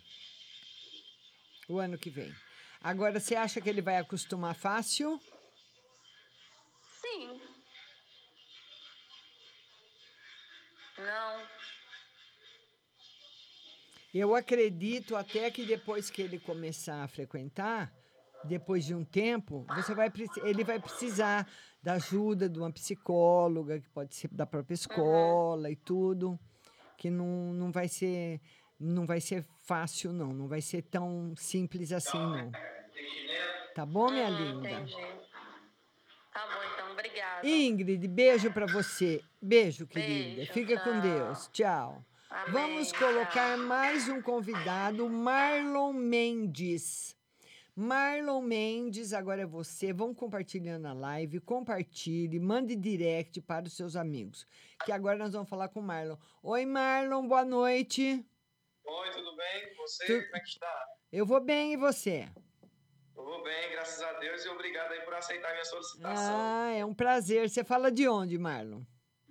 O 1.67 1.79
ano 1.79 1.97
que 1.97 2.11
vem. 2.11 2.31
Agora, 2.79 3.19
você 3.19 3.33
acha 3.33 3.59
que 3.59 3.67
ele 3.67 3.81
vai 3.81 3.97
acostumar 3.97 4.53
fácil? 4.53 5.19
Sim. 7.01 7.41
Não. 10.99 11.47
Eu 14.13 14.35
acredito 14.35 15.15
até 15.15 15.49
que 15.49 15.65
depois 15.65 16.11
que 16.11 16.21
ele 16.21 16.37
começar 16.37 17.01
a 17.01 17.07
frequentar, 17.07 17.91
depois 18.43 18.85
de 18.85 18.95
um 18.95 19.03
tempo, 19.03 19.65
você 19.75 19.93
vai, 19.93 20.11
ele 20.43 20.63
vai 20.63 20.79
precisar 20.79 21.47
da 21.81 21.93
ajuda 21.93 22.49
de 22.49 22.59
uma 22.59 22.71
psicóloga, 22.71 23.79
que 23.79 23.89
pode 23.89 24.15
ser 24.15 24.29
da 24.29 24.45
própria 24.45 24.75
escola 24.75 25.69
e 25.69 25.75
tudo, 25.75 26.39
que 26.97 27.09
não, 27.09 27.53
não 27.53 27.71
vai 27.71 27.87
ser 27.87 28.41
não 28.79 29.05
vai 29.05 29.21
ser 29.21 29.45
fácil 29.61 30.11
não, 30.11 30.33
não 30.33 30.47
vai 30.47 30.59
ser 30.59 30.81
tão 30.81 31.33
simples 31.35 31.91
assim 31.91 32.17
não. 32.17 32.51
Tá 33.75 33.85
bom, 33.85 34.09
minha 34.09 34.29
linda? 34.29 34.69
Entendi. 34.69 34.95
Tá 36.33 36.47
bom, 36.47 36.63
então, 36.73 36.91
obrigada. 36.91 37.47
Ingrid, 37.47 38.07
beijo 38.07 38.51
para 38.51 38.65
você. 38.65 39.21
Beijo, 39.41 39.87
querida. 39.87 40.35
Beijo, 40.37 40.53
Fica 40.53 40.79
com 40.79 40.91
tchau. 40.91 41.01
Deus. 41.01 41.49
Tchau. 41.53 42.05
Amém, 42.29 42.51
Vamos 42.53 42.91
colocar 42.93 43.57
mais 43.57 44.07
um 44.07 44.21
convidado, 44.21 45.09
Marlon 45.09 45.93
Mendes. 45.93 47.15
Marlon 47.75 48.41
Mendes, 48.41 49.13
agora 49.13 49.41
é 49.43 49.45
você. 49.45 49.93
Vão 49.93 50.13
compartilhando 50.13 50.85
a 50.87 50.93
live, 50.93 51.39
compartilhe, 51.39 52.39
mande 52.39 52.75
direct 52.75 53.41
para 53.41 53.65
os 53.65 53.73
seus 53.73 53.95
amigos. 53.95 54.45
Que 54.85 54.91
agora 54.91 55.17
nós 55.17 55.33
vamos 55.33 55.49
falar 55.49 55.69
com 55.69 55.79
o 55.79 55.83
Marlon. 55.83 56.17
Oi, 56.43 56.65
Marlon, 56.65 57.27
boa 57.27 57.45
noite. 57.45 58.25
Oi, 58.83 59.11
tudo 59.11 59.35
bem? 59.35 59.75
Você, 59.77 60.05
Tu- 60.05 60.23
como 60.25 60.35
é 60.35 60.39
que 60.39 60.47
está? 60.47 60.85
Eu 61.11 61.25
vou 61.25 61.39
bem 61.39 61.73
e 61.73 61.77
você? 61.77 62.27
Eu 63.15 63.23
vou 63.23 63.43
bem, 63.43 63.71
graças 63.71 64.01
a 64.01 64.13
Deus, 64.19 64.43
e 64.43 64.49
obrigado 64.49 64.91
aí 64.91 65.01
por 65.01 65.13
aceitar 65.13 65.51
minha 65.51 65.65
solicitação. 65.65 66.35
Ah, 66.39 66.71
é 66.71 66.83
um 66.83 66.93
prazer. 66.93 67.49
Você 67.49 67.63
fala 67.63 67.91
de 67.91 68.07
onde, 68.07 68.37
Marlon? 68.37 68.81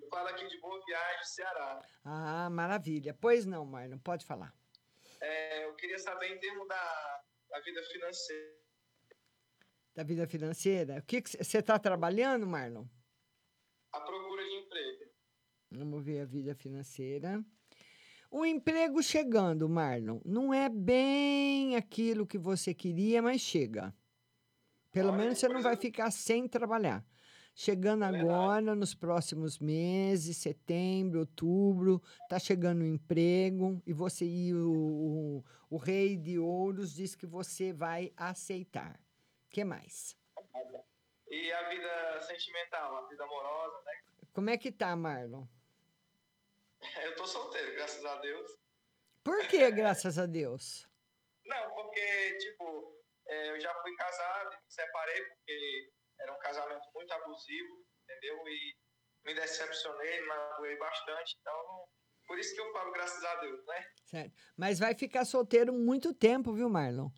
Eu 0.01 0.09
falo 0.09 0.29
aqui 0.29 0.47
de 0.49 0.59
Boa 0.61 0.81
Viagem, 0.87 1.25
Ceará. 1.25 1.83
Ah, 2.05 2.49
maravilha. 2.51 3.17
Pois 3.21 3.45
não, 3.45 3.65
Marlon, 3.67 3.99
pode 3.99 4.25
falar. 4.25 4.55
É, 5.21 5.67
eu 5.67 5.75
queria 5.75 5.99
saber 5.99 6.35
em 6.35 6.39
termos 6.39 6.67
da, 6.69 7.21
da 7.51 7.61
vida 7.61 7.83
financeira. 7.83 8.61
Da 9.95 10.03
vida 10.05 10.27
financeira. 10.27 10.99
O 10.99 11.03
que 11.03 11.21
que 11.21 11.31
você 11.31 11.59
está 11.59 11.79
trabalhando, 11.79 12.47
Marlon? 12.47 12.87
A 13.93 14.01
procura 14.01 14.45
de 14.45 14.55
emprego. 14.55 15.11
Vamos 15.73 16.05
ver 16.05 16.21
a 16.21 16.25
vida 16.25 16.55
financeira. 16.55 17.45
O 18.31 18.47
emprego 18.47 19.03
chegando, 19.03 19.69
Marlon, 19.69 20.21
não 20.25 20.55
é 20.55 20.69
bem 20.69 21.75
aquilo 21.75 22.27
que 22.27 22.39
você 22.39 22.73
queria, 22.73 23.21
mas 23.21 23.41
chega. 23.41 23.93
Pelo 24.93 25.13
menos 25.13 25.39
você 25.39 25.49
não 25.49 25.63
vai 25.63 25.77
ficar 25.77 26.11
sem 26.11 26.49
trabalhar. 26.49 27.05
Chegando 27.63 28.05
agora, 28.05 28.75
nos 28.75 28.95
próximos 28.95 29.59
meses, 29.59 30.39
setembro, 30.39 31.21
outubro, 31.21 32.03
tá 32.27 32.39
chegando 32.39 32.81
o 32.81 32.87
emprego 32.87 33.83
e 33.87 33.93
você 33.93 34.25
e 34.25 34.55
o, 34.55 34.73
o, 34.73 35.45
o 35.69 35.77
rei 35.77 36.17
de 36.17 36.39
ouros 36.39 36.95
diz 36.95 37.15
que 37.15 37.27
você 37.27 37.71
vai 37.71 38.15
aceitar. 38.17 38.99
que 39.51 39.63
mais? 39.63 40.17
E 41.29 41.53
a 41.53 41.69
vida 41.69 42.23
sentimental, 42.23 42.97
a 42.97 43.09
vida 43.09 43.25
amorosa, 43.25 43.83
né? 43.85 43.93
Como 44.33 44.49
é 44.49 44.57
que 44.57 44.73
tá, 44.73 44.97
Marlon? 44.97 45.45
Eu 47.05 47.15
tô 47.15 47.27
solteiro, 47.27 47.75
graças 47.75 48.03
a 48.07 48.17
Deus. 48.21 48.57
Por 49.23 49.47
que, 49.49 49.71
graças 49.71 50.19
a 50.19 50.25
Deus? 50.25 50.89
Não, 51.45 51.75
porque, 51.75 52.39
tipo, 52.39 52.97
é, 53.27 53.51
eu 53.51 53.61
já 53.61 53.75
fui 53.83 53.95
casado, 53.97 54.51
me 54.51 54.73
separei 54.73 55.25
porque 55.25 55.91
era 56.21 56.33
um 56.35 56.39
casamento 56.39 56.89
muito 56.95 57.13
abusivo, 57.13 57.85
entendeu? 58.05 58.37
E 58.49 58.75
me 59.27 59.35
decepcionei, 59.35 60.21
me 60.21 60.27
magoei 60.27 60.77
bastante. 60.79 61.37
Então, 61.41 61.55
por 62.27 62.39
isso 62.39 62.55
que 62.55 62.61
eu 62.61 62.73
falo 62.73 62.93
graças 62.93 63.23
a 63.25 63.35
Deus, 63.41 63.65
né? 63.67 63.85
Certo. 64.05 64.33
Mas 64.57 64.79
vai 64.79 64.95
ficar 64.95 65.25
solteiro 65.25 65.73
muito 65.73 66.13
tempo, 66.15 66.53
viu, 66.53 66.69
Marlon? 66.69 67.11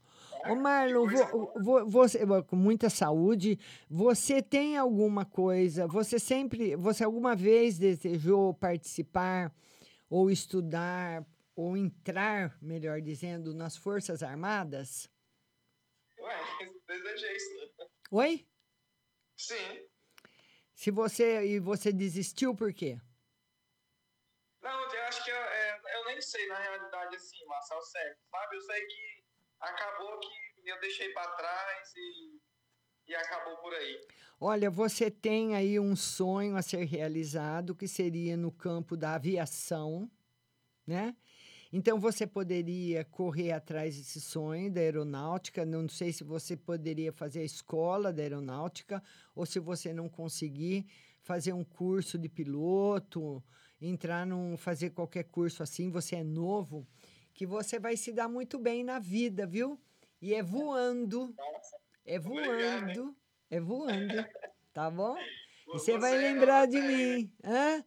Ô, 0.46 0.54
Marlon, 0.56 1.06
vo- 1.06 1.52
vo- 1.62 1.86
você, 1.86 2.18
com 2.48 2.56
muita 2.56 2.90
saúde, 2.90 3.58
você 3.88 4.42
tem 4.42 4.76
alguma 4.76 5.24
coisa, 5.24 5.86
você 5.86 6.18
sempre, 6.18 6.74
você 6.76 7.04
alguma 7.04 7.36
vez 7.36 7.78
desejou 7.78 8.52
participar 8.54 9.54
ou 10.10 10.30
estudar 10.30 11.24
ou 11.54 11.76
entrar, 11.76 12.56
melhor 12.60 13.00
dizendo, 13.00 13.54
nas 13.54 13.76
Forças 13.76 14.22
Armadas? 14.22 15.08
Ué, 16.18 16.34
desejei 16.88 17.36
isso. 17.36 17.50
Oi? 18.10 18.46
Sim. 19.42 19.88
Se 20.72 20.90
você 20.92 21.44
e 21.44 21.58
você 21.58 21.92
desistiu 21.92 22.54
por 22.54 22.72
quê? 22.72 23.00
Não, 24.62 24.94
eu 24.94 25.02
acho 25.02 25.24
que 25.24 25.30
eu, 25.30 25.36
é, 25.36 25.80
eu 25.96 26.04
nem 26.06 26.20
sei 26.20 26.46
na 26.46 26.58
realidade 26.58 27.16
assim, 27.16 27.44
Marcel, 27.46 27.82
certo, 27.82 28.20
sabe? 28.30 28.56
Eu 28.56 28.60
sei 28.60 28.86
que 28.86 29.24
acabou 29.58 30.20
que 30.20 30.68
eu 30.68 30.78
deixei 30.80 31.12
pra 31.12 31.26
trás 31.32 31.92
e, 31.96 32.40
e 33.08 33.14
acabou 33.16 33.56
por 33.56 33.74
aí. 33.74 34.06
Olha, 34.40 34.70
você 34.70 35.10
tem 35.10 35.56
aí 35.56 35.80
um 35.80 35.96
sonho 35.96 36.56
a 36.56 36.62
ser 36.62 36.84
realizado 36.84 37.74
que 37.74 37.88
seria 37.88 38.36
no 38.36 38.52
campo 38.52 38.96
da 38.96 39.14
aviação, 39.14 40.08
né? 40.86 41.16
Então 41.72 41.98
você 41.98 42.26
poderia 42.26 43.02
correr 43.02 43.52
atrás 43.52 43.96
desse 43.96 44.20
sonho 44.20 44.70
da 44.70 44.80
aeronáutica. 44.80 45.64
Não 45.64 45.88
sei 45.88 46.12
se 46.12 46.22
você 46.22 46.54
poderia 46.54 47.10
fazer 47.12 47.40
a 47.40 47.44
escola 47.44 48.12
da 48.12 48.22
aeronáutica 48.22 49.02
ou 49.34 49.46
se 49.46 49.58
você 49.58 49.92
não 49.92 50.06
conseguir 50.08 50.86
fazer 51.22 51.54
um 51.54 51.64
curso 51.64 52.18
de 52.18 52.28
piloto, 52.28 53.42
entrar 53.80 54.26
num 54.26 54.56
fazer 54.58 54.90
qualquer 54.90 55.24
curso 55.24 55.62
assim, 55.62 55.88
você 55.90 56.16
é 56.16 56.24
novo, 56.24 56.86
que 57.32 57.46
você 57.46 57.78
vai 57.78 57.96
se 57.96 58.12
dar 58.12 58.28
muito 58.28 58.58
bem 58.58 58.84
na 58.84 58.98
vida, 58.98 59.46
viu? 59.46 59.80
E 60.20 60.34
é 60.34 60.42
voando. 60.42 61.34
É 62.04 62.18
voando. 62.18 63.16
É 63.48 63.60
voando. 63.60 64.24
Tá 64.72 64.90
bom? 64.90 65.16
E 65.16 65.72
você 65.72 65.96
vai 65.96 66.18
lembrar 66.18 66.66
de 66.66 66.80
mim. 66.80 67.32
Hã? 67.42 67.84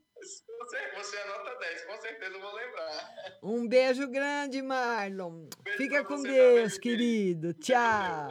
Você, 0.65 0.91
você 0.95 1.17
anota 1.17 1.59
10, 1.59 1.85
com 1.85 1.97
certeza 2.01 2.33
eu 2.33 2.41
vou 2.41 2.55
lembrar. 2.55 3.39
Um 3.43 3.67
beijo 3.67 4.07
grande, 4.07 4.63
Marlon. 4.63 5.45
Fica 5.77 6.03
pra 6.03 6.05
com 6.05 6.23
Deus, 6.23 6.79
querido. 6.79 7.53
Tchau. 7.53 8.29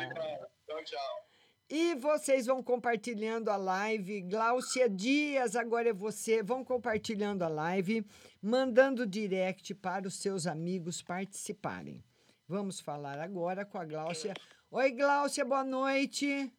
Tchau, 0.67 0.85
tchau. 0.85 1.29
E 1.71 1.95
vocês 1.95 2.47
vão 2.47 2.61
compartilhando 2.61 3.51
a 3.51 3.57
live. 3.57 4.23
Gláucia 4.23 4.89
Dias, 4.91 5.55
agora 5.55 5.91
é 5.91 5.93
você. 5.93 6.43
Vão 6.43 6.65
compartilhando 6.65 7.45
a 7.45 7.49
live, 7.49 8.05
mandando 8.43 9.07
direct 9.07 9.73
para 9.73 10.09
os 10.09 10.21
seus 10.21 10.49
amigos 10.49 11.01
participarem. 11.01 12.03
Vamos 12.49 12.81
falar 12.81 13.21
agora 13.21 13.65
com 13.65 13.79
a 13.79 13.85
Gláucia. 13.85 14.35
Oi, 14.73 14.91
Gláucia, 14.91 15.45
boa 15.45 15.63
noite. 15.63 16.53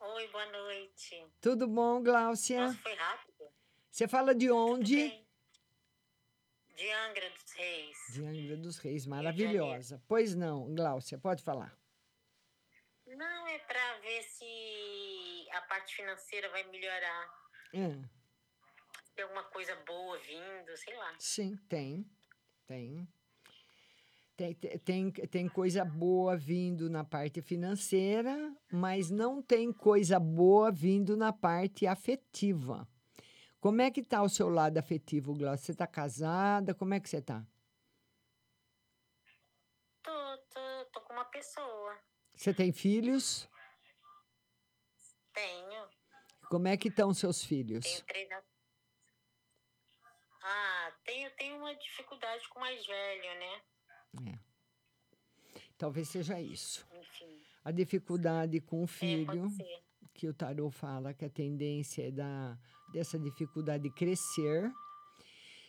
Oi, 0.00 0.28
boa 0.28 0.46
noite. 0.46 1.24
Tudo 1.40 1.68
bom, 1.68 2.02
Gláucia? 2.02 2.66
Nossa, 2.66 2.78
foi 2.82 2.94
rápido. 2.94 3.33
Você 3.94 4.08
fala 4.08 4.34
de 4.34 4.50
onde? 4.50 5.08
De 6.74 6.90
Angra 6.90 7.30
dos 7.30 7.52
Reis. 7.52 7.96
De 8.12 8.24
Angra 8.24 8.56
dos 8.56 8.78
Reis, 8.78 9.06
maravilhosa. 9.06 10.02
Pois 10.08 10.34
não, 10.34 10.74
Gláucia, 10.74 11.16
pode 11.16 11.44
falar. 11.44 11.78
Não, 13.06 13.46
é 13.46 13.56
pra 13.60 13.98
ver 14.00 14.20
se 14.24 15.46
a 15.52 15.60
parte 15.60 15.94
financeira 15.94 16.48
vai 16.50 16.64
melhorar. 16.64 17.30
Se 17.70 19.12
tem 19.14 19.22
alguma 19.22 19.44
coisa 19.44 19.76
boa 19.86 20.18
vindo, 20.18 20.76
sei 20.76 20.96
lá. 20.96 21.14
sim, 21.20 21.56
tem. 21.68 22.04
Tem. 22.66 23.06
Tem, 24.36 24.54
tem, 24.54 25.12
tem 25.12 25.48
coisa 25.48 25.84
boa 25.84 26.36
vindo 26.36 26.90
na 26.90 27.04
parte 27.04 27.40
financeira, 27.40 28.52
mas 28.72 29.08
não 29.08 29.40
tem 29.40 29.72
coisa 29.72 30.18
boa 30.18 30.72
vindo 30.72 31.16
na 31.16 31.32
parte 31.32 31.86
afetiva. 31.86 32.88
Como 33.64 33.80
é 33.80 33.90
que 33.90 34.02
tá 34.02 34.22
o 34.22 34.28
seu 34.28 34.50
lado 34.50 34.76
afetivo, 34.76 35.32
Glaucia? 35.32 35.64
Você 35.64 35.72
está 35.72 35.86
casada? 35.86 36.74
Como 36.74 36.92
é 36.92 37.00
que 37.00 37.08
você 37.08 37.22
tá? 37.22 37.42
Tô, 40.02 40.38
tô, 40.52 40.84
tô 40.92 41.00
com 41.00 41.14
uma 41.14 41.24
pessoa. 41.24 41.98
Você 42.34 42.52
tem 42.52 42.74
filhos? 42.74 43.48
Tenho. 45.32 45.88
Como 46.50 46.68
é 46.68 46.76
que 46.76 46.88
estão 46.88 47.14
seus 47.14 47.42
filhos? 47.42 47.86
Tenho 47.86 48.04
três. 48.04 48.28
Ah, 50.42 50.92
tenho, 51.06 51.30
tenho 51.34 51.56
uma 51.56 51.74
dificuldade 51.74 52.46
com 52.50 52.58
o 52.58 52.60
mais 52.60 52.86
velho, 52.86 53.40
né? 53.40 54.40
Talvez 55.78 56.10
seja 56.10 56.38
isso. 56.38 56.86
Enfim. 56.92 57.42
A 57.64 57.70
dificuldade 57.70 58.60
com 58.60 58.82
o 58.82 58.86
filho, 58.86 59.48
ser. 59.48 59.82
que 60.12 60.28
o 60.28 60.34
tarô 60.34 60.70
fala 60.70 61.14
que 61.14 61.24
a 61.24 61.30
tendência 61.30 62.08
é 62.08 62.10
da, 62.10 62.58
dessa 62.94 63.18
dificuldade 63.18 63.90
crescer. 63.90 64.72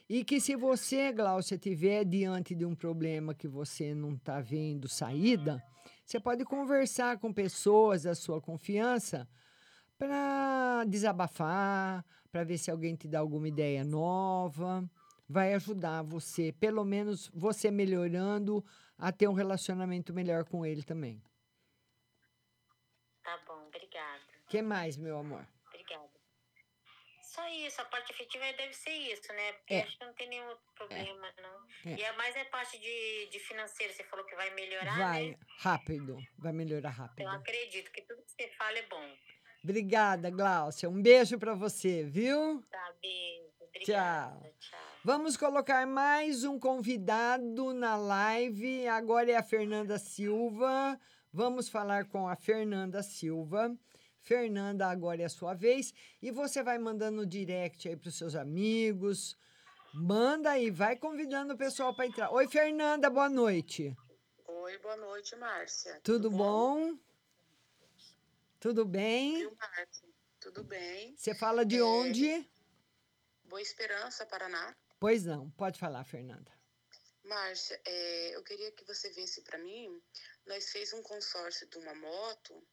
E 0.08 0.24
que 0.24 0.40
se 0.40 0.56
você, 0.56 1.12
Glaucia, 1.12 1.56
estiver 1.56 2.06
diante 2.06 2.54
de 2.54 2.64
um 2.64 2.76
problema 2.76 3.34
que 3.34 3.48
você 3.48 3.96
não 3.96 4.14
está 4.14 4.40
vendo 4.40 4.88
saída, 4.88 5.62
você 6.06 6.20
pode 6.20 6.46
conversar 6.46 7.18
com 7.18 7.34
pessoas 7.34 8.04
da 8.04 8.14
sua 8.14 8.40
confiança 8.40 9.28
para 9.98 10.84
desabafar, 10.86 12.06
para 12.32 12.44
ver 12.44 12.60
se 12.60 12.70
alguém 12.70 12.96
te 12.96 13.08
dá 13.08 13.20
alguma 13.20 13.48
ideia 13.48 13.84
nova. 13.84 14.88
Vai 15.28 15.56
ajudar 15.56 16.04
você, 16.04 16.52
pelo 16.52 16.86
menos 16.86 17.32
você 17.34 17.72
melhorando, 17.72 18.64
a 18.96 19.12
ter 19.12 19.28
um 19.28 19.34
relacionamento 19.34 20.14
melhor 20.14 20.46
com 20.46 20.64
ele 20.64 20.84
também. 20.84 21.20
Tá 23.24 23.40
bom, 23.48 23.66
obrigada. 23.68 24.22
que 24.48 24.62
mais, 24.62 24.98
meu 24.98 25.18
amor? 25.18 25.48
Só 27.36 27.46
isso, 27.50 27.82
a 27.82 27.86
parte 27.86 28.14
afetiva 28.14 28.46
deve 28.54 28.74
ser 28.74 28.92
isso, 28.92 29.28
né? 29.34 29.52
Porque 29.54 29.74
É. 29.74 29.82
acho 29.84 29.98
que 30.00 30.06
não 30.06 30.14
tem 30.14 30.30
nenhum 30.30 30.48
outro 30.48 30.64
problema, 30.74 31.28
não. 31.42 31.92
É. 31.92 31.96
E 31.98 32.06
a 32.06 32.14
mais 32.14 32.34
é 32.36 32.46
parte 32.46 32.80
de, 32.80 33.28
de 33.30 33.40
financeiro, 33.40 33.92
você 33.94 34.06
falou 34.06 34.26
que 34.26 34.36
vai 34.36 34.50
melhorar, 34.56 34.98
Vai, 34.98 35.30
né? 35.32 35.38
rápido. 35.60 36.18
Vai 36.38 36.54
melhorar 36.54 36.92
rápido. 36.92 37.26
Eu 37.26 37.30
acredito 37.32 37.92
que 37.92 38.02
tudo 38.04 38.22
que 38.24 38.32
você 38.32 38.48
fala 38.58 38.78
é 38.78 38.84
bom. 38.88 39.06
Obrigada, 39.64 40.30
Glaucia. 40.30 40.90
Um 40.90 41.02
beijo 41.02 41.38
para 41.38 41.54
você, 41.56 42.04
viu? 42.04 42.64
Tá, 42.72 42.94
beijo. 43.02 43.52
Obrigada. 43.60 44.54
Tchau. 44.60 44.80
Vamos 45.04 45.36
colocar 45.36 45.86
mais 45.86 46.44
um 46.46 46.58
convidado 46.58 47.74
na 47.74 47.98
live. 47.98 48.88
Agora 48.88 49.30
é 49.30 49.36
a 49.36 49.44
Fernanda 49.44 50.00
Silva. 50.00 50.98
Vamos 51.34 51.68
falar 51.68 52.06
com 52.06 52.28
a 52.30 52.36
Fernanda 52.36 53.04
Silva. 53.04 53.76
Fernanda, 54.26 54.88
agora 54.88 55.22
é 55.22 55.26
a 55.26 55.30
sua 55.30 55.54
vez. 55.54 55.94
E 56.20 56.32
você 56.32 56.64
vai 56.64 56.80
mandando 56.80 57.26
direct 57.28 57.88
aí 57.88 57.96
para 57.96 58.10
os 58.10 58.18
seus 58.18 58.36
amigos. 58.36 59.38
Manda 59.94 60.50
aí, 60.50 60.72
vai 60.72 60.98
convidando 60.98 61.54
o 61.54 61.58
pessoal 61.58 61.96
para 61.96 62.08
entrar. 62.08 62.32
Oi, 62.32 62.48
Fernanda, 62.48 63.08
boa 63.08 63.30
noite. 63.30 63.96
Oi, 64.48 64.78
boa 64.80 64.98
noite, 64.98 65.36
Márcia. 65.36 66.02
Tudo 66.04 66.32
bom? 66.32 66.98
Tudo 68.60 68.84
bem? 68.84 69.48
Márcia? 69.62 70.10
Tudo 70.40 70.64
bem? 70.64 71.16
Você 71.16 71.36
fala 71.36 71.64
de 71.64 71.78
É, 71.78 71.84
onde? 71.84 72.50
Boa 73.44 73.62
Esperança, 73.62 74.26
Paraná. 74.26 74.76
Pois 75.00 75.24
não, 75.24 75.52
pode 75.52 75.80
falar, 75.80 76.04
Fernanda. 76.04 76.52
Márcia, 77.24 77.80
é, 77.86 78.36
eu 78.36 78.44
queria 78.44 78.72
que 78.72 78.84
você 78.86 79.12
visse 79.12 79.42
para 79.42 79.60
mim. 79.60 80.02
Nós 80.48 80.72
fez 80.72 80.94
um 80.94 81.04
consórcio 81.04 81.68
de 81.70 81.78
uma 81.78 81.94
moto 81.94 82.64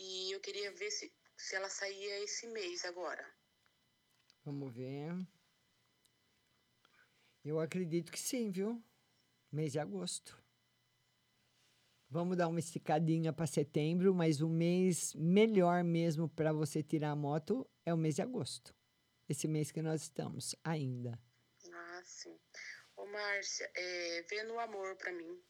e 0.00 0.32
eu 0.32 0.40
queria 0.40 0.72
ver 0.72 0.90
se, 0.90 1.12
se 1.36 1.54
ela 1.54 1.68
saía 1.68 2.24
esse 2.24 2.46
mês 2.48 2.84
agora. 2.86 3.24
Vamos 4.44 4.74
ver. 4.74 5.12
Eu 7.44 7.60
acredito 7.60 8.10
que 8.10 8.18
sim, 8.18 8.50
viu? 8.50 8.82
Mês 9.52 9.72
de 9.72 9.78
agosto. 9.78 10.42
Vamos 12.08 12.36
dar 12.36 12.48
uma 12.48 12.58
esticadinha 12.58 13.32
para 13.32 13.46
setembro, 13.46 14.14
mas 14.14 14.40
o 14.40 14.48
mês 14.48 15.14
melhor 15.14 15.84
mesmo 15.84 16.28
para 16.28 16.52
você 16.52 16.82
tirar 16.82 17.10
a 17.10 17.16
moto 17.16 17.68
é 17.84 17.92
o 17.92 17.96
mês 17.96 18.16
de 18.16 18.22
agosto. 18.22 18.74
Esse 19.28 19.46
mês 19.46 19.70
que 19.70 19.80
nós 19.82 20.02
estamos 20.02 20.56
ainda. 20.64 21.20
Ah, 21.72 22.02
sim. 22.04 22.36
Ô, 22.96 23.06
Márcia, 23.06 23.70
é, 23.74 24.22
vê 24.22 24.42
no 24.44 24.58
amor 24.58 24.96
para 24.96 25.12
mim. 25.12 25.40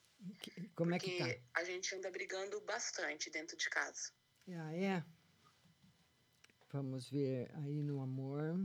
Como 0.74 0.94
é 0.94 0.98
que 0.98 1.10
porque 1.10 1.34
tá? 1.34 1.60
a 1.60 1.64
gente 1.64 1.94
anda 1.94 2.10
brigando 2.10 2.60
bastante 2.62 3.30
dentro 3.30 3.56
de 3.56 3.70
casa. 3.70 4.12
Ah, 4.48 4.74
é? 4.74 5.04
Vamos 6.72 7.08
ver 7.10 7.50
aí 7.56 7.82
no 7.82 8.00
amor. 8.00 8.62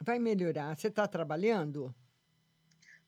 Vai 0.00 0.18
melhorar. 0.18 0.76
Você 0.76 0.88
está 0.88 1.06
trabalhando? 1.06 1.94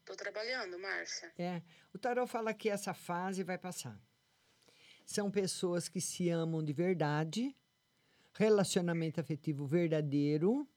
Tô 0.05 0.15
trabalhando, 0.15 0.79
Márcia. 0.79 1.33
É. 1.39 1.63
O 1.95 1.99
tarot 1.99 2.31
fala 2.31 2.53
que 2.53 2.69
essa 2.69 2.93
fase 2.93 3.43
vai 3.43 3.57
passar. 3.57 3.99
São 5.05 5.31
pessoas 5.31 5.89
que 5.89 6.01
se 6.01 6.29
amam 6.29 6.63
de 6.63 6.73
verdade, 6.73 7.57
relacionamento 8.35 9.21
afetivo 9.21 9.67
verdadeiro, 9.67 10.69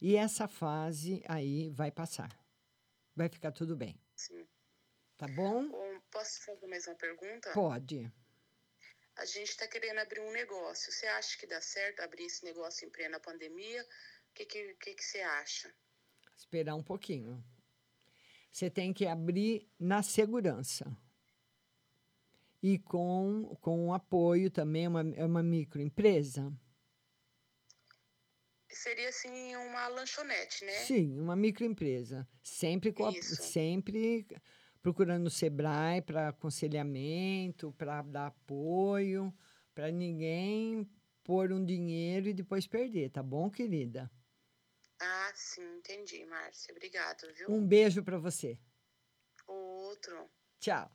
e 0.00 0.16
essa 0.16 0.48
fase 0.48 1.22
aí 1.26 1.70
vai 1.70 1.90
passar. 1.90 2.36
Vai 3.14 3.28
ficar 3.28 3.52
tudo 3.52 3.76
bem. 3.76 3.98
Sim. 4.14 4.46
Tá 5.16 5.26
bom? 5.28 5.68
Posso 6.10 6.44
fazer 6.44 6.66
mais 6.66 6.86
uma 6.86 6.96
pergunta? 6.96 7.52
Pode. 7.52 8.12
A 9.16 9.24
gente 9.24 9.50
está 9.50 9.66
querendo 9.68 9.98
abrir 9.98 10.20
um 10.20 10.32
negócio. 10.32 10.90
Você 10.92 11.06
acha 11.06 11.38
que 11.38 11.46
dá 11.46 11.60
certo 11.60 12.00
abrir 12.00 12.24
esse 12.24 12.44
negócio 12.44 12.86
em 12.86 12.90
plena 12.90 13.20
pandemia? 13.20 13.82
O 13.82 14.34
que, 14.34 14.44
que, 14.44 14.74
que, 14.74 14.94
que 14.94 15.04
você 15.04 15.20
acha? 15.20 15.72
Esperar 16.36 16.74
um 16.74 16.82
pouquinho. 16.82 17.42
Você 18.50 18.68
tem 18.70 18.92
que 18.92 19.06
abrir 19.06 19.68
na 19.78 20.02
segurança. 20.02 20.84
E 22.62 22.78
com, 22.78 23.56
com 23.60 23.92
apoio 23.92 24.50
também, 24.50 24.86
é 24.86 24.88
uma, 24.88 25.14
é 25.16 25.24
uma 25.24 25.42
microempresa. 25.42 26.52
Seria 28.70 29.08
assim 29.08 29.54
uma 29.56 29.86
lanchonete, 29.88 30.64
né? 30.64 30.72
Sim, 30.84 31.20
uma 31.20 31.36
microempresa. 31.36 32.28
Sempre, 32.42 32.92
com 32.92 33.06
a- 33.06 33.12
sempre 33.22 34.26
procurando 34.84 35.28
o 35.28 35.30
Sebrae 35.30 36.02
para 36.02 36.28
aconselhamento, 36.28 37.72
para 37.72 38.02
dar 38.02 38.26
apoio, 38.26 39.34
para 39.74 39.90
ninguém 39.90 40.86
pôr 41.24 41.50
um 41.52 41.64
dinheiro 41.64 42.28
e 42.28 42.34
depois 42.34 42.66
perder, 42.66 43.08
tá 43.08 43.22
bom, 43.22 43.50
querida? 43.50 44.10
Ah, 45.00 45.32
sim, 45.34 45.78
entendi, 45.78 46.26
Márcia. 46.26 46.74
Obrigado, 46.74 47.26
viu? 47.34 47.50
Um 47.50 47.66
beijo 47.66 48.02
para 48.02 48.18
você. 48.18 48.58
Outro. 49.46 50.30
Tchau. 50.60 50.94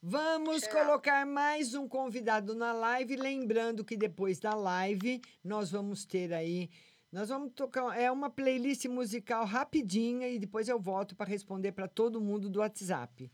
Vamos 0.00 0.62
Tchau. 0.62 0.70
colocar 0.70 1.26
mais 1.26 1.74
um 1.74 1.88
convidado 1.88 2.54
na 2.54 2.72
live, 2.72 3.16
lembrando 3.16 3.84
que 3.84 3.96
depois 3.96 4.38
da 4.38 4.54
live 4.54 5.20
nós 5.42 5.72
vamos 5.72 6.04
ter 6.04 6.32
aí, 6.32 6.70
nós 7.10 7.28
vamos 7.28 7.52
tocar, 7.54 7.98
é 7.98 8.10
uma 8.10 8.28
playlist 8.28 8.84
musical 8.86 9.44
rapidinha 9.44 10.28
e 10.28 10.38
depois 10.38 10.68
eu 10.68 10.78
volto 10.78 11.14
para 11.14 11.30
responder 11.30 11.72
para 11.72 11.88
todo 11.88 12.20
mundo 12.20 12.48
do 12.48 12.60
WhatsApp. 12.60 13.30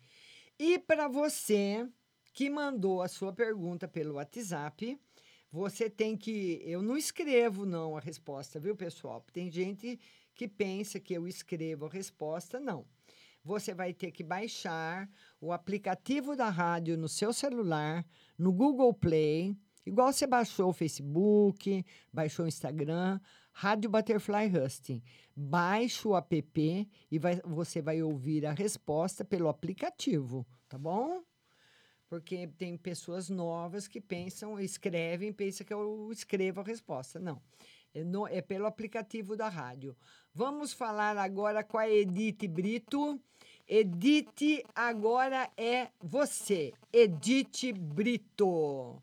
E 0.58 0.78
para 0.78 1.08
você 1.08 1.88
que 2.32 2.48
mandou 2.48 3.02
a 3.02 3.08
sua 3.08 3.32
pergunta 3.32 3.88
pelo 3.88 4.14
WhatsApp, 4.14 4.98
você 5.50 5.90
tem 5.90 6.16
que, 6.16 6.62
eu 6.64 6.82
não 6.82 6.96
escrevo 6.96 7.66
não 7.66 7.96
a 7.96 8.00
resposta, 8.00 8.60
viu, 8.60 8.76
pessoal? 8.76 9.24
Tem 9.32 9.50
gente 9.50 9.98
que 10.34 10.48
pensa 10.48 11.00
que 11.00 11.14
eu 11.14 11.26
escrevo 11.26 11.86
a 11.86 11.90
resposta, 11.90 12.58
não 12.60 12.86
você 13.44 13.74
vai 13.74 13.92
ter 13.92 14.12
que 14.12 14.22
baixar 14.22 15.10
o 15.40 15.52
aplicativo 15.52 16.36
da 16.36 16.48
rádio 16.48 16.96
no 16.96 17.08
seu 17.08 17.32
celular, 17.32 18.06
no 18.38 18.52
Google 18.52 18.94
Play, 18.94 19.56
igual 19.84 20.12
você 20.12 20.26
baixou 20.26 20.70
o 20.70 20.72
Facebook, 20.72 21.84
baixou 22.12 22.44
o 22.44 22.48
Instagram, 22.48 23.20
Rádio 23.52 23.90
Butterfly 23.90 24.46
Husting. 24.56 25.02
Baixe 25.36 26.06
o 26.06 26.16
app 26.16 26.88
e 27.10 27.18
vai, 27.18 27.40
você 27.44 27.80
vai 27.82 28.02
ouvir 28.02 28.46
a 28.46 28.52
resposta 28.52 29.24
pelo 29.24 29.48
aplicativo, 29.48 30.46
tá 30.68 30.78
bom? 30.78 31.22
Porque 32.08 32.46
tem 32.58 32.76
pessoas 32.76 33.30
novas 33.30 33.88
que 33.88 34.00
pensam, 34.00 34.60
escrevem, 34.60 35.32
pensam 35.32 35.66
que 35.66 35.72
eu 35.72 36.10
escrevo 36.12 36.60
a 36.60 36.64
resposta. 36.64 37.18
Não. 37.18 37.40
É, 37.94 38.04
no- 38.04 38.26
é 38.26 38.42
pelo 38.42 38.66
aplicativo 38.66 39.36
da 39.36 39.48
rádio. 39.48 39.96
Vamos 40.34 40.72
falar 40.74 41.16
agora 41.16 41.64
com 41.64 41.78
a 41.78 41.88
Edith 41.88 42.46
Brito. 42.48 43.18
Edith, 43.66 44.62
agora 44.74 45.50
é 45.56 45.88
você. 46.02 46.72
Edith 46.92 47.72
Brito. 47.72 49.02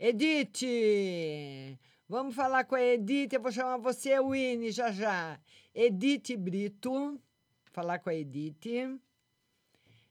Edith, 0.00 1.76
vamos 2.08 2.32
falar 2.36 2.62
com 2.64 2.76
a 2.76 2.80
Edith. 2.80 3.32
Eu 3.32 3.42
vou 3.42 3.50
chamar 3.50 3.78
você 3.78 4.20
Winnie 4.20 4.70
já 4.70 4.92
já. 4.92 5.40
Edith 5.74 6.36
Brito. 6.36 7.20
Falar 7.72 7.98
com 7.98 8.08
a 8.08 8.14
Edith. 8.14 9.00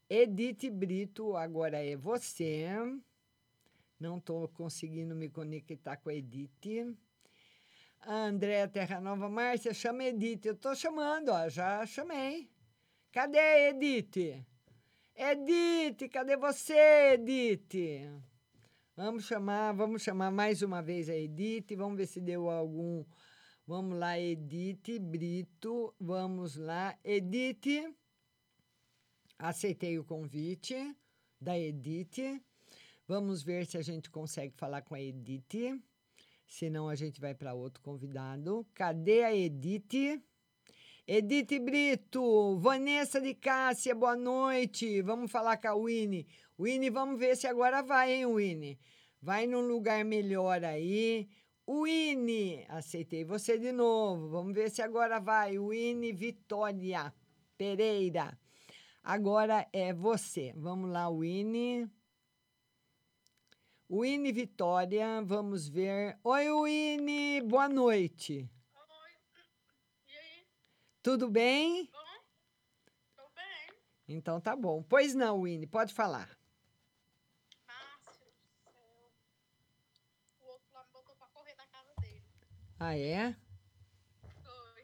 Edith 0.10 0.70
Brito, 0.70 1.38
agora 1.38 1.78
é 1.78 1.96
você. 1.96 2.68
Não 3.98 4.18
estou 4.18 4.50
conseguindo 4.50 5.16
me 5.16 5.30
conectar 5.30 5.96
com 5.96 6.10
a 6.10 6.14
Edith. 6.14 6.98
A 8.02 8.14
Andréa 8.14 8.68
Terra 8.68 9.00
Nova, 9.00 9.30
Márcia, 9.30 9.74
chama 9.74 10.04
Edith. 10.04 10.46
Eu 10.46 10.54
estou 10.54 10.76
chamando, 10.76 11.30
ó, 11.30 11.48
já 11.48 11.86
chamei. 11.86 12.50
Cadê 13.10 13.70
Edith? 13.70 14.46
Edith, 15.16 16.10
cadê 16.10 16.36
você, 16.36 17.14
Edith? 17.14 18.28
Vamos 18.98 19.26
chamar, 19.26 19.74
vamos 19.74 20.02
chamar 20.02 20.32
mais 20.32 20.64
uma 20.64 20.82
vez 20.82 21.08
a 21.08 21.16
Edith. 21.16 21.76
Vamos 21.76 21.98
ver 21.98 22.08
se 22.08 22.20
deu 22.20 22.50
algum. 22.50 23.06
Vamos 23.68 23.96
lá, 23.96 24.20
Edith 24.20 24.98
Brito. 25.00 25.94
Vamos 26.00 26.56
lá, 26.56 26.98
Edith. 27.04 27.96
Aceitei 29.38 30.00
o 30.00 30.04
convite 30.04 30.74
da 31.40 31.56
Edith. 31.56 32.42
Vamos 33.08 33.44
ver 33.44 33.68
se 33.68 33.78
a 33.78 33.84
gente 33.84 34.10
consegue 34.10 34.56
falar 34.58 34.82
com 34.82 34.96
a 34.96 35.00
Edith. 35.00 35.80
Senão 36.48 36.90
a 36.90 36.96
gente 36.96 37.22
vai 37.22 37.36
para 37.36 37.54
outro 37.54 37.84
convidado. 37.84 38.66
Cadê 38.74 39.24
a 39.24 39.36
Edith? 39.36 40.20
Edith 41.10 41.58
Brito, 41.62 42.58
Vanessa 42.60 43.22
de 43.22 43.34
Cássia, 43.34 43.96
boa 43.96 44.18
noite. 44.18 45.02
Vamos 45.02 45.32
falar 45.32 45.56
com 45.56 45.70
a 45.70 45.74
Winnie. 45.74 46.28
Winnie, 46.60 46.90
vamos 46.90 47.18
ver 47.18 47.38
se 47.38 47.48
agora 47.48 47.82
vai, 47.82 48.12
hein, 48.12 48.26
Winnie? 48.26 48.78
Vai 49.22 49.48
num 49.48 49.62
lugar 49.62 50.04
melhor 50.04 50.66
aí. 50.66 51.30
Winnie, 51.66 52.66
aceitei 52.68 53.24
você 53.24 53.58
de 53.58 53.72
novo. 53.72 54.28
Vamos 54.28 54.54
ver 54.54 54.70
se 54.70 54.82
agora 54.82 55.18
vai. 55.18 55.58
Winnie 55.58 56.12
Vitória 56.12 57.14
Pereira. 57.58 58.38
Agora 59.02 59.66
é 59.72 59.94
você. 59.94 60.52
Vamos 60.58 60.92
lá, 60.92 61.10
Winnie. 61.10 61.90
Winnie 63.90 64.34
Vitória, 64.34 65.22
vamos 65.24 65.70
ver. 65.70 66.20
Oi, 66.22 66.52
Winnie, 66.52 67.40
boa 67.44 67.70
noite. 67.70 68.52
Tudo 71.08 71.30
bem? 71.30 71.90
Tô 73.16 73.30
bem. 73.30 73.80
Então 74.10 74.42
tá 74.42 74.58
bom. 74.58 74.84
Pois 74.84 75.16
não, 75.16 75.44
Winnie, 75.44 75.66
pode 75.66 75.94
falar. 75.94 76.38
Márcio 77.66 78.26
do 78.26 78.46
céu. 78.62 78.74
O 80.42 80.48
outro 80.48 80.68
lá 80.74 80.84
me 80.84 80.92
botou 80.92 81.16
pra 81.16 81.28
correr 81.28 81.56
da 81.56 81.66
casa 81.68 81.94
dele. 82.02 82.22
Ah, 82.78 82.98
é? 82.98 83.34
Foi. 84.44 84.84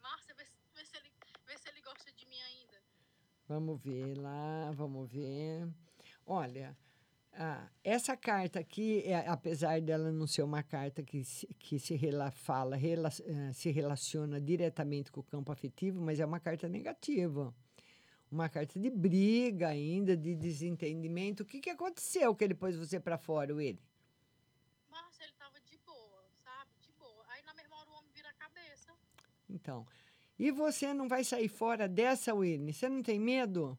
Márcio, 0.00 0.34
vê, 0.34 0.46
vê 0.74 0.86
se 0.86 0.96
ele, 0.96 1.12
vê 1.44 1.58
se 1.58 1.68
ele 1.68 1.82
gosta 1.82 2.10
de 2.10 2.24
mim 2.24 2.40
ainda. 2.40 2.82
Vamos 3.46 3.82
ver 3.82 4.16
lá, 4.16 4.70
vamos 4.72 5.12
ver. 5.12 5.68
Olha, 6.24 6.74
ah, 7.34 7.68
essa 7.82 8.16
carta 8.16 8.60
aqui, 8.60 9.02
é, 9.04 9.26
apesar 9.28 9.80
dela 9.80 10.12
não 10.12 10.26
ser 10.26 10.42
uma 10.42 10.62
carta 10.62 11.02
que 11.02 11.24
se, 11.24 11.46
que 11.58 11.78
se 11.78 11.94
rela, 11.94 12.30
fala, 12.30 12.76
rela, 12.76 13.08
eh, 13.08 13.52
se 13.52 13.70
relaciona 13.70 14.40
diretamente 14.40 15.10
com 15.10 15.20
o 15.20 15.24
campo 15.24 15.50
afetivo, 15.50 16.00
mas 16.00 16.20
é 16.20 16.26
uma 16.26 16.40
carta 16.40 16.68
negativa. 16.68 17.54
Uma 18.30 18.48
carta 18.48 18.78
de 18.78 18.90
briga 18.90 19.68
ainda, 19.68 20.16
de 20.16 20.34
desentendimento. 20.34 21.42
O 21.42 21.46
que, 21.46 21.60
que 21.60 21.70
aconteceu 21.70 22.34
que 22.34 22.44
ele 22.44 22.54
pôs 22.54 22.76
você 22.76 22.98
para 23.00 23.18
fora, 23.18 23.52
ele? 23.62 23.82
Márcio, 24.90 25.22
ele 25.24 25.32
tava 25.38 25.60
de 25.60 25.76
boa, 25.78 26.24
sabe? 26.42 26.70
De 26.80 26.92
boa. 26.92 27.24
Aí 27.28 27.42
na 27.42 27.54
mesma 27.54 27.76
hora 27.76 27.90
o 27.90 27.94
homem 27.94 28.10
vira 28.14 28.28
a 28.30 28.34
cabeça. 28.34 28.92
Então, 29.48 29.86
e 30.38 30.50
você 30.50 30.92
não 30.92 31.08
vai 31.08 31.24
sair 31.24 31.48
fora 31.48 31.88
dessa, 31.88 32.34
Whitney? 32.34 32.72
Você 32.72 32.88
não 32.88 33.02
tem 33.02 33.18
medo? 33.18 33.78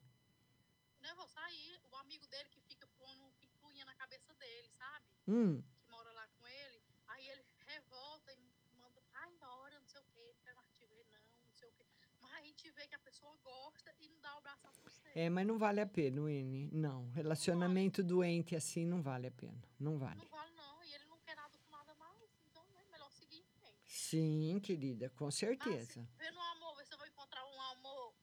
Né, 1.01 1.09
vou 1.15 1.27
sair. 1.27 1.79
O 1.91 1.95
amigo 1.97 2.25
dele 2.27 2.47
que 2.49 2.61
fica 2.61 2.87
pondo 2.97 3.33
picuinha 3.41 3.83
na 3.85 3.95
cabeça 3.95 4.33
dele, 4.35 4.69
sabe? 4.69 5.05
Hum. 5.27 5.61
Que 5.79 5.87
mora 5.89 6.11
lá 6.11 6.27
com 6.27 6.47
ele. 6.47 6.81
Aí 7.07 7.29
ele 7.29 7.45
revolta 7.65 8.33
e 8.33 8.37
manda, 8.77 9.01
vai 9.11 9.29
embora, 9.31 9.79
não 9.79 9.87
sei 9.87 10.01
o 10.01 10.05
quê. 10.05 10.33
Não 10.35 10.43
quero 10.43 10.57
mais 10.57 10.71
te 10.71 10.85
ver, 10.85 11.05
não, 11.11 11.19
não 11.45 11.53
sei 11.53 11.67
o 11.69 11.71
quê. 11.71 11.85
Mas 12.21 12.33
a 12.33 12.41
gente 12.41 12.69
vê 12.71 12.87
que 12.87 12.95
a 12.95 12.99
pessoa 12.99 13.35
gosta 13.43 13.93
e 13.99 14.09
não 14.09 14.19
dá 14.21 14.37
o 14.37 14.41
braço 14.41 14.67
a 14.67 14.71
torcer. 14.71 15.11
É, 15.15 15.29
mas 15.29 15.47
não 15.47 15.57
vale 15.57 15.79
a 15.81 15.85
pena, 15.85 16.21
Winnie. 16.21 16.69
Não, 16.71 17.09
relacionamento 17.11 18.03
doente 18.03 18.55
assim 18.55 18.85
não 18.85 19.01
vale 19.01 19.27
a 19.27 19.31
pena. 19.31 19.61
Não 19.79 19.97
vale. 19.97 20.19
Não 20.19 20.27
vale 20.27 20.51
não. 20.55 20.83
E 20.83 20.93
ele 20.93 21.05
não 21.05 21.17
quer 21.19 21.35
nada 21.35 21.57
com 21.57 21.71
nada 21.71 21.93
mais. 21.95 22.29
Então 22.49 22.63
é 22.77 22.91
melhor 22.91 23.09
seguir 23.11 23.37
em 23.37 23.45
frente. 23.59 23.79
Sim, 23.85 24.59
querida, 24.61 25.09
com 25.11 25.31
certeza. 25.31 26.07
Vê 26.17 26.31
no 26.31 26.41
amor, 26.41 26.75
vê 26.75 26.85
se 26.85 26.93
eu 26.93 26.97
vou 26.97 27.07
encontrar 27.07 27.45
um 27.45 27.61
amor. 27.61 28.13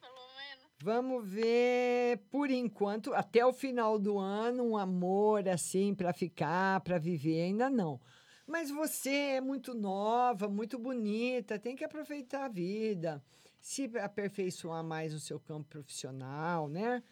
Pelo 0.00 0.34
menos. 0.36 0.69
Vamos 0.82 1.28
ver, 1.28 2.18
por 2.30 2.50
enquanto, 2.50 3.12
até 3.12 3.44
o 3.44 3.52
final 3.52 3.98
do 3.98 4.18
ano, 4.18 4.64
um 4.64 4.76
amor 4.78 5.46
assim 5.46 5.94
para 5.94 6.12
ficar, 6.12 6.80
para 6.80 6.98
viver, 6.98 7.42
ainda 7.42 7.68
não. 7.68 8.00
Mas 8.46 8.70
você 8.70 9.10
é 9.36 9.40
muito 9.42 9.74
nova, 9.74 10.48
muito 10.48 10.78
bonita, 10.78 11.58
tem 11.58 11.76
que 11.76 11.84
aproveitar 11.84 12.46
a 12.46 12.48
vida, 12.48 13.22
se 13.60 13.90
aperfeiçoar 13.98 14.82
mais 14.82 15.12
no 15.12 15.20
seu 15.20 15.38
campo 15.38 15.68
profissional, 15.68 16.66
né? 16.66 17.02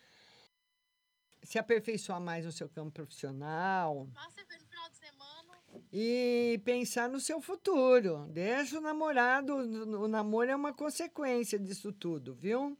Se 1.42 1.58
aperfeiçoar 1.58 2.20
mais 2.20 2.44
no 2.46 2.52
seu 2.52 2.68
campo 2.68 2.90
profissional 2.92 4.06
no 4.06 4.66
final 4.66 4.90
de 4.90 4.96
semana. 4.96 5.88
e 5.92 6.60
pensar 6.64 7.08
no 7.08 7.20
seu 7.20 7.40
futuro. 7.40 8.26
Deixa 8.30 8.78
o 8.78 8.80
namorado, 8.80 9.54
o 9.54 10.04
o 10.04 10.08
namoro 10.08 10.50
é 10.50 10.56
uma 10.56 10.72
consequência 10.72 11.58
disso 11.58 11.92
tudo, 11.92 12.34
viu? 12.34 12.76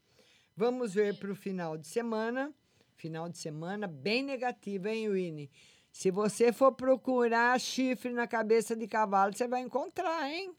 Vamos 0.58 0.92
ver 0.92 1.16
para 1.16 1.30
o 1.30 1.36
final 1.36 1.78
de 1.78 1.86
semana. 1.86 2.52
Final 2.96 3.28
de 3.28 3.38
semana 3.38 3.86
bem 3.86 4.24
negativo, 4.24 4.88
hein, 4.88 5.08
Winnie? 5.08 5.48
Se 5.92 6.10
você 6.10 6.52
for 6.52 6.72
procurar 6.72 7.60
chifre 7.60 8.12
na 8.12 8.26
cabeça 8.26 8.74
de 8.74 8.88
cavalo, 8.88 9.32
você 9.32 9.46
vai 9.46 9.60
encontrar, 9.60 10.28
hein? 10.28 10.52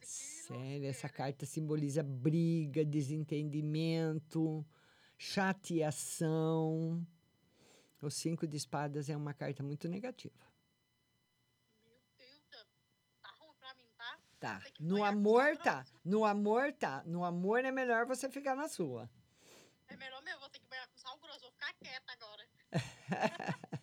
Sério, 0.00 0.86
essa 0.86 1.06
carta 1.06 1.44
simboliza 1.44 2.02
briga, 2.02 2.82
desentendimento, 2.82 4.64
chateação. 5.18 7.06
O 8.00 8.08
cinco 8.08 8.46
de 8.46 8.56
espadas 8.56 9.10
é 9.10 9.16
uma 9.18 9.34
carta 9.34 9.62
muito 9.62 9.86
negativa. 9.86 10.51
Tá. 14.42 14.60
No 14.80 15.04
amor, 15.04 15.56
tá. 15.56 15.84
No 16.04 16.24
amor, 16.24 16.72
tá. 16.72 17.04
No 17.06 17.24
amor 17.24 17.64
é 17.64 17.70
melhor 17.70 18.06
você 18.06 18.28
ficar 18.28 18.56
na 18.56 18.66
sua. 18.66 19.08
É 19.86 19.96
melhor 19.96 20.20
mesmo, 20.24 20.40
vou 20.40 20.48
ter 20.50 20.58
que 20.58 20.66
banhar 20.66 20.88
com 20.88 20.98
sal 20.98 21.16
grosso, 21.22 21.42
vou 21.42 21.52
ficar 21.52 21.72
quieta 21.74 22.12
agora. 22.12 22.44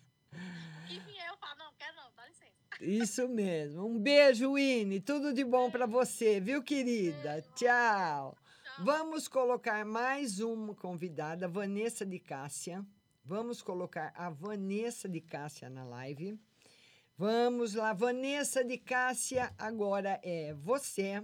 E 0.90 0.98
vier 0.98 1.28
eu 1.28 1.36
falo, 1.38 1.56
não, 1.56 1.72
quero 1.74 1.94
não, 1.94 2.12
dá 2.16 2.26
licença. 2.26 2.52
Isso 2.80 3.28
mesmo. 3.28 3.86
Um 3.86 3.96
beijo, 3.96 4.54
Winnie. 4.54 5.00
Tudo 5.00 5.32
de 5.32 5.44
bom 5.44 5.70
para 5.70 5.86
você, 5.86 6.40
viu, 6.40 6.64
querida? 6.64 7.40
Tchau. 7.54 8.36
Vamos 8.80 9.28
colocar 9.28 9.84
mais 9.84 10.40
uma 10.40 10.74
convidada, 10.74 11.46
Vanessa 11.46 12.04
de 12.04 12.18
Cássia. 12.18 12.84
Vamos 13.24 13.62
colocar 13.62 14.12
a 14.16 14.28
Vanessa 14.30 15.08
de 15.08 15.20
Cássia 15.20 15.70
na 15.70 15.84
live. 15.84 16.36
Vamos 17.20 17.74
lá, 17.74 17.92
Vanessa 17.92 18.64
de 18.64 18.78
Cássia, 18.78 19.54
agora 19.58 20.18
é 20.22 20.54
você. 20.54 21.22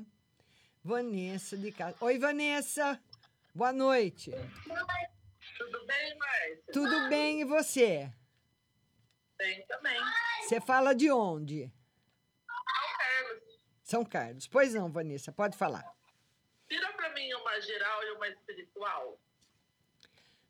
Vanessa 0.84 1.56
de 1.56 1.72
Cássia. 1.72 1.96
Oi, 2.02 2.18
Vanessa. 2.18 3.02
Boa 3.54 3.72
noite. 3.72 4.30
Tudo 5.56 5.86
bem, 5.86 6.18
Márcia? 6.18 6.64
Tudo 6.70 7.08
bem 7.08 7.40
e 7.40 7.44
você? 7.46 8.12
Bem 9.38 9.66
também. 9.66 9.98
Você 10.42 10.60
fala 10.60 10.94
de 10.94 11.10
onde? 11.10 11.72
Carlos, 12.46 13.58
São 13.82 14.04
Carlos. 14.04 14.46
Pois 14.46 14.74
não, 14.74 14.92
Vanessa, 14.92 15.32
pode 15.32 15.56
falar. 15.56 15.82
tira 16.68 16.92
pra 16.92 17.08
mim 17.14 17.32
uma 17.32 17.58
geral 17.62 18.02
e 18.02 18.10
uma 18.10 18.28
espiritual. 18.28 19.18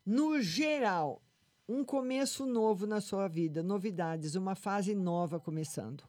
No 0.05 0.41
geral, 0.41 1.21
um 1.67 1.83
começo 1.83 2.45
novo 2.45 2.87
na 2.87 3.01
sua 3.01 3.27
vida, 3.27 3.61
novidades, 3.61 4.35
uma 4.35 4.55
fase 4.55 4.95
nova 4.95 5.37
começando. 5.37 6.03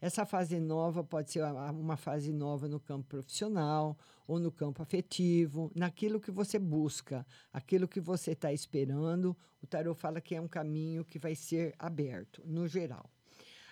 Essa 0.00 0.26
fase 0.26 0.58
nova 0.58 1.04
pode 1.04 1.30
ser 1.30 1.42
uma 1.44 1.96
fase 1.96 2.32
nova 2.32 2.68
no 2.68 2.80
campo 2.80 3.06
profissional 3.08 3.96
ou 4.26 4.38
no 4.38 4.50
campo 4.50 4.82
afetivo, 4.82 5.70
naquilo 5.74 6.20
que 6.20 6.30
você 6.30 6.58
busca, 6.58 7.26
aquilo 7.52 7.86
que 7.86 8.00
você 8.00 8.32
está 8.32 8.52
esperando. 8.52 9.36
O 9.62 9.66
tarot 9.66 9.98
fala 9.98 10.20
que 10.20 10.34
é 10.34 10.40
um 10.40 10.48
caminho 10.48 11.04
que 11.04 11.18
vai 11.18 11.34
ser 11.34 11.74
aberto, 11.78 12.42
no 12.44 12.66
geral. 12.66 13.08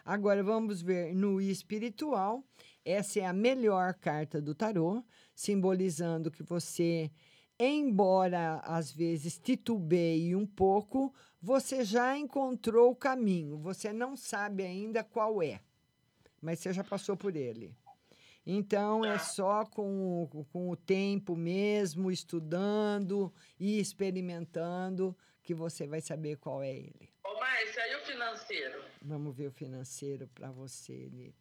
Agora 0.05 0.43
vamos 0.43 0.81
ver 0.81 1.15
no 1.15 1.41
espiritual. 1.41 2.45
Essa 2.85 3.21
é 3.21 3.27
a 3.27 3.33
melhor 3.33 3.95
carta 3.95 4.41
do 4.41 4.55
tarô, 4.55 5.03
simbolizando 5.35 6.31
que 6.31 6.45
você, 6.45 7.11
embora 7.59 8.61
às 8.65 8.91
vezes 8.93 9.39
titubeie 9.39 10.35
um 10.37 10.47
pouco, 10.47 11.15
você 11.41 11.85
já 11.85 12.17
encontrou 12.17 12.91
o 12.91 12.97
caminho. 12.97 13.57
Você 13.59 13.93
não 13.93 14.17
sabe 14.17 14.63
ainda 14.65 15.03
qual 15.05 15.43
é, 15.43 15.61
mas 16.41 16.59
você 16.61 16.73
já 16.73 16.85
passou 16.85 17.17
por 17.17 17.35
ele. 17.37 17.75
Então 18.49 19.05
é 19.05 19.19
só 19.19 19.65
com, 19.65 20.23
o- 20.23 20.45
com 20.53 20.71
o 20.71 20.77
tempo 20.77 21.35
mesmo, 21.35 22.11
estudando 22.13 23.33
e 23.59 23.81
experimentando, 23.81 25.17
que 25.43 25.53
você 25.55 25.87
vai 25.87 26.01
saber 26.01 26.37
qual 26.37 26.63
é 26.63 26.71
ele. 26.73 27.09
Ô, 27.25 27.35
Márcia, 27.41 27.93
e 27.93 27.97
o 27.97 28.01
financeiro? 28.01 28.85
Vamos 29.03 29.35
ver 29.37 29.49
o 29.49 29.53
financeiro 29.53 30.29
para 30.35 30.51
você, 30.51 30.93
Elite. 30.93 31.35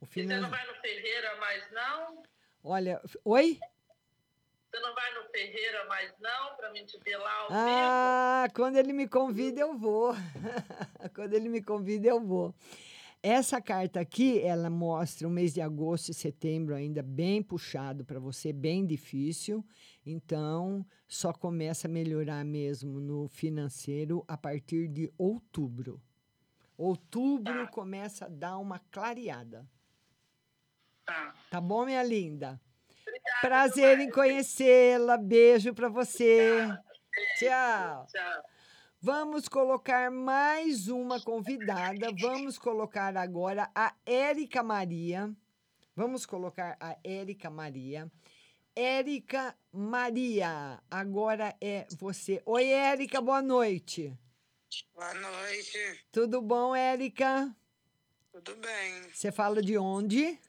O 0.00 0.04
E 0.04 0.06
você 0.06 0.06
finan... 0.20 0.40
não 0.42 0.50
vai 0.50 0.66
no 0.66 0.74
Ferreira 0.80 1.36
mais, 1.40 1.70
não? 1.72 2.22
Olha, 2.62 3.02
oi? 3.24 3.58
Você 4.74 4.80
não 4.80 4.92
vai 4.92 5.14
no 5.14 5.22
Ferreira 5.30 5.84
mais, 5.84 6.12
não? 6.18 6.56
Pra 6.56 6.72
mim 6.72 6.84
te 6.84 6.98
ver 6.98 7.16
lá 7.16 7.32
ao 7.42 7.48
Ah, 7.52 8.48
quando 8.52 8.74
ele 8.74 8.92
me 8.92 9.06
convida, 9.06 9.60
eu 9.60 9.78
vou. 9.78 10.12
quando 11.14 11.32
ele 11.32 11.48
me 11.48 11.62
convida, 11.62 12.08
eu 12.08 12.20
vou. 12.20 12.52
Essa 13.22 13.60
carta 13.60 14.00
aqui, 14.00 14.42
ela 14.42 14.68
mostra 14.68 15.28
o 15.28 15.30
mês 15.30 15.54
de 15.54 15.60
agosto 15.60 16.08
e 16.08 16.14
setembro 16.14 16.74
ainda 16.74 17.04
bem 17.04 17.40
puxado 17.40 18.04
para 18.04 18.18
você, 18.18 18.52
bem 18.52 18.84
difícil. 18.84 19.64
Então, 20.04 20.84
só 21.06 21.32
começa 21.32 21.86
a 21.86 21.90
melhorar 21.90 22.44
mesmo 22.44 22.98
no 22.98 23.28
financeiro 23.28 24.24
a 24.26 24.36
partir 24.36 24.88
de 24.88 25.08
outubro. 25.16 26.02
Outubro 26.76 27.68
começa 27.68 28.24
a 28.24 28.28
dar 28.28 28.58
uma 28.58 28.80
clareada. 28.90 29.64
Tá. 31.06 31.32
Tá 31.48 31.60
bom, 31.60 31.84
minha 31.84 32.02
linda? 32.02 32.60
Prazer 33.40 34.00
em 34.00 34.10
conhecê-la. 34.10 35.16
Beijo 35.16 35.74
para 35.74 35.88
você. 35.88 36.66
Tchau. 37.38 38.06
Tchau. 38.06 38.42
Vamos 39.00 39.48
colocar 39.48 40.10
mais 40.10 40.88
uma 40.88 41.20
convidada. 41.20 42.08
Vamos 42.18 42.58
colocar 42.58 43.16
agora 43.16 43.70
a 43.74 43.94
Érica 44.06 44.62
Maria. 44.62 45.30
Vamos 45.94 46.24
colocar 46.24 46.76
a 46.80 46.96
Érica 47.04 47.50
Maria. 47.50 48.10
Érica 48.74 49.56
Maria, 49.72 50.82
agora 50.90 51.54
é 51.60 51.86
você. 51.96 52.42
Oi, 52.44 52.66
Érica, 52.66 53.20
boa 53.20 53.40
noite. 53.40 54.12
Boa 54.92 55.14
noite. 55.14 55.78
Tudo 56.10 56.42
bom, 56.42 56.74
Érica? 56.74 57.54
Tudo 58.32 58.56
bem? 58.56 59.02
Você 59.12 59.30
fala 59.30 59.62
de 59.62 59.78
onde? 59.78 60.40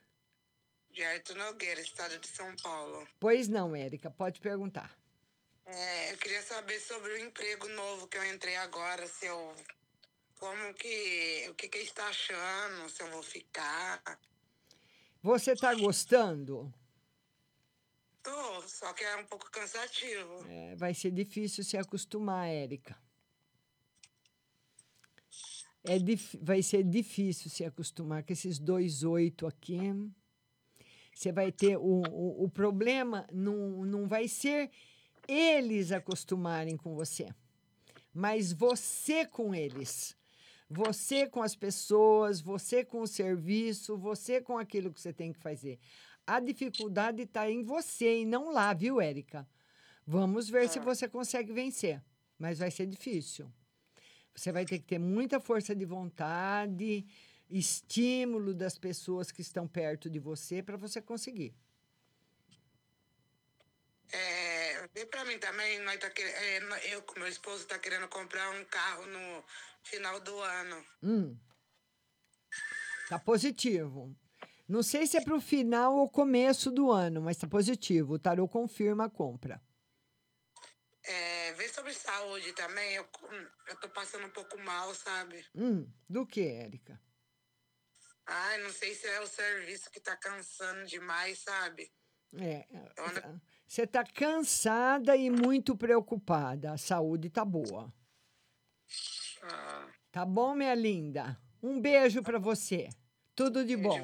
De 0.95 1.03
Arthur 1.03 1.35
Nogueira, 1.35 1.81
estado 1.81 2.17
de 2.19 2.27
São 2.29 2.55
Paulo. 2.55 3.05
Pois 3.19 3.49
não, 3.49 3.75
Érica, 3.75 4.09
pode 4.09 4.39
perguntar. 4.39 4.97
É, 5.65 6.13
eu 6.13 6.17
queria 6.17 6.41
saber 6.41 6.79
sobre 6.79 7.11
o 7.11 7.17
emprego 7.17 7.67
novo 7.67 8.07
que 8.07 8.17
eu 8.17 8.23
entrei 8.33 8.55
agora, 8.55 9.05
se 9.05 9.25
eu. 9.25 9.53
Como 10.39 10.73
que. 10.73 11.47
O 11.49 11.53
que, 11.55 11.67
que 11.67 11.79
está 11.79 12.07
achando, 12.07 12.89
se 12.89 13.03
eu 13.03 13.11
vou 13.11 13.21
ficar. 13.21 14.01
Você 15.21 15.51
está 15.51 15.75
gostando? 15.75 16.73
Tô, 18.23 18.61
só 18.61 18.93
que 18.93 19.03
é 19.03 19.17
um 19.17 19.25
pouco 19.25 19.51
cansativo. 19.51 20.45
É, 20.47 20.75
vai 20.77 20.93
ser 20.93 21.11
difícil 21.11 21.65
se 21.65 21.75
acostumar, 21.75 22.47
Érica. 22.47 22.97
É 25.83 25.97
vai 26.41 26.63
ser 26.63 26.83
difícil 26.85 27.51
se 27.51 27.65
acostumar 27.65 28.23
com 28.23 28.31
esses 28.31 28.57
dois 28.57 29.03
oito 29.03 29.45
aqui. 29.45 29.77
Você 31.15 31.31
vai 31.31 31.49
ter 31.49 31.77
o, 31.77 32.03
o, 32.11 32.43
o 32.43 32.49
problema 32.49 33.25
não, 33.31 33.85
não 33.85 34.05
vai 34.05 34.27
ser 34.27 34.69
eles 35.27 35.93
acostumarem 35.93 36.75
com 36.75 36.93
você, 36.93 37.29
mas 38.13 38.51
você 38.51 39.25
com 39.25 39.55
eles. 39.55 40.15
Você 40.67 41.27
com 41.27 41.43
as 41.43 41.55
pessoas, 41.55 42.41
você 42.41 42.83
com 42.83 43.01
o 43.01 43.07
serviço, 43.07 43.95
você 43.97 44.41
com 44.41 44.57
aquilo 44.57 44.91
que 44.91 44.99
você 44.99 45.13
tem 45.13 45.31
que 45.31 45.39
fazer. 45.39 45.79
A 46.25 46.39
dificuldade 46.39 47.21
está 47.21 47.49
em 47.49 47.63
você 47.63 48.21
e 48.21 48.25
não 48.25 48.51
lá, 48.51 48.73
viu, 48.73 48.99
Érica? 48.99 49.47
Vamos 50.05 50.49
ver 50.49 50.67
se 50.67 50.79
você 50.79 51.07
consegue 51.07 51.53
vencer, 51.53 52.01
mas 52.37 52.57
vai 52.57 52.71
ser 52.71 52.87
difícil. 52.87 53.47
Você 54.35 54.51
vai 54.51 54.65
ter 54.65 54.79
que 54.79 54.85
ter 54.85 54.99
muita 54.99 55.39
força 55.39 55.75
de 55.75 55.85
vontade, 55.85 57.05
estímulo 57.49 58.53
das 58.53 58.77
pessoas 58.77 59.31
que 59.31 59.41
estão 59.41 59.67
perto 59.67 60.09
de 60.09 60.19
você 60.19 60.61
para 60.63 60.77
você 60.77 61.01
conseguir. 61.01 61.55
É, 64.11 64.87
vê 64.93 65.05
pra 65.05 65.25
mim 65.25 65.37
também, 65.39 65.79
nós 65.79 65.97
tá 65.99 66.11
é, 66.17 66.93
eu 66.93 67.01
com 67.01 67.19
meu 67.19 67.27
esposo 67.27 67.65
tá 67.65 67.77
querendo 67.77 68.07
comprar 68.07 68.49
um 68.51 68.65
carro 68.65 69.05
no 69.07 69.43
final 69.83 70.19
do 70.19 70.39
ano. 70.39 70.85
Hum. 71.03 71.37
Tá 73.09 73.19
positivo. 73.19 74.15
Não 74.67 74.81
sei 74.81 75.05
se 75.05 75.17
é 75.17 75.21
para 75.21 75.35
o 75.35 75.41
final 75.41 75.95
ou 75.95 76.09
começo 76.09 76.71
do 76.71 76.91
ano, 76.91 77.21
mas 77.21 77.37
tá 77.37 77.47
positivo. 77.47 78.13
O 78.15 78.19
tarô 78.19 78.47
confirma 78.47 79.05
a 79.05 79.09
compra. 79.09 79.61
É, 81.03 81.53
vê 81.53 81.67
sobre 81.69 81.93
saúde 81.93 82.51
também, 82.53 82.95
eu, 82.95 83.07
eu 83.67 83.75
tô 83.79 83.87
passando 83.89 84.25
um 84.25 84.31
pouco 84.31 84.57
mal, 84.57 84.93
sabe? 84.95 85.45
Hum, 85.53 85.87
do 86.09 86.25
que, 86.25 86.41
Érica? 86.41 86.99
Ai, 88.27 88.61
não 88.63 88.71
sei 88.71 88.93
se 88.95 89.07
é 89.07 89.21
o 89.21 89.27
serviço 89.27 89.91
que 89.91 89.99
tá 89.99 90.15
cansando 90.15 90.85
demais, 90.85 91.39
sabe? 91.39 91.91
É, 92.37 92.65
você 93.67 93.83
está 93.83 94.03
cansada 94.03 95.15
e 95.15 95.29
muito 95.29 95.75
preocupada. 95.77 96.73
A 96.73 96.77
saúde 96.77 97.29
tá 97.29 97.45
boa. 97.45 97.93
Ah, 99.43 99.87
Tá 100.11 100.25
bom, 100.25 100.55
minha 100.55 100.73
linda? 100.73 101.37
Um 101.61 101.81
beijo 101.81 102.23
para 102.23 102.39
você. 102.39 102.87
Tudo 103.35 103.65
de 103.65 103.75
bom. 103.75 103.99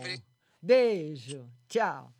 Beijo. 0.61 1.49
Tchau. 1.69 2.13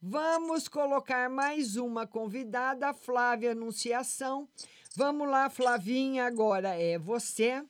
Vamos 0.00 0.68
colocar 0.68 1.28
mais 1.28 1.76
uma 1.76 2.06
convidada, 2.06 2.90
a 2.90 2.94
Flávia 2.94 3.50
Anunciação. 3.50 4.48
Vamos 4.94 5.28
lá, 5.28 5.50
Flavinha, 5.50 6.26
agora 6.26 6.80
é 6.80 6.96
você. 6.96 7.64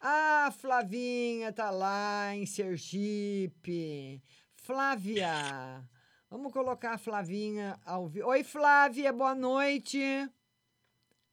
Ah, 0.00 0.50
Flavinha 0.56 1.52
tá 1.52 1.70
lá 1.70 2.34
em 2.34 2.46
Sergipe. 2.46 4.22
Flávia. 4.56 5.84
Vamos 6.30 6.52
colocar 6.52 6.94
a 6.94 6.98
Flavinha 6.98 7.78
ao 7.84 8.06
vivo. 8.08 8.28
Oi, 8.28 8.44
Flávia, 8.44 9.12
boa 9.12 9.34
noite. 9.34 9.98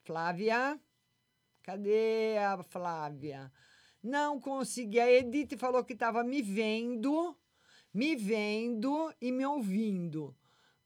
Flávia? 0.03 0.79
Cadê 1.61 2.37
a 2.37 2.61
Flávia? 2.63 3.51
Não 4.01 4.39
consegui. 4.39 4.99
A 4.99 5.11
Edith 5.11 5.57
falou 5.57 5.83
que 5.83 5.93
estava 5.93 6.23
me 6.23 6.41
vendo, 6.41 7.37
me 7.93 8.15
vendo 8.15 9.13
e 9.21 9.31
me 9.31 9.45
ouvindo. 9.45 10.35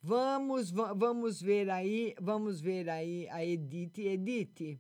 Vamos, 0.02 0.72
va- 0.72 0.94
vamos 0.94 1.42
ver 1.42 1.70
aí, 1.70 2.16
vamos 2.20 2.60
ver 2.62 2.90
aí 2.90 3.28
a 3.30 3.44
Edith. 3.46 4.00
Edith, 4.00 4.80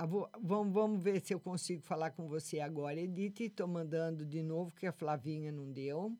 a 0.00 0.06
vo- 0.06 0.30
vamos, 0.40 0.72
vamos 0.72 1.02
ver 1.02 1.20
se 1.20 1.34
eu 1.34 1.38
consigo 1.40 1.82
falar 1.82 2.10
com 2.12 2.26
você 2.26 2.58
agora. 2.60 2.98
Edith, 2.98 3.40
estou 3.40 3.68
mandando 3.68 4.24
de 4.24 4.42
novo, 4.42 4.74
que 4.74 4.86
a 4.86 4.92
Flavinha 4.92 5.52
não 5.52 5.70
deu. 5.70 6.16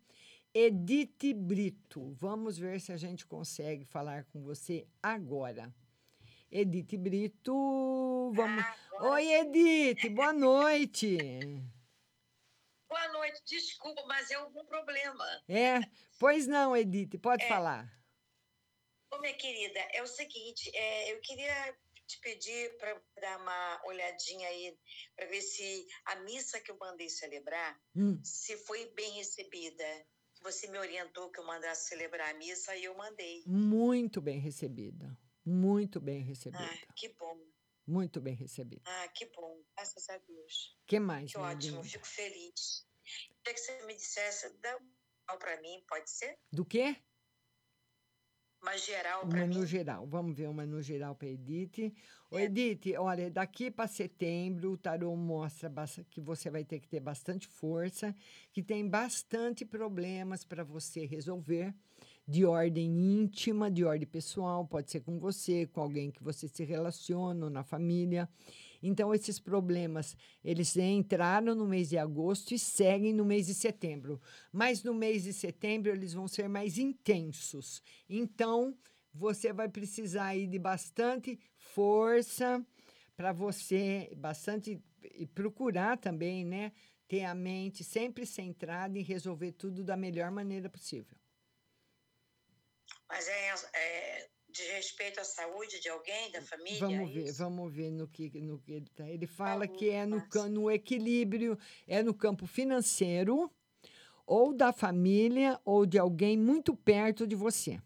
Edith 0.52 1.32
Brito, 1.34 2.12
vamos 2.12 2.58
ver 2.58 2.78
se 2.80 2.92
a 2.92 2.96
gente 2.98 3.24
consegue 3.26 3.84
falar 3.86 4.24
com 4.26 4.42
você 4.42 4.86
agora. 5.02 5.74
Edith 6.50 6.96
Brito, 6.98 8.32
vamos. 8.34 8.64
Oi, 9.00 9.32
Edith, 9.32 10.10
boa 10.10 10.32
noite. 10.32 11.16
Boa 12.86 13.08
noite, 13.12 13.40
desculpa, 13.46 14.04
mas 14.06 14.30
é 14.30 14.34
algum 14.34 14.64
problema. 14.66 15.24
É, 15.48 15.80
pois 16.18 16.46
não, 16.46 16.76
Edith, 16.76 17.16
pode 17.18 17.44
É. 17.44 17.48
falar. 17.48 17.90
Ô, 19.10 19.18
minha 19.20 19.34
querida, 19.34 19.78
é 19.94 20.02
o 20.02 20.06
seguinte, 20.06 20.70
é, 20.74 21.12
eu 21.14 21.20
queria 21.20 21.74
te 22.10 22.20
pedir 22.20 22.76
para 22.78 23.02
dar 23.20 23.38
uma 23.40 23.82
olhadinha 23.86 24.48
aí, 24.48 24.78
para 25.16 25.26
ver 25.26 25.40
se 25.42 25.86
a 26.06 26.16
missa 26.16 26.60
que 26.60 26.70
eu 26.70 26.76
mandei 26.78 27.08
celebrar, 27.08 27.80
Hum. 27.94 28.20
se 28.24 28.56
foi 28.58 28.86
bem 28.94 29.12
recebida. 29.12 30.06
Você 30.42 30.66
me 30.68 30.78
orientou 30.78 31.30
que 31.30 31.38
eu 31.38 31.44
mandasse 31.44 31.88
celebrar 31.88 32.34
a 32.34 32.38
missa 32.38 32.74
e 32.74 32.84
eu 32.84 32.94
mandei. 32.96 33.42
Muito 33.46 34.20
bem 34.20 34.38
recebida. 34.38 35.16
Muito 35.44 36.00
bem 36.00 36.22
recebida. 36.22 36.64
Ah, 36.64 36.92
que 36.96 37.08
bom. 37.14 37.38
Muito 37.86 38.20
bem 38.20 38.34
recebida. 38.34 38.82
Ah, 38.86 39.08
que 39.08 39.26
bom. 39.26 39.62
Graças 39.76 40.08
a 40.08 40.16
Deus. 40.18 40.78
que 40.86 40.98
mais, 40.98 41.30
Que 41.32 41.38
ótimo, 41.38 41.76
linda? 41.78 41.88
fico 41.88 42.06
feliz. 42.06 42.86
Queria 43.42 43.54
que 43.54 43.58
você 43.60 43.82
me 43.86 43.94
dissesse, 43.94 44.48
dá 44.60 44.76
um 44.78 45.38
para 45.38 45.60
mim, 45.60 45.84
pode 45.88 46.10
ser? 46.10 46.38
Do 46.52 46.64
quê? 46.64 46.96
Uma 48.62 48.76
geral 48.76 49.26
para 49.26 49.46
mim. 49.46 49.54
no 49.54 49.66
geral. 49.66 50.06
Vamos 50.06 50.36
ver 50.36 50.48
uma 50.48 50.66
no 50.66 50.82
geral 50.82 51.14
para 51.14 51.28
Edith. 51.28 51.94
Ô, 52.30 52.38
Edith, 52.38 52.94
olha, 52.98 53.30
daqui 53.30 53.70
para 53.70 53.88
setembro, 53.88 54.72
o 54.72 54.76
tarô 54.76 55.16
mostra 55.16 55.72
que 56.10 56.20
você 56.20 56.50
vai 56.50 56.62
ter 56.62 56.78
que 56.78 56.86
ter 56.86 57.00
bastante 57.00 57.48
força, 57.48 58.14
que 58.52 58.62
tem 58.62 58.86
bastante 58.86 59.64
problemas 59.64 60.44
para 60.44 60.62
você 60.62 61.06
resolver, 61.06 61.74
de 62.28 62.44
ordem 62.44 62.86
íntima, 62.86 63.70
de 63.70 63.84
ordem 63.84 64.06
pessoal, 64.06 64.66
pode 64.66 64.90
ser 64.90 65.00
com 65.00 65.18
você, 65.18 65.66
com 65.66 65.80
alguém 65.80 66.10
que 66.10 66.22
você 66.22 66.46
se 66.46 66.62
relaciona, 66.62 67.46
ou 67.46 67.50
na 67.50 67.64
família. 67.64 68.28
Então, 68.82 69.14
esses 69.14 69.38
problemas, 69.38 70.16
eles 70.42 70.76
entraram 70.76 71.54
no 71.54 71.66
mês 71.66 71.88
de 71.88 71.98
agosto 71.98 72.54
e 72.54 72.58
seguem 72.58 73.12
no 73.12 73.24
mês 73.24 73.46
de 73.46 73.54
setembro. 73.54 74.20
Mas 74.52 74.82
no 74.82 74.94
mês 74.94 75.24
de 75.24 75.32
setembro, 75.32 75.90
eles 75.90 76.14
vão 76.14 76.26
ser 76.26 76.48
mais 76.48 76.78
intensos. 76.78 77.82
Então, 78.08 78.76
você 79.12 79.52
vai 79.52 79.68
precisar 79.68 80.26
aí 80.26 80.46
de 80.46 80.58
bastante 80.58 81.38
força 81.56 82.64
para 83.16 83.32
você, 83.32 84.10
bastante 84.16 84.82
e 85.14 85.26
procurar 85.26 85.98
também, 85.98 86.44
né, 86.44 86.72
ter 87.06 87.24
a 87.24 87.34
mente 87.34 87.82
sempre 87.82 88.24
centrada 88.24 88.98
em 88.98 89.02
resolver 89.02 89.52
tudo 89.52 89.82
da 89.82 89.96
melhor 89.96 90.30
maneira 90.30 90.70
possível. 90.70 91.16
Mas 93.08 93.26
é, 93.26 93.48
é 93.74 94.30
de 94.52 94.62
respeito 94.72 95.20
à 95.20 95.24
saúde 95.24 95.80
de 95.80 95.88
alguém, 95.88 96.30
da 96.30 96.42
família? 96.42 96.80
Vamos 96.80 97.10
é 97.10 97.12
ver, 97.12 97.24
isso? 97.24 97.38
vamos 97.38 97.72
ver 97.72 97.90
no 97.90 98.08
que, 98.08 98.40
no 98.40 98.58
que 98.58 98.72
ele 98.72 98.86
está. 98.86 99.08
Ele 99.08 99.26
fala 99.26 99.66
que 99.66 99.90
é 99.90 100.06
no, 100.06 100.22
no 100.50 100.70
equilíbrio, 100.70 101.58
é 101.86 102.02
no 102.02 102.14
campo 102.14 102.46
financeiro, 102.46 103.50
ou 104.26 104.52
da 104.52 104.72
família, 104.72 105.60
ou 105.64 105.86
de 105.86 105.98
alguém 105.98 106.36
muito 106.36 106.74
perto 106.74 107.26
de 107.26 107.34
você. 107.34 107.80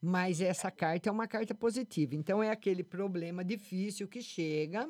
Mas 0.00 0.40
essa 0.40 0.70
carta 0.70 1.08
é 1.08 1.12
uma 1.12 1.28
carta 1.28 1.54
positiva. 1.54 2.14
Então, 2.14 2.42
é 2.42 2.50
aquele 2.50 2.82
problema 2.82 3.44
difícil 3.44 4.08
que 4.08 4.20
chega, 4.20 4.88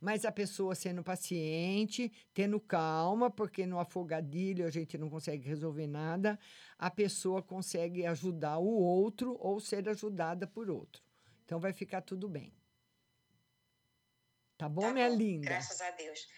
mas 0.00 0.24
a 0.24 0.30
pessoa 0.30 0.74
sendo 0.74 1.02
paciente, 1.02 2.12
tendo 2.32 2.60
calma, 2.60 3.30
porque 3.30 3.66
no 3.66 3.80
afogadilho 3.80 4.64
a 4.64 4.70
gente 4.70 4.96
não 4.96 5.10
consegue 5.10 5.48
resolver 5.48 5.88
nada, 5.88 6.38
a 6.78 6.90
pessoa 6.90 7.42
consegue 7.42 8.06
ajudar 8.06 8.58
o 8.58 8.68
outro 8.68 9.36
ou 9.40 9.58
ser 9.58 9.88
ajudada 9.88 10.46
por 10.46 10.70
outro. 10.70 11.02
Então 11.44 11.58
vai 11.58 11.72
ficar 11.72 12.02
tudo 12.02 12.28
bem. 12.28 12.52
Tá 14.56 14.68
bom, 14.68 14.82
tá 14.82 14.92
minha 14.92 15.08
bom. 15.08 15.16
linda? 15.16 15.46
Graças 15.46 15.80
a 15.80 15.90
Deus. 15.92 16.28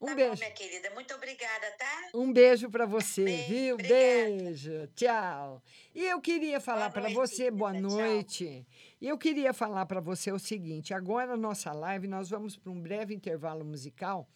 Um 0.00 0.06
tá 0.06 0.14
beijo. 0.14 0.32
Bom, 0.32 0.38
minha 0.38 0.50
querida. 0.50 0.90
Muito 0.90 1.14
obrigada, 1.14 1.70
tá? 1.78 2.10
Um 2.14 2.32
beijo 2.32 2.70
para 2.70 2.86
você, 2.86 3.24
beijo, 3.24 3.48
viu? 3.48 3.74
Obrigada. 3.74 4.00
Beijo. 4.00 4.88
Tchau. 4.94 5.62
E 5.94 6.04
eu 6.04 6.20
queria 6.20 6.60
falar 6.60 6.90
para 6.90 7.08
você, 7.08 7.50
boa 7.50 7.72
noite. 7.72 8.66
Tchau. 8.68 8.85
E 9.00 9.06
eu 9.08 9.18
queria 9.18 9.52
falar 9.52 9.84
para 9.86 10.00
você 10.00 10.32
o 10.32 10.38
seguinte: 10.38 10.94
agora 10.94 11.36
nossa 11.36 11.72
live 11.72 12.06
nós 12.06 12.30
vamos 12.30 12.56
para 12.56 12.72
um 12.72 12.80
breve 12.80 13.14
intervalo 13.14 13.64
musical 13.64 14.28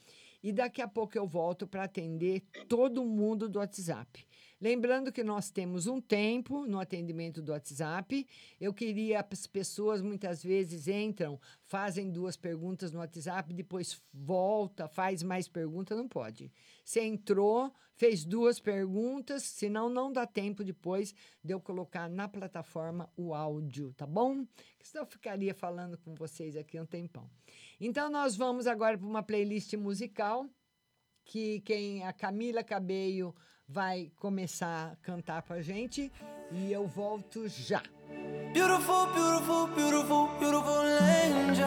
e 0.43 0.53
daqui 0.53 0.81
a 0.81 0.89
pouco 0.89 1.17
eu 1.17 1.27
volto 1.27 1.67
para 1.67 1.85
atender 1.85 2.43
todo 2.69 3.05
mundo 3.05 3.49
do 3.49 3.59
WhatsApp. 3.59 4.27
Lembrando 4.61 5.11
que 5.11 5.25
nós 5.25 5.51
temos 5.51 5.87
um 5.87 6.03
tempo 6.03 6.67
no 6.67 6.79
atendimento 6.79 7.41
do 7.41 7.53
WhatsApp. 7.53 8.27
Eu 8.61 8.75
queria 8.75 9.21
as 9.21 9.47
pessoas 9.47 10.03
muitas 10.03 10.43
vezes 10.45 10.87
entram, 10.87 11.41
fazem 11.65 12.11
duas 12.11 12.37
perguntas 12.37 12.93
no 12.93 12.99
WhatsApp, 12.99 13.55
depois 13.55 14.03
volta, 14.13 14.87
faz 14.87 15.23
mais 15.23 15.49
pergunta, 15.49 15.97
não 15.97 16.07
pode. 16.07 16.53
Você 16.85 17.01
entrou, 17.01 17.73
fez 17.97 18.23
duas 18.23 18.61
perguntas, 18.61 19.45
senão 19.45 19.89
não 19.89 20.13
dá 20.13 20.27
tempo 20.27 20.63
depois 20.63 21.15
de 21.43 21.55
eu 21.55 21.61
colocar 21.61 22.11
na 22.11 22.29
plataforma 22.29 23.11
o 23.17 23.33
áudio, 23.33 23.95
tá 23.95 24.07
bom? 24.07 24.47
Senão 24.83 25.05
eu 25.05 25.11
ficaria 25.11 25.55
falando 25.55 25.97
com 25.97 26.15
vocês 26.15 26.55
aqui 26.55 26.79
um 26.79 26.85
tempão. 26.85 27.31
Então 27.81 28.11
nós 28.11 28.37
vamos 28.37 28.67
agora 28.67 28.99
para 28.99 29.07
uma 29.07 29.23
playlist 29.23 29.73
musical 29.73 30.47
que 31.25 31.61
quem 31.61 32.05
a 32.05 32.13
Camila 32.13 32.63
Cabello 32.63 33.35
vai 33.73 34.11
começar 34.19 34.93
a 34.93 34.97
cantar 34.97 35.43
pra 35.43 35.63
gente 35.63 36.11
e 36.51 36.73
eu 36.73 36.87
volto 36.87 37.49
já. 37.49 37.83
Beautiful, 38.53 39.07
beautiful, 39.15 39.69
beautiful, 39.69 40.29
beautiful 40.41 40.83
angel. 41.25 41.67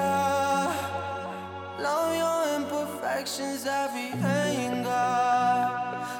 Love 1.79 2.17
your 2.17 2.59
imperfections, 2.59 3.65
every 3.65 4.11
anger. 4.11 4.89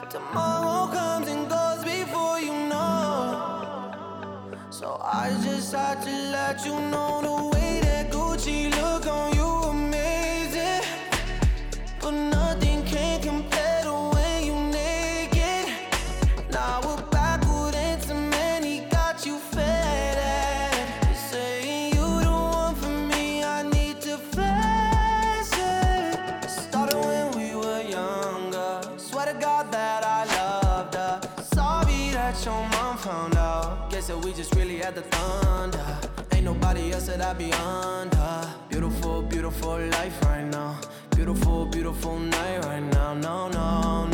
Tomorrow 0.10 0.88
comes 0.88 1.28
and 1.28 1.50
goes 1.50 1.84
before 1.84 2.40
you 2.40 2.54
know. 2.70 3.92
So 4.70 5.00
I 5.04 5.32
just 5.44 5.74
had 5.74 6.02
to 6.02 6.10
let 6.32 6.66
you 6.66 6.80
know 6.90 7.22
the 7.22 7.43
I 36.94 37.00
said 37.00 37.22
I'd 37.22 37.40
be 37.40 37.52
on 37.54 38.10
her. 38.12 38.56
Beautiful, 38.70 39.24
beautiful 39.24 39.80
life 39.80 40.22
right 40.26 40.44
now. 40.44 40.80
Beautiful, 41.16 41.66
beautiful 41.66 42.20
night 42.20 42.64
right 42.66 42.84
now. 42.94 43.16
No, 43.16 43.48
no, 43.48 44.06
no. 44.08 44.13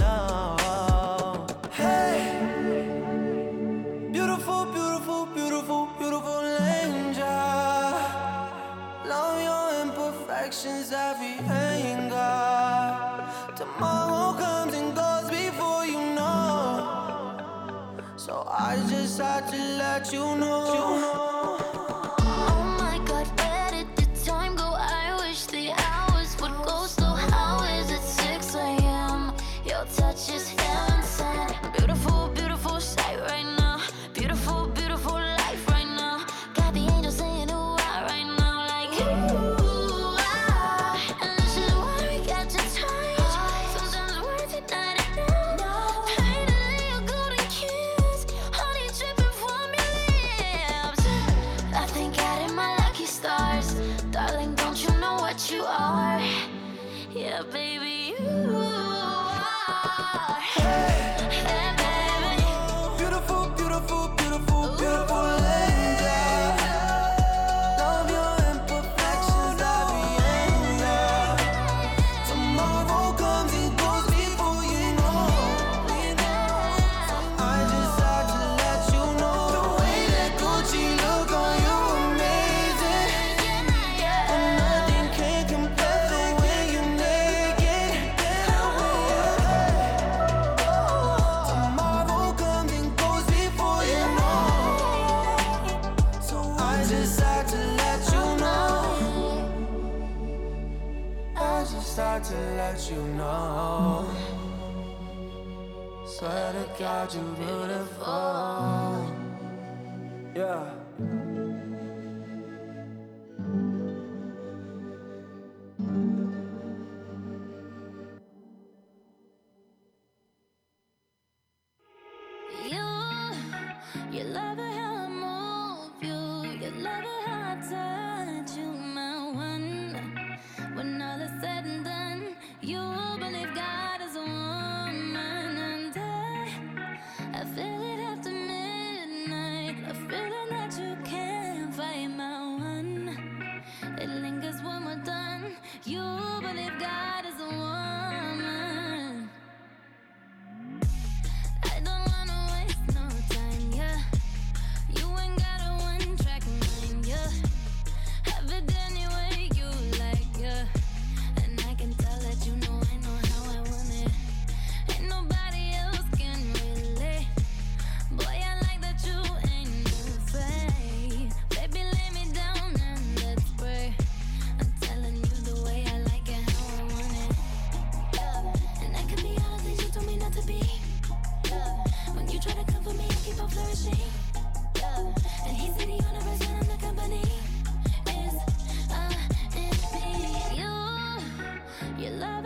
You 191.99 192.11
love 192.11 192.38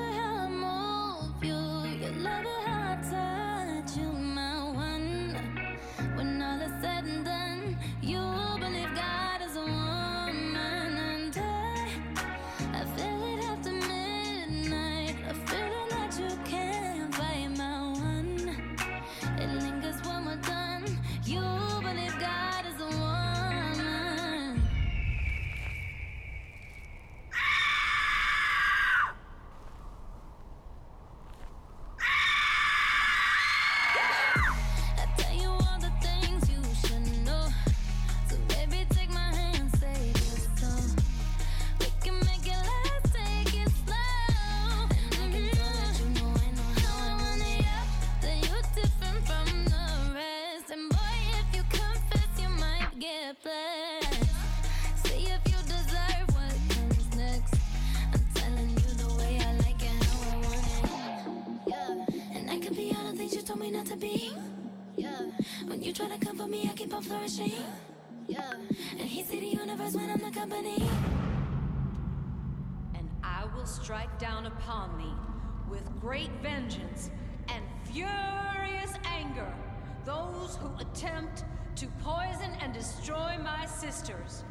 attempt 81.03 81.43
to 81.75 81.88
poison 82.01 82.51
and 82.61 82.73
destroy 82.73 83.38
my 83.43 83.65
sisters. 83.65 84.43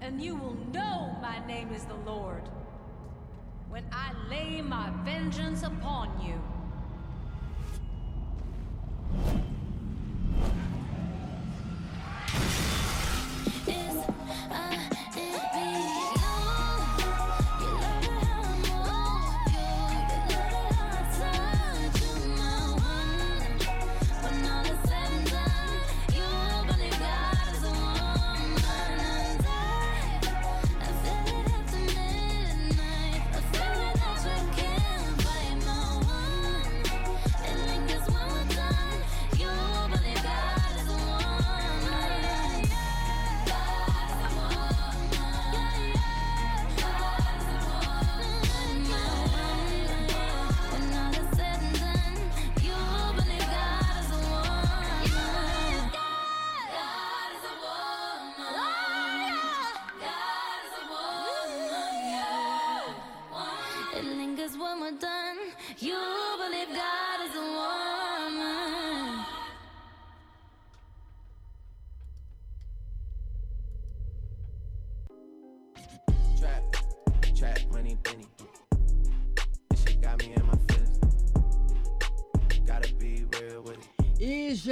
And 0.00 0.20
you 0.20 0.36
will 0.36 0.56
know 0.72 1.16
my 1.20 1.44
name 1.46 1.72
is 1.72 1.84
the 1.84 1.94
Lord 2.08 2.42
when 3.68 3.84
I 3.90 4.12
lay 4.28 4.62
my 4.62 4.90
vengeance 5.04 5.62
upon 5.64 6.10
you. 6.24 6.40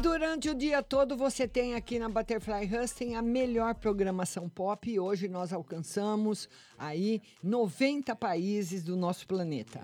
durante 0.00 0.48
o 0.48 0.54
dia 0.54 0.82
todo 0.82 1.14
você 1.16 1.46
tem 1.46 1.74
aqui 1.74 1.98
na 1.98 2.08
Butterfly 2.08 2.68
Husting 2.74 3.14
a 3.14 3.22
melhor 3.22 3.74
programação 3.74 4.48
pop 4.48 4.90
e 4.90 4.98
hoje 4.98 5.28
nós 5.28 5.52
alcançamos 5.52 6.48
aí 6.78 7.20
90 7.42 8.16
países 8.16 8.82
do 8.82 8.96
nosso 8.96 9.26
planeta. 9.26 9.80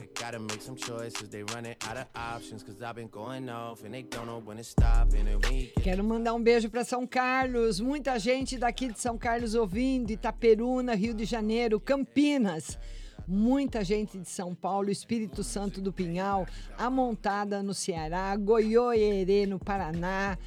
Quero 5.83 6.03
mandar 6.03 6.33
um 6.33 6.43
beijo 6.43 6.71
para 6.71 6.85
São 6.85 7.07
Carlos, 7.07 7.79
muita 7.79 8.19
gente 8.19 8.57
daqui 8.57 8.91
de 8.91 8.99
São 8.99 9.19
Carlos 9.19 9.55
ouvindo, 9.55 10.11
Itaperuna, 10.11 10.95
Rio 10.95 11.13
de 11.13 11.27
Janeiro, 11.27 11.79
Campinas. 11.79 12.79
Muita 13.29 13.83
gente 13.85 14.19
de 14.19 14.29
São 14.29 14.55
Paulo, 14.55 14.91
Espírito 14.91 15.43
Santo 15.43 15.81
do 15.81 15.93
Pinhal, 15.93 16.47
Amontada 16.79 17.63
no 17.63 17.75
Ceará, 17.75 18.37
Goiôerê 18.37 19.47
no 19.47 19.59
Paraná, 19.59 20.39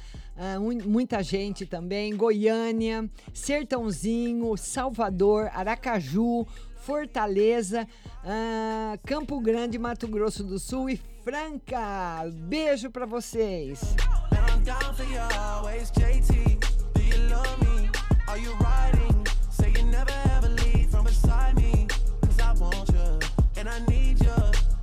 un- 0.60 0.82
muita 0.88 1.22
gente 1.22 1.66
também, 1.66 2.16
Goiânia, 2.16 3.08
Sertãozinho, 3.34 4.56
Salvador, 4.56 5.50
Aracaju, 5.52 6.46
Fortaleza, 6.78 7.86
ah, 8.24 8.98
Campo 9.04 9.38
Grande, 9.40 9.78
Mato 9.78 10.08
Grosso 10.08 10.42
do 10.42 10.58
Sul 10.58 10.88
e 10.88 10.96
Franca. 11.22 12.24
Beijo 12.48 12.90
para 12.90 13.04
vocês. 13.04 13.80
Are 18.26 18.38
you 18.38 18.52
riding? 18.60 18.99
I 23.70 23.78
need 23.88 24.18
you. 24.20 24.32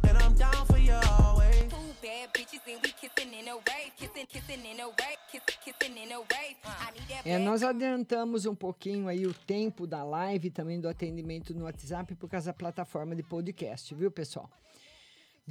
And 0.07 0.17
I'm 0.17 0.33
down 0.35 0.65
for 0.65 0.77
you 0.77 0.93
always. 1.19 1.67
Two 1.69 1.93
bad 2.01 2.33
bitches 2.33 2.61
and 2.65 2.79
we 2.81 2.91
kissing 2.91 3.33
in 3.33 3.49
a 3.49 3.55
wave, 3.55 3.91
kissing, 3.97 4.25
kissing 4.25 4.65
in 4.65 4.79
a 4.79 4.87
wave, 4.87 5.17
kissing, 5.29 5.57
kissing 5.65 5.97
in 5.97 6.11
a 6.13 6.19
wave. 6.19 6.55
I 6.63 6.91
need 6.93 7.05
that 7.09 7.27
É, 7.27 7.37
nós 7.37 7.63
adiantamos 7.63 8.45
um 8.45 8.55
pouquinho 8.55 9.09
aí 9.09 9.27
o 9.27 9.33
tempo 9.33 9.85
da 9.85 10.05
live, 10.05 10.49
também 10.49 10.79
do 10.79 10.87
atendimento 10.87 11.53
no 11.53 11.65
WhatsApp, 11.65 12.15
por 12.15 12.29
causa 12.29 12.45
da 12.47 12.53
plataforma 12.53 13.13
de 13.13 13.23
podcast, 13.23 13.93
viu, 13.93 14.09
pessoal? 14.09 14.49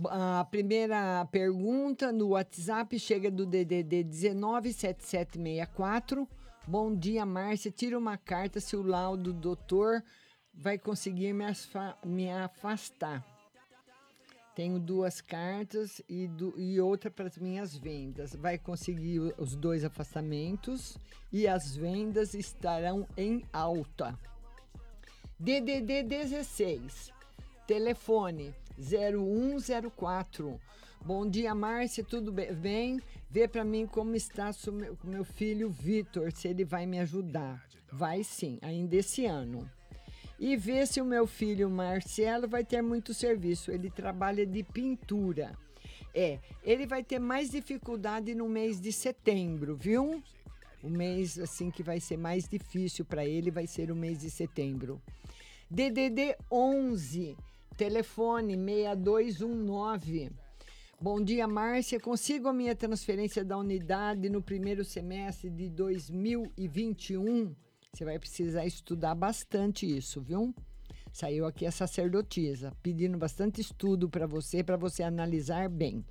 A 0.09 0.47
primeira 0.51 1.27
pergunta 1.31 2.11
no 2.13 2.29
WhatsApp 2.29 2.99
chega 2.99 3.31
do 3.31 3.45
DDD 3.45 4.05
197764. 4.05 6.27
Bom 6.67 6.95
dia, 6.95 7.27
Márcia. 7.27 7.71
Tira 7.71 7.99
uma 7.99 8.17
carta 8.17 8.61
se 8.61 8.75
o 8.77 8.83
laudo 8.83 9.31
doutor 9.33 10.03
vai 10.57 10.79
conseguir 10.79 11.33
me, 11.33 11.45
me 12.05 12.31
afastar. 12.31 13.25
Tenho 14.55 14.79
duas 14.81 15.21
cartas 15.21 16.01
e, 16.09 16.27
du- 16.27 16.55
e 16.57 16.81
outra 16.81 17.11
para 17.11 17.27
as 17.27 17.37
minhas 17.37 17.77
vendas. 17.77 18.35
Vai 18.35 18.57
conseguir 18.57 19.35
os 19.37 19.55
dois 19.55 19.85
afastamentos 19.85 20.97
e 21.31 21.47
as 21.47 21.77
vendas 21.77 22.33
estarão 22.33 23.07
em 23.17 23.45
alta. 23.53 24.19
DDD 25.39 26.03
16, 26.05 27.13
telefone 27.67 28.55
0104. 28.79 30.59
Bom 31.05 31.29
dia, 31.29 31.55
Márcia, 31.55 32.03
tudo 32.03 32.33
be- 32.33 32.53
bem? 32.55 32.99
Vê 33.29 33.47
para 33.47 33.63
mim 33.63 33.87
como 33.87 34.15
está 34.15 34.51
o 34.67 34.73
meu, 34.73 34.97
meu 35.05 35.25
filho 35.25 35.69
Vitor, 35.69 36.33
se 36.33 36.49
ele 36.49 36.65
vai 36.65 36.87
me 36.87 36.99
ajudar. 37.01 37.63
Vai 37.93 38.25
sim, 38.25 38.59
ainda 38.63 38.97
esse 38.97 39.27
ano. 39.27 39.71
E 40.39 40.57
vê 40.57 40.85
se 40.85 41.01
o 41.01 41.05
meu 41.05 41.27
filho 41.27 41.71
Marcelo 41.71 42.47
vai 42.47 42.65
ter 42.65 42.83
muito 42.83 43.15
serviço. 43.15 43.71
Ele 43.71 43.91
trabalha 43.91 44.45
de 44.47 44.63
pintura. 44.63 45.57
É, 46.15 46.39
ele 46.63 46.87
vai 46.87 47.03
ter 47.03 47.19
mais 47.19 47.51
dificuldade 47.51 48.35
no 48.35 48.49
mês 48.49 48.81
de 48.81 48.93
setembro, 48.93 49.77
viu? 49.77 50.23
O 50.83 50.89
mês 50.89 51.39
assim 51.39 51.71
que 51.71 51.83
vai 51.83 52.01
ser 52.01 52.17
mais 52.17 52.49
difícil 52.49 53.05
para 53.05 53.27
ele 53.27 53.51
vai 53.51 53.67
ser 53.67 53.91
o 53.91 53.97
mês 53.97 54.21
de 54.21 54.31
setembro. 54.31 55.01
DDD 55.71 56.37
11, 56.51 57.37
telefone 57.77 58.57
6219. 58.57 60.31
Bom 60.99 61.23
dia, 61.23 61.47
Márcia. 61.47 62.01
Consigo 62.01 62.49
a 62.49 62.53
minha 62.53 62.75
transferência 62.75 63.45
da 63.45 63.59
unidade 63.59 64.31
no 64.31 64.41
primeiro 64.41 64.85
semestre 64.85 65.51
de 65.51 65.69
2021? 65.69 67.55
Você 67.93 68.05
vai 68.05 68.19
precisar 68.19 68.67
estudar 68.67 69.15
bastante 69.15 69.87
isso, 69.87 70.21
viu? 70.21 70.55
Saiu 71.13 71.47
aqui 71.47 71.65
a 71.65 71.73
sacerdotisa 71.73 72.77
pedindo 72.83 73.17
bastante 73.17 73.61
estudo 73.61 74.09
para 74.09 74.27
você, 74.27 74.63
para 74.63 74.77
você 74.77 75.03
analisar 75.03 75.69
bem. 75.69 76.05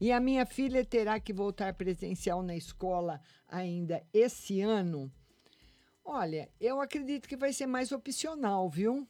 E 0.00 0.10
a 0.10 0.18
minha 0.18 0.44
filha 0.44 0.84
terá 0.84 1.20
que 1.20 1.32
voltar 1.32 1.74
presencial 1.74 2.42
na 2.42 2.56
escola 2.56 3.20
ainda 3.48 4.04
esse 4.12 4.60
ano? 4.60 5.10
Olha, 6.04 6.50
eu 6.60 6.80
acredito 6.80 7.28
que 7.28 7.36
vai 7.36 7.52
ser 7.52 7.66
mais 7.66 7.92
opcional, 7.92 8.68
viu? 8.68 9.08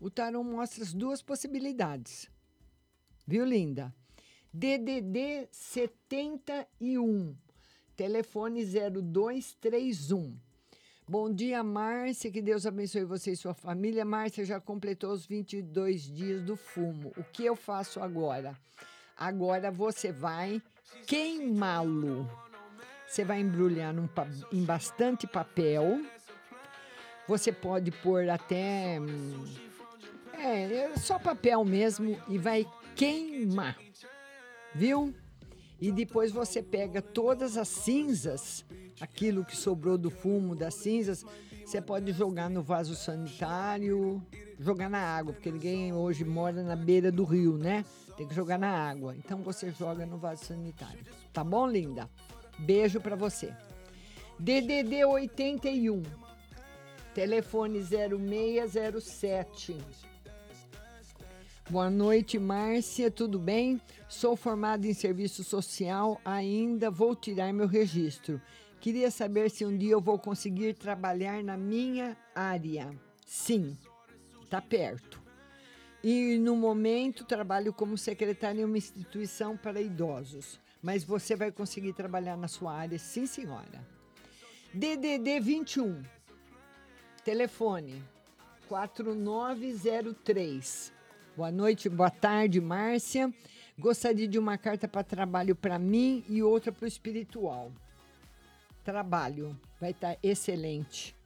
O 0.00 0.10
Tarot 0.10 0.42
mostra 0.42 0.82
as 0.82 0.94
duas 0.94 1.20
possibilidades. 1.20 2.30
Viu, 3.26 3.44
linda? 3.44 3.94
DDD 4.52 5.48
71, 5.52 7.36
telefone 7.94 8.64
0231. 8.64 10.49
Bom 11.10 11.28
dia, 11.28 11.60
Márcia. 11.64 12.30
Que 12.30 12.40
Deus 12.40 12.64
abençoe 12.64 13.02
você 13.02 13.32
e 13.32 13.36
sua 13.36 13.52
família. 13.52 14.04
Márcia 14.04 14.44
já 14.44 14.60
completou 14.60 15.10
os 15.10 15.26
22 15.26 16.02
dias 16.02 16.40
do 16.40 16.54
fumo. 16.54 17.12
O 17.16 17.24
que 17.24 17.44
eu 17.44 17.56
faço 17.56 17.98
agora? 17.98 18.56
Agora 19.16 19.72
você 19.72 20.12
vai 20.12 20.62
queimá-lo. 21.08 22.30
Você 23.08 23.24
vai 23.24 23.40
embrulhar 23.40 23.92
num 23.92 24.08
em 24.52 24.62
bastante 24.62 25.26
papel. 25.26 26.00
Você 27.26 27.50
pode 27.50 27.90
pôr 27.90 28.30
até. 28.30 29.00
hum, 29.00 29.52
é 30.38 30.96
só 30.96 31.18
papel 31.18 31.64
mesmo 31.64 32.22
e 32.28 32.38
vai 32.38 32.64
queimar. 32.94 33.76
Viu? 34.72 35.12
E 35.80 35.90
depois 35.90 36.30
você 36.30 36.62
pega 36.62 37.00
todas 37.00 37.56
as 37.56 37.68
cinzas, 37.68 38.64
aquilo 39.00 39.44
que 39.44 39.56
sobrou 39.56 39.96
do 39.96 40.10
fumo 40.10 40.54
das 40.54 40.74
cinzas, 40.74 41.24
você 41.64 41.80
pode 41.80 42.12
jogar 42.12 42.50
no 42.50 42.62
vaso 42.62 42.94
sanitário, 42.94 44.22
jogar 44.58 44.90
na 44.90 44.98
água, 44.98 45.32
porque 45.32 45.50
ninguém 45.50 45.92
hoje 45.92 46.24
mora 46.24 46.62
na 46.62 46.76
beira 46.76 47.10
do 47.10 47.24
rio, 47.24 47.56
né? 47.56 47.84
Tem 48.16 48.26
que 48.26 48.34
jogar 48.34 48.58
na 48.58 48.68
água. 48.68 49.16
Então 49.16 49.38
você 49.38 49.70
joga 49.70 50.04
no 50.04 50.18
vaso 50.18 50.44
sanitário. 50.44 51.00
Tá 51.32 51.42
bom, 51.42 51.66
linda? 51.66 52.10
Beijo 52.58 53.00
pra 53.00 53.16
você. 53.16 53.54
DDD 54.38 55.04
81. 55.04 56.02
Telefone 57.14 57.80
0607. 57.82 59.78
Boa 61.70 61.88
noite, 61.88 62.36
Márcia, 62.36 63.08
tudo 63.12 63.38
bem? 63.38 63.80
Sou 64.08 64.34
formada 64.34 64.88
em 64.88 64.92
serviço 64.92 65.44
social, 65.44 66.20
ainda 66.24 66.90
vou 66.90 67.14
tirar 67.14 67.52
meu 67.52 67.68
registro. 67.68 68.42
Queria 68.80 69.08
saber 69.08 69.48
se 69.52 69.64
um 69.64 69.78
dia 69.78 69.92
eu 69.92 70.00
vou 70.00 70.18
conseguir 70.18 70.74
trabalhar 70.74 71.44
na 71.44 71.56
minha 71.56 72.16
área. 72.34 72.90
Sim, 73.24 73.78
tá 74.50 74.60
perto. 74.60 75.22
E 76.02 76.38
no 76.38 76.56
momento 76.56 77.24
trabalho 77.24 77.72
como 77.72 77.96
secretária 77.96 78.62
em 78.62 78.64
uma 78.64 78.76
instituição 78.76 79.56
para 79.56 79.80
idosos. 79.80 80.58
Mas 80.82 81.04
você 81.04 81.36
vai 81.36 81.52
conseguir 81.52 81.92
trabalhar 81.92 82.36
na 82.36 82.48
sua 82.48 82.72
área, 82.72 82.98
sim, 82.98 83.26
senhora. 83.26 83.86
DDD 84.74 85.38
21. 85.38 86.02
Telefone 87.22 88.02
4903. 88.68 90.98
Boa 91.40 91.50
noite, 91.50 91.88
boa 91.88 92.10
tarde, 92.10 92.60
Márcia. 92.60 93.32
Gostaria 93.78 94.28
de 94.28 94.38
uma 94.38 94.58
carta 94.58 94.86
para 94.86 95.02
trabalho 95.02 95.56
para 95.56 95.78
mim 95.78 96.22
e 96.28 96.42
outra 96.42 96.70
para 96.70 96.84
o 96.84 96.86
espiritual. 96.86 97.72
Trabalho 98.84 99.58
vai 99.80 99.92
estar 99.92 100.18
excelente. 100.22 101.16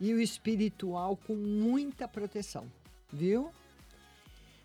E 0.00 0.12
o 0.12 0.20
espiritual 0.20 1.16
com 1.16 1.36
muita 1.36 2.08
proteção, 2.08 2.66
viu? 3.12 3.52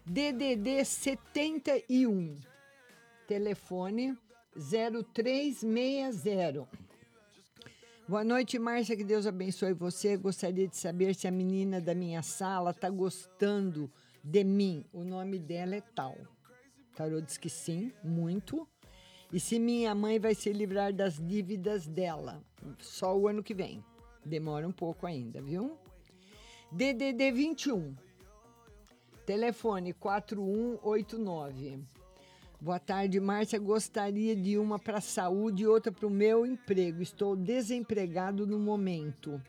DDD 0.03 0.83
71. 0.83 2.35
Telefone 3.27 4.17
0360. 4.55 6.67
Boa 8.07 8.23
noite, 8.23 8.57
Márcia. 8.57 8.97
Que 8.97 9.03
Deus 9.03 9.27
abençoe 9.27 9.73
você. 9.73 10.17
Gostaria 10.17 10.67
de 10.67 10.75
saber 10.75 11.13
se 11.13 11.27
a 11.27 11.31
menina 11.31 11.79
da 11.79 11.93
minha 11.93 12.23
sala 12.23 12.71
está 12.71 12.89
gostando 12.89 13.87
de 14.23 14.43
mim. 14.43 14.85
O 14.93 15.03
nome 15.03 15.39
dela 15.39 15.75
é 15.75 15.81
tal. 15.81 16.17
Tarô 16.95 17.21
diz 17.21 17.37
que 17.37 17.49
sim, 17.49 17.91
muito. 18.03 18.67
E 19.31 19.39
se 19.39 19.57
minha 19.59 19.95
mãe 19.95 20.19
vai 20.19 20.35
se 20.35 20.51
livrar 20.51 20.93
das 20.93 21.17
dívidas 21.17 21.87
dela. 21.87 22.43
Só 22.79 23.17
o 23.17 23.27
ano 23.27 23.41
que 23.41 23.53
vem. 23.53 23.83
Demora 24.25 24.67
um 24.67 24.71
pouco 24.71 25.07
ainda, 25.07 25.41
viu? 25.41 25.77
DDD 26.71 27.31
21. 27.31 27.95
Telefone 29.25 29.93
4189. 29.93 31.79
Boa 32.59 32.79
tarde, 32.79 33.19
Márcia. 33.19 33.57
Gostaria 33.57 34.35
de 34.35 34.57
uma 34.57 34.77
para 34.77 34.99
a 34.99 35.01
saúde 35.01 35.63
e 35.63 35.67
outra 35.67 35.91
para 35.91 36.05
o 36.05 36.11
meu 36.11 36.45
emprego. 36.45 37.01
Estou 37.01 37.35
desempregado 37.35 38.45
no 38.45 38.59
momento. 38.59 39.41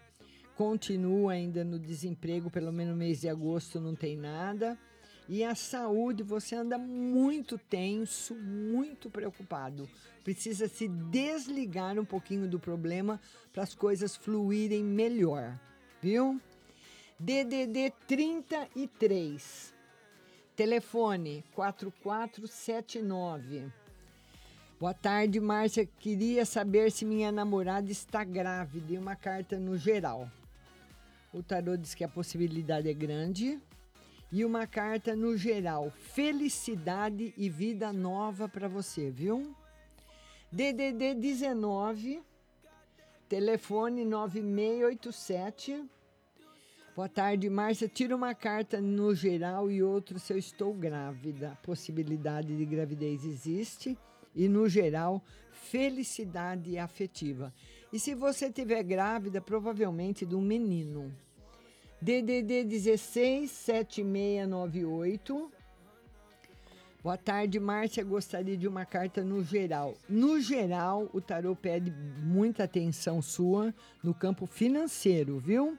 Continuo 0.63 1.29
ainda 1.29 1.65
no 1.65 1.77
desemprego, 1.77 2.49
pelo 2.49 2.73
menos 2.73 2.93
no 2.93 2.99
mês 2.99 3.21
de 3.21 3.29
agosto 3.29 3.81
não 3.81 3.97
tem 3.97 4.17
nada. 4.17 4.79
E 5.29 5.43
a 5.43 5.57
saúde, 5.57 6.23
você 6.23 6.55
anda 6.55 6.79
muito 6.79 7.59
tenso, 7.59 8.37
muito 8.37 9.11
preocupado. 9.11 9.89
Precisa 10.23 10.69
se 10.69 10.87
desligar 10.87 11.99
um 11.99 12.05
pouquinho 12.05 12.47
do 12.47 12.61
problema 12.61 13.21
para 13.53 13.65
as 13.65 13.75
coisas 13.75 14.15
fluírem 14.15 14.85
melhor, 14.85 15.59
viu? 16.01 16.41
DDD 17.19 17.93
33. 18.07 19.75
Telefone 20.55 21.43
4479. 21.57 23.67
Boa 24.79 24.95
tarde, 24.95 25.41
Márcia. 25.41 25.89
Queria 25.99 26.47
saber 26.47 26.93
se 26.93 27.05
minha 27.05 27.33
namorada 27.33 27.91
está 27.91 28.23
grávida 28.23 28.93
e 28.93 28.99
uma 28.99 29.17
carta 29.17 29.59
no 29.59 29.77
geral. 29.77 30.31
O 31.33 31.43
tarô 31.43 31.79
diz 31.79 31.95
que 31.95 32.05
a 32.05 32.09
possibilidade 32.09 32.91
é 32.91 32.93
grande. 32.93 33.59
E 34.31 34.45
uma 34.45 34.67
carta 34.67 35.17
no 35.17 35.35
geral. 35.37 35.91
Felicidade 35.91 37.33
e 37.37 37.49
vida 37.49 37.91
nova 37.91 38.49
para 38.49 38.69
você, 38.69 39.11
viu? 39.11 39.57
DDD 40.51 41.15
19. 41.15 42.23
Telefone 43.29 44.05
9687. 44.05 45.83
Boa 46.95 47.09
tarde, 47.09 47.49
Márcia. 47.49 47.89
Tira 47.89 48.15
uma 48.15 48.35
carta 48.35 48.79
no 48.79 49.15
geral 49.15 49.71
e 49.71 49.83
outra 49.83 50.19
se 50.19 50.35
eu 50.35 50.39
estou 50.39 50.75
grávida. 50.75 51.59
Possibilidade 51.63 52.55
de 52.55 52.67
gravidez 52.67 53.25
existe. 53.25 53.97
E 54.35 54.49
no 54.49 54.69
geral, 54.69 55.23
felicidade 55.51 56.77
afetiva. 56.79 57.53
E 57.93 57.99
se 57.99 58.15
você 58.15 58.47
estiver 58.47 58.83
grávida, 58.83 59.39
provavelmente 59.39 60.25
de 60.25 60.35
um 60.35 60.41
menino. 60.41 61.15
DDD 62.01 62.65
16 62.65 63.51
7698. 63.51 65.53
Boa 67.03 67.19
tarde, 67.19 67.61
Márcia. 67.61 68.03
Gostaria 68.03 68.57
de 68.57 68.67
uma 68.67 68.87
carta 68.87 69.23
no 69.23 69.45
geral. 69.45 69.95
No 70.09 70.41
geral, 70.41 71.11
o 71.13 71.21
tarô 71.21 71.55
pede 71.55 71.91
muita 72.23 72.65
atenção 72.65 73.21
sua 73.21 73.75
no 74.03 74.15
campo 74.15 74.47
financeiro, 74.47 75.39
viu? 75.39 75.77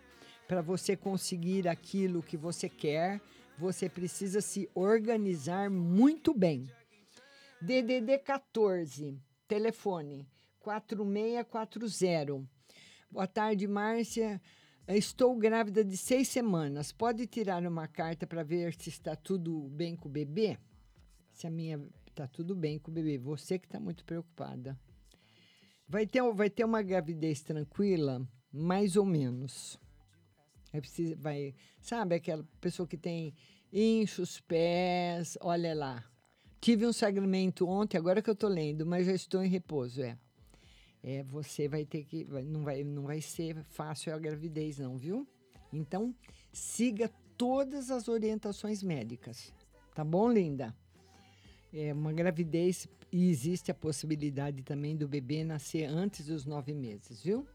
Para 0.47 0.61
você 0.61 0.95
conseguir 0.95 1.67
aquilo 1.67 2.21
que 2.21 2.37
você 2.37 2.69
quer, 2.69 3.19
você 3.57 3.89
precisa 3.89 4.39
se 4.39 4.69
organizar 4.75 5.67
muito 5.67 6.31
bem. 6.31 6.69
DDD 7.59 8.19
14, 8.19 9.17
telefone 9.47 10.27
4640. 10.63 12.47
Boa 13.11 13.27
tarde, 13.27 13.67
Márcia. 13.67 14.41
Estou 14.87 15.35
grávida 15.37 15.83
de 15.83 15.97
seis 15.97 16.29
semanas. 16.29 16.91
Pode 16.91 17.27
tirar 17.27 17.65
uma 17.67 17.87
carta 17.87 18.25
para 18.25 18.43
ver 18.43 18.73
se 18.73 18.89
está 18.89 19.13
tudo 19.15 19.67
bem 19.69 19.95
com 19.95 20.07
o 20.07 20.11
bebê? 20.11 20.57
Se 21.33 21.45
a 21.45 21.51
minha 21.51 21.79
está 22.07 22.27
tudo 22.27 22.55
bem 22.55 22.79
com 22.79 22.89
o 22.91 22.93
bebê. 22.93 23.17
Você 23.17 23.59
que 23.59 23.65
está 23.65 23.77
muito 23.79 24.05
preocupada. 24.05 24.79
Vai 25.87 26.07
ter, 26.07 26.23
vai 26.33 26.49
ter 26.49 26.63
uma 26.63 26.81
gravidez 26.81 27.41
tranquila, 27.41 28.25
mais 28.51 28.95
ou 28.95 29.05
menos. 29.05 29.77
É 30.71 30.79
vai, 31.15 31.53
sabe 31.81 32.15
aquela 32.15 32.43
pessoa 32.61 32.87
que 32.87 32.97
tem 32.97 33.35
incha 33.71 34.21
os 34.21 34.39
pés, 34.39 35.37
olha 35.41 35.75
lá. 35.75 36.03
Tive 36.61 36.87
um 36.87 36.93
sagramento 36.93 37.67
ontem, 37.67 37.97
agora 37.97 38.21
que 38.21 38.29
eu 38.29 38.33
estou 38.33 38.49
lendo, 38.49 38.85
mas 38.85 39.05
já 39.05 39.13
estou 39.13 39.43
em 39.43 39.49
repouso, 39.49 40.01
é. 40.01 40.17
É, 41.03 41.21
você 41.23 41.67
vai 41.67 41.85
ter 41.85 42.05
que, 42.05 42.23
não 42.45 42.63
vai, 42.63 42.83
não 42.83 43.03
vai 43.03 43.21
ser 43.21 43.61
fácil 43.65 44.13
a 44.13 44.17
gravidez 44.17 44.79
não, 44.79 44.97
viu? 44.97 45.27
Então, 45.71 46.15
siga 46.51 47.11
todas 47.37 47.91
as 47.91 48.07
orientações 48.07 48.81
médicas. 48.81 49.53
Tá 49.93 50.03
bom, 50.03 50.31
linda? 50.31 50.73
É 51.73 51.91
uma 51.91 52.13
gravidez 52.13 52.87
e 53.11 53.29
existe 53.29 53.69
a 53.69 53.75
possibilidade 53.75 54.63
também 54.63 54.95
do 54.95 55.07
bebê 55.07 55.43
nascer 55.43 55.85
antes 55.85 56.27
dos 56.27 56.45
nove 56.45 56.73
meses, 56.73 57.21
viu? 57.21 57.45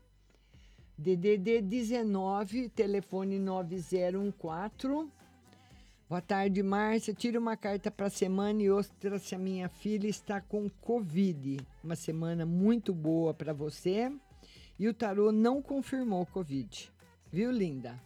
DDD 0.96 1.62
19, 1.62 2.68
telefone 2.68 3.38
9014. 3.38 5.17
Boa 6.08 6.22
tarde, 6.22 6.62
Márcia. 6.62 7.12
Tira 7.12 7.38
uma 7.38 7.54
carta 7.54 7.90
para 7.90 8.06
a 8.06 8.10
semana 8.10 8.62
e 8.62 8.70
outra 8.70 9.18
se 9.18 9.34
a 9.34 9.38
minha 9.38 9.68
filha 9.68 10.08
está 10.08 10.40
com 10.40 10.66
Covid. 10.80 11.58
Uma 11.84 11.96
semana 11.96 12.46
muito 12.46 12.94
boa 12.94 13.34
para 13.34 13.52
você. 13.52 14.10
E 14.78 14.88
o 14.88 14.94
tarô 14.94 15.30
não 15.30 15.60
confirmou 15.60 16.24
Covid. 16.24 16.90
Viu, 17.30 17.50
linda? 17.50 18.02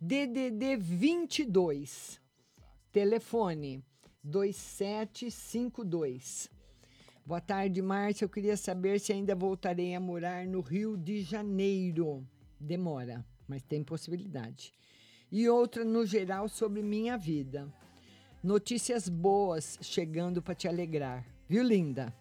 DDD 0.00 0.76
22. 0.76 2.20
Telefone 2.90 3.84
2752. 4.24 6.50
Boa 7.24 7.40
tarde, 7.40 7.80
Márcia. 7.80 8.24
Eu 8.24 8.28
queria 8.28 8.56
saber 8.56 8.98
se 8.98 9.12
ainda 9.12 9.36
voltarei 9.36 9.94
a 9.94 10.00
morar 10.00 10.44
no 10.44 10.60
Rio 10.60 10.96
de 10.96 11.22
Janeiro. 11.22 12.26
Demora, 12.58 13.24
mas 13.46 13.62
tem 13.62 13.84
possibilidade. 13.84 14.72
E 15.32 15.48
outra, 15.48 15.82
no 15.82 16.04
geral, 16.04 16.46
sobre 16.46 16.82
minha 16.82 17.16
vida. 17.16 17.66
Notícias 18.44 19.08
boas 19.08 19.78
chegando 19.80 20.42
para 20.42 20.54
te 20.54 20.68
alegrar. 20.68 21.26
Viu, 21.48 21.62
linda? 21.62 22.14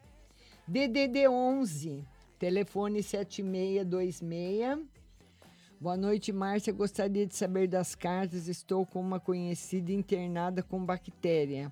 DDD 0.65 1.27
11, 1.27 2.07
telefone 2.39 3.03
7626. 3.03 4.87
Boa 5.77 5.97
noite, 5.97 6.31
Márcia. 6.31 6.71
Gostaria 6.71 7.27
de 7.27 7.35
saber 7.35 7.67
das 7.67 7.95
cartas. 7.95 8.47
Estou 8.47 8.85
com 8.85 9.01
uma 9.01 9.19
conhecida 9.19 9.91
internada 9.91 10.63
com 10.63 10.85
bactéria. 10.85 11.69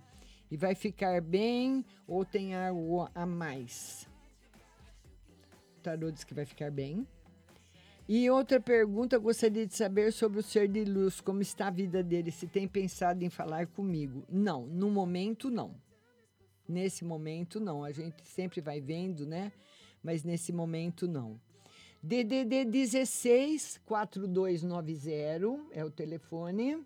E 0.51 0.57
vai 0.57 0.75
ficar 0.75 1.21
bem 1.21 1.85
ou 2.05 2.25
tem 2.25 2.53
algo 2.53 3.07
a 3.15 3.25
mais? 3.25 4.05
O 5.77 5.79
tarô 5.79 6.11
diz 6.11 6.25
que 6.25 6.33
vai 6.33 6.43
ficar 6.43 6.69
bem. 6.69 7.07
E 8.11 8.27
outra 8.27 8.59
pergunta, 8.59 9.19
gostaria 9.19 9.67
de 9.67 9.75
saber 9.75 10.11
sobre 10.11 10.39
o 10.39 10.41
ser 10.41 10.67
de 10.67 10.83
luz, 10.83 11.21
como 11.21 11.43
está 11.43 11.67
a 11.67 11.69
vida 11.69 12.01
dele, 12.01 12.31
se 12.31 12.47
tem 12.47 12.67
pensado 12.67 13.23
em 13.23 13.29
falar 13.29 13.67
comigo. 13.67 14.25
Não, 14.27 14.65
no 14.65 14.89
momento 14.89 15.51
não. 15.51 15.75
Nesse 16.67 17.05
momento 17.05 17.59
não. 17.59 17.83
A 17.83 17.91
gente 17.91 18.25
sempre 18.25 18.61
vai 18.61 18.81
vendo, 18.81 19.27
né? 19.27 19.51
Mas 20.01 20.23
nesse 20.23 20.51
momento 20.51 21.07
não. 21.07 21.39
DDD 22.01 22.65
16 22.65 23.79
4290 23.85 25.67
é 25.71 25.85
o 25.85 25.91
telefone. 25.91 26.83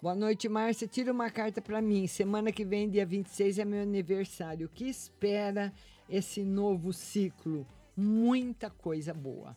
Boa 0.00 0.14
noite, 0.14 0.48
Márcia. 0.48 0.88
Tira 0.88 1.12
uma 1.12 1.28
carta 1.28 1.60
para 1.60 1.82
mim. 1.82 2.06
Semana 2.06 2.50
que 2.50 2.64
vem, 2.64 2.88
dia 2.88 3.04
26, 3.04 3.58
é 3.58 3.64
meu 3.66 3.82
aniversário. 3.82 4.68
O 4.68 4.70
que 4.70 4.88
espera 4.88 5.70
esse 6.08 6.42
novo 6.42 6.94
ciclo? 6.94 7.66
Muita 7.94 8.70
coisa 8.70 9.12
boa. 9.12 9.54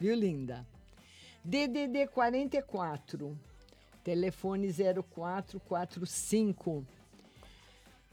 Viu, 0.00 0.14
linda? 0.14 0.66
DDD 1.44 2.06
44, 2.06 3.38
telefone 4.02 4.72
0445. 4.72 6.86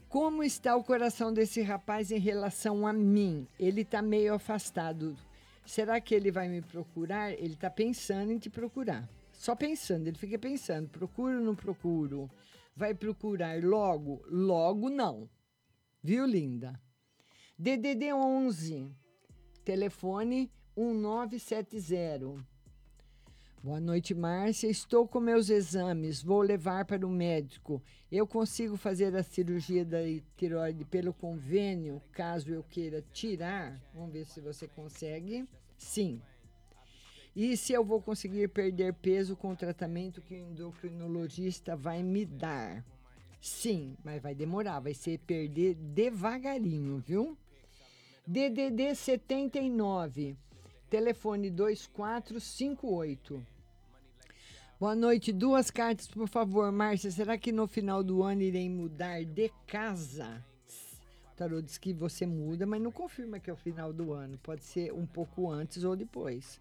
Como 0.06 0.44
está 0.44 0.76
o 0.76 0.84
coração 0.84 1.32
desse 1.32 1.62
rapaz 1.62 2.12
em 2.12 2.18
relação 2.18 2.86
a 2.86 2.92
mim? 2.92 3.48
Ele 3.58 3.80
está 3.80 4.02
meio 4.02 4.34
afastado. 4.34 5.16
Será 5.64 5.98
que 5.98 6.14
ele 6.14 6.30
vai 6.30 6.46
me 6.46 6.60
procurar? 6.60 7.32
Ele 7.32 7.54
está 7.54 7.70
pensando 7.70 8.32
em 8.32 8.38
te 8.38 8.50
procurar. 8.50 9.08
Só 9.32 9.56
pensando, 9.56 10.08
ele 10.08 10.18
fica 10.18 10.38
pensando: 10.38 10.90
procuro 10.90 11.38
ou 11.38 11.44
não 11.44 11.54
procuro? 11.54 12.30
Vai 12.76 12.94
procurar 12.94 13.64
logo? 13.64 14.22
Logo 14.26 14.90
não. 14.90 15.26
Viu, 16.02 16.26
linda? 16.26 16.78
DDD 17.58 18.12
11, 18.12 18.94
telefone 19.64 20.52
1970. 20.78 22.36
Boa 23.60 23.80
noite, 23.80 24.14
Márcia. 24.14 24.68
Estou 24.68 25.08
com 25.08 25.18
meus 25.18 25.50
exames. 25.50 26.22
Vou 26.22 26.40
levar 26.40 26.84
para 26.84 27.04
o 27.04 27.10
médico. 27.10 27.82
Eu 28.12 28.28
consigo 28.28 28.76
fazer 28.76 29.14
a 29.16 29.24
cirurgia 29.24 29.84
da 29.84 29.98
tiroide 30.36 30.84
pelo 30.84 31.12
convênio, 31.12 32.00
caso 32.12 32.52
eu 32.52 32.62
queira 32.62 33.04
tirar? 33.12 33.82
Vamos 33.92 34.12
ver 34.12 34.24
se 34.24 34.40
você 34.40 34.68
consegue. 34.68 35.48
Sim. 35.76 36.22
E 37.34 37.56
se 37.56 37.72
eu 37.72 37.84
vou 37.84 38.00
conseguir 38.00 38.48
perder 38.48 38.94
peso 38.94 39.34
com 39.34 39.50
o 39.50 39.56
tratamento 39.56 40.22
que 40.22 40.34
o 40.34 40.50
endocrinologista 40.50 41.74
vai 41.74 42.04
me 42.04 42.24
dar? 42.24 42.84
Sim, 43.40 43.96
mas 44.04 44.22
vai 44.22 44.34
demorar, 44.34 44.78
vai 44.78 44.94
ser 44.94 45.18
perder 45.18 45.74
devagarinho, 45.74 46.98
viu? 46.98 47.36
DDD 48.24 48.94
79 48.94 50.36
telefone 50.88 51.50
2458. 51.50 53.46
Boa 54.80 54.94
noite, 54.94 55.32
duas 55.32 55.70
cartas, 55.70 56.06
por 56.06 56.28
favor, 56.28 56.70
Márcia. 56.72 57.10
Será 57.10 57.36
que 57.36 57.50
no 57.52 57.66
final 57.66 58.02
do 58.02 58.22
ano 58.22 58.42
irei 58.42 58.70
mudar 58.70 59.24
de 59.24 59.50
casa? 59.66 60.42
O 61.32 61.36
tarô 61.36 61.60
diz 61.60 61.76
que 61.76 61.92
você 61.92 62.24
muda, 62.26 62.64
mas 62.64 62.80
não 62.80 62.90
confirma 62.92 63.38
que 63.38 63.50
é 63.50 63.52
o 63.52 63.56
final 63.56 63.92
do 63.92 64.12
ano. 64.12 64.38
Pode 64.42 64.64
ser 64.64 64.92
um 64.92 65.04
pouco 65.04 65.50
antes 65.50 65.84
ou 65.84 65.94
depois. 65.94 66.60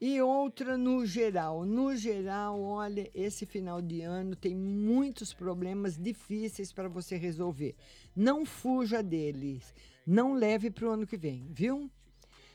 E 0.00 0.20
outra 0.20 0.78
no 0.78 1.04
geral. 1.04 1.66
No 1.66 1.94
geral, 1.94 2.60
olha, 2.60 3.10
esse 3.14 3.44
final 3.44 3.82
de 3.82 4.00
ano 4.00 4.34
tem 4.34 4.56
muitos 4.56 5.34
problemas 5.34 5.98
difíceis 5.98 6.72
para 6.72 6.88
você 6.88 7.16
resolver. 7.16 7.76
Não 8.16 8.46
fuja 8.46 9.02
deles. 9.02 9.74
Não 10.06 10.32
leve 10.32 10.70
para 10.70 10.88
o 10.88 10.90
ano 10.90 11.06
que 11.06 11.18
vem, 11.18 11.46
viu? 11.50 11.90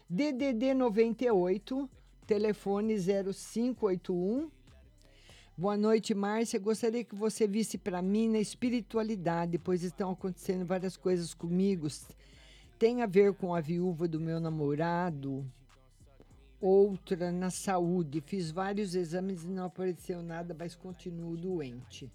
DDD 0.07 0.75
98, 0.75 1.89
telefone 2.27 2.95
0581. 2.95 4.51
Boa 5.57 5.75
noite, 5.75 6.13
Márcia. 6.13 6.59
Gostaria 6.59 7.03
que 7.03 7.15
você 7.15 7.47
visse 7.47 7.75
para 7.75 8.03
mim 8.03 8.29
na 8.29 8.37
espiritualidade, 8.37 9.57
pois 9.57 9.81
estão 9.81 10.11
acontecendo 10.11 10.63
várias 10.63 10.95
coisas 10.95 11.33
comigo. 11.33 11.87
Tem 12.77 13.01
a 13.01 13.07
ver 13.07 13.33
com 13.33 13.55
a 13.55 13.59
viúva 13.59 14.07
do 14.07 14.19
meu 14.19 14.39
namorado, 14.39 15.43
outra 16.61 17.31
na 17.31 17.49
saúde. 17.49 18.21
Fiz 18.21 18.51
vários 18.51 18.93
exames 18.93 19.43
e 19.43 19.47
não 19.47 19.65
apareceu 19.65 20.21
nada, 20.21 20.55
mas 20.57 20.75
continuo 20.75 21.35
doente. 21.35 22.11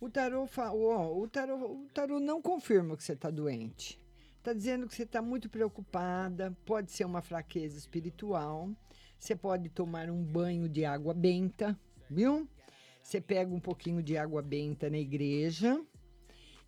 O 0.00 0.10
tarô, 0.10 0.48
oh, 0.72 1.22
o 1.22 1.28
tarô, 1.28 1.54
o 1.54 1.86
tarô 1.94 2.18
não 2.18 2.42
confirma 2.42 2.96
que 2.96 3.04
você 3.04 3.12
está 3.12 3.30
doente. 3.30 4.01
Está 4.42 4.52
dizendo 4.52 4.88
que 4.88 4.94
você 4.96 5.04
está 5.04 5.22
muito 5.22 5.48
preocupada, 5.48 6.52
pode 6.66 6.90
ser 6.90 7.04
uma 7.04 7.22
fraqueza 7.22 7.78
espiritual. 7.78 8.68
Você 9.16 9.36
pode 9.36 9.68
tomar 9.68 10.10
um 10.10 10.20
banho 10.20 10.68
de 10.68 10.84
água 10.84 11.14
benta, 11.14 11.78
viu? 12.10 12.48
Você 13.00 13.20
pega 13.20 13.54
um 13.54 13.60
pouquinho 13.60 14.02
de 14.02 14.16
água 14.18 14.42
benta 14.42 14.90
na 14.90 14.98
igreja 14.98 15.80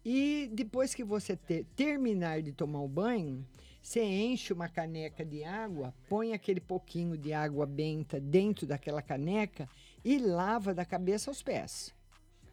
e 0.05 0.49
depois 0.53 0.95
que 0.95 1.03
você 1.03 1.35
ter, 1.35 1.65
terminar 1.75 2.43
de 2.43 2.53
tomar 2.53 2.81
o 2.81 2.87
banho, 2.87 3.45
você 3.83 4.05
enche 4.05 4.53
uma 4.53 4.69
caneca 4.69 5.25
de 5.25 5.43
água, 5.43 5.93
põe 6.09 6.33
aquele 6.33 6.61
pouquinho 6.61 7.19
de 7.19 7.33
água 7.33 7.67
benta 7.67 8.21
dentro 8.21 8.69
daquela 8.69 9.03
caneca 9.03 9.69
e 10.05 10.17
lava 10.19 10.73
da 10.73 10.85
cabeça 10.85 11.29
aos 11.29 11.43
pés. 11.43 11.93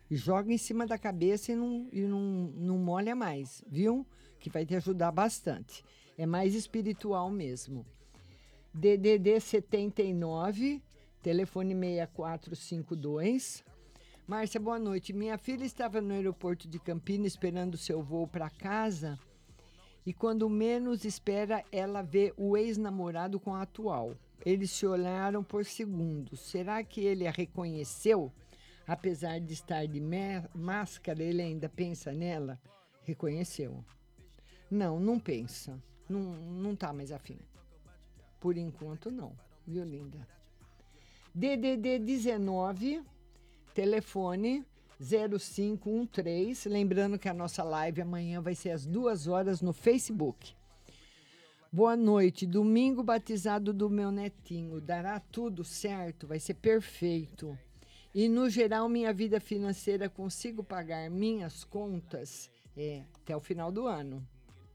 Joga 0.09 0.51
em 0.51 0.57
cima 0.57 0.87
da 0.87 0.97
cabeça 0.97 1.51
e 1.51 1.55
não, 1.55 1.87
e 1.93 2.01
não, 2.01 2.51
não 2.55 2.77
molha 2.79 3.15
mais, 3.15 3.63
viu? 3.69 4.03
Que 4.41 4.49
vai 4.49 4.65
te 4.65 4.75
ajudar 4.75 5.13
bastante. 5.13 5.85
É 6.17 6.25
mais 6.25 6.53
espiritual 6.53 7.31
mesmo. 7.31 7.85
DDD 8.73 9.39
79, 9.39 10.83
telefone 11.21 11.73
6452. 11.73 13.63
Márcia, 14.27 14.59
boa 14.59 14.77
noite. 14.77 15.13
Minha 15.13 15.37
filha 15.37 15.63
estava 15.63 16.01
no 16.01 16.13
aeroporto 16.13 16.67
de 16.67 16.77
Campinas 16.77 17.31
esperando 17.31 17.77
seu 17.77 18.03
voo 18.03 18.27
para 18.27 18.49
casa 18.49 19.17
e 20.05 20.11
quando 20.13 20.49
menos 20.49 21.05
espera, 21.05 21.63
ela 21.71 22.01
vê 22.01 22.33
o 22.35 22.57
ex-namorado 22.57 23.39
com 23.39 23.53
a 23.53 23.61
atual. 23.61 24.15
Eles 24.43 24.71
se 24.71 24.85
olharam 24.85 25.43
por 25.43 25.63
segundos. 25.63 26.39
Será 26.39 26.83
que 26.83 27.01
ele 27.01 27.27
a 27.27 27.31
reconheceu? 27.31 28.31
Apesar 28.87 29.39
de 29.39 29.53
estar 29.53 29.85
de 29.85 30.01
máscara, 30.55 31.21
ele 31.21 31.41
ainda 31.41 31.69
pensa 31.69 32.11
nela? 32.11 32.59
Reconheceu. 33.03 33.85
Não, 34.71 35.01
não 35.01 35.19
pensa. 35.19 35.77
Não, 36.09 36.19
não 36.19 36.75
tá 36.75 36.93
mais 36.93 37.11
afim. 37.11 37.37
Por 38.39 38.57
enquanto, 38.57 39.11
não. 39.11 39.33
Viu, 39.67 39.83
linda? 39.83 40.25
DDD 41.35 41.99
19, 41.99 43.03
telefone 43.73 44.65
0513. 44.99 46.69
Lembrando 46.69 47.19
que 47.19 47.27
a 47.27 47.33
nossa 47.33 47.63
live 47.63 48.01
amanhã 48.01 48.41
vai 48.41 48.55
ser 48.55 48.69
às 48.69 48.85
duas 48.85 49.27
horas 49.27 49.61
no 49.61 49.73
Facebook. 49.73 50.53
Boa 51.71 51.95
noite. 51.95 52.45
Domingo 52.45 53.03
batizado 53.03 53.73
do 53.73 53.89
meu 53.89 54.11
netinho. 54.11 54.79
Dará 54.79 55.19
tudo 55.19 55.63
certo, 55.63 56.27
vai 56.27 56.39
ser 56.39 56.53
perfeito. 56.53 57.57
E 58.13 58.27
no 58.27 58.49
geral, 58.49 58.87
minha 58.89 59.13
vida 59.13 59.39
financeira 59.39 60.09
consigo 60.09 60.63
pagar 60.63 61.09
minhas 61.09 61.63
contas 61.63 62.49
é, 62.75 63.03
até 63.21 63.35
o 63.35 63.39
final 63.39 63.71
do 63.71 63.87
ano. 63.87 64.25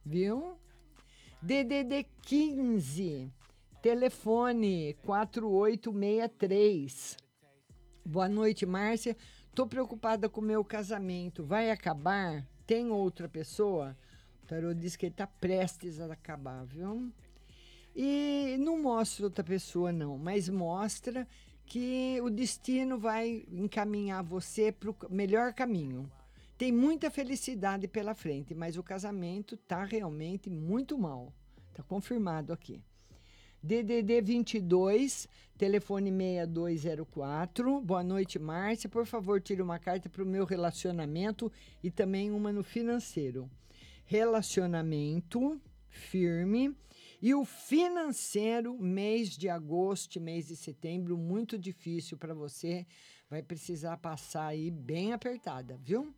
Viu? 0.08 0.56
DDD 1.42 2.06
15, 2.22 3.28
telefone 3.82 4.96
4863. 5.04 7.16
Boa 8.04 8.28
noite, 8.28 8.64
Márcia. 8.64 9.16
Tô 9.52 9.66
preocupada 9.66 10.28
com 10.28 10.40
o 10.40 10.44
meu 10.44 10.64
casamento. 10.64 11.44
Vai 11.44 11.72
acabar? 11.72 12.46
Tem 12.64 12.88
outra 12.88 13.28
pessoa? 13.28 13.96
O 14.44 14.46
tarô 14.46 14.72
diz 14.72 14.94
que 14.94 15.06
ele 15.06 15.14
tá 15.16 15.26
prestes 15.26 16.00
a 16.00 16.12
acabar, 16.12 16.64
viu? 16.64 17.12
E 17.92 18.54
não 18.60 18.80
mostra 18.80 19.26
outra 19.26 19.42
pessoa, 19.42 19.90
não, 19.90 20.16
mas 20.16 20.48
mostra 20.48 21.26
que 21.64 22.20
o 22.22 22.30
destino 22.30 22.96
vai 22.96 23.44
encaminhar 23.50 24.22
você 24.22 24.70
para 24.70 24.88
o 24.88 24.96
melhor 25.10 25.52
caminho. 25.52 26.08
Tem 26.58 26.72
muita 26.72 27.10
felicidade 27.10 27.86
pela 27.86 28.14
frente, 28.14 28.54
mas 28.54 28.78
o 28.78 28.82
casamento 28.82 29.56
está 29.56 29.84
realmente 29.84 30.48
muito 30.48 30.96
mal. 30.96 31.30
Está 31.68 31.82
confirmado 31.82 32.50
aqui. 32.50 32.82
DDD 33.62 34.22
22, 34.22 35.28
telefone 35.58 36.10
6204. 36.10 37.80
Boa 37.82 38.02
noite, 38.02 38.38
Márcia. 38.38 38.88
Por 38.88 39.04
favor, 39.04 39.38
tire 39.38 39.60
uma 39.60 39.78
carta 39.78 40.08
para 40.08 40.22
o 40.22 40.26
meu 40.26 40.46
relacionamento 40.46 41.52
e 41.82 41.90
também 41.90 42.30
uma 42.30 42.50
no 42.50 42.64
financeiro. 42.64 43.50
Relacionamento 44.06 45.60
firme. 45.90 46.74
E 47.20 47.34
o 47.34 47.44
financeiro, 47.44 48.78
mês 48.78 49.36
de 49.36 49.50
agosto, 49.50 50.18
mês 50.18 50.48
de 50.48 50.56
setembro, 50.56 51.18
muito 51.18 51.58
difícil 51.58 52.16
para 52.16 52.32
você. 52.32 52.86
Vai 53.28 53.42
precisar 53.42 53.98
passar 53.98 54.46
aí 54.46 54.70
bem 54.70 55.12
apertada, 55.12 55.78
viu? 55.82 56.14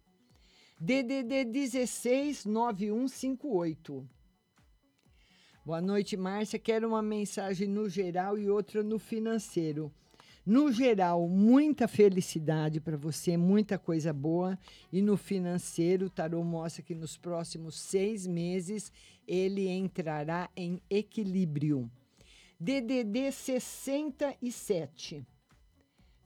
DDD 0.81 1.45
16 1.45 2.45
9158. 2.45 4.09
Boa 5.65 5.81
noite, 5.81 6.17
Márcia. 6.17 6.57
Quero 6.57 6.87
uma 6.87 7.03
mensagem 7.03 7.67
no 7.67 7.89
geral 7.89 8.39
e 8.39 8.49
outra 8.49 8.81
no 8.85 8.97
financeiro. 8.97 9.93
No 10.47 10.71
geral, 10.71 11.29
muita 11.29 11.89
felicidade 11.89 12.81
para 12.81 12.97
você, 12.97 13.37
muita 13.37 13.77
coisa 13.77 14.13
boa. 14.13 14.57
E 14.93 15.03
no 15.03 15.17
financeiro, 15.17 16.07
o 16.07 16.11
tarô 16.11 16.45
mostra 16.45 16.81
que 16.81 16.95
nos 16.95 17.17
próximos 17.17 17.79
seis 17.81 18.25
meses 18.25 18.93
ele 19.27 19.67
entrará 19.67 20.49
em 20.57 20.81
equilíbrio. 20.89 21.91
DDD 22.61 23.33
67. 23.33 25.27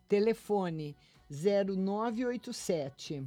Telefone 0.06 0.94
0987. 1.30 3.24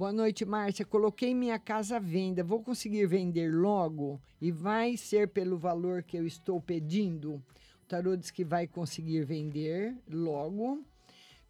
Boa 0.00 0.14
noite, 0.14 0.46
Márcia. 0.46 0.86
Coloquei 0.86 1.34
minha 1.34 1.58
casa 1.58 1.96
à 1.96 1.98
venda. 1.98 2.42
Vou 2.42 2.62
conseguir 2.62 3.04
vender 3.04 3.52
logo? 3.52 4.18
E 4.40 4.50
vai 4.50 4.96
ser 4.96 5.28
pelo 5.28 5.58
valor 5.58 6.02
que 6.02 6.16
eu 6.16 6.26
estou 6.26 6.58
pedindo? 6.58 7.34
O 7.34 7.42
tarô 7.86 8.16
diz 8.16 8.30
que 8.30 8.42
vai 8.42 8.66
conseguir 8.66 9.26
vender 9.26 9.94
logo. 10.08 10.82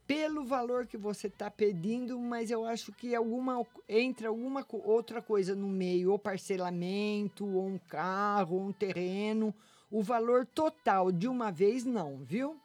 Pelo 0.04 0.44
valor 0.44 0.88
que 0.88 0.96
você 0.96 1.28
está 1.28 1.48
pedindo, 1.48 2.18
mas 2.18 2.50
eu 2.50 2.64
acho 2.64 2.92
que 2.92 3.14
alguma 3.14 3.64
entra 3.88 4.26
alguma 4.26 4.66
outra 4.68 5.22
coisa 5.22 5.54
no 5.54 5.68
meio, 5.68 6.10
ou 6.10 6.18
parcelamento, 6.18 7.46
ou 7.46 7.68
um 7.68 7.78
carro, 7.78 8.56
ou 8.56 8.62
um 8.62 8.72
terreno. 8.72 9.54
O 9.88 10.02
valor 10.02 10.44
total 10.44 11.12
de 11.12 11.28
uma 11.28 11.52
vez 11.52 11.84
não, 11.84 12.24
viu? 12.24 12.56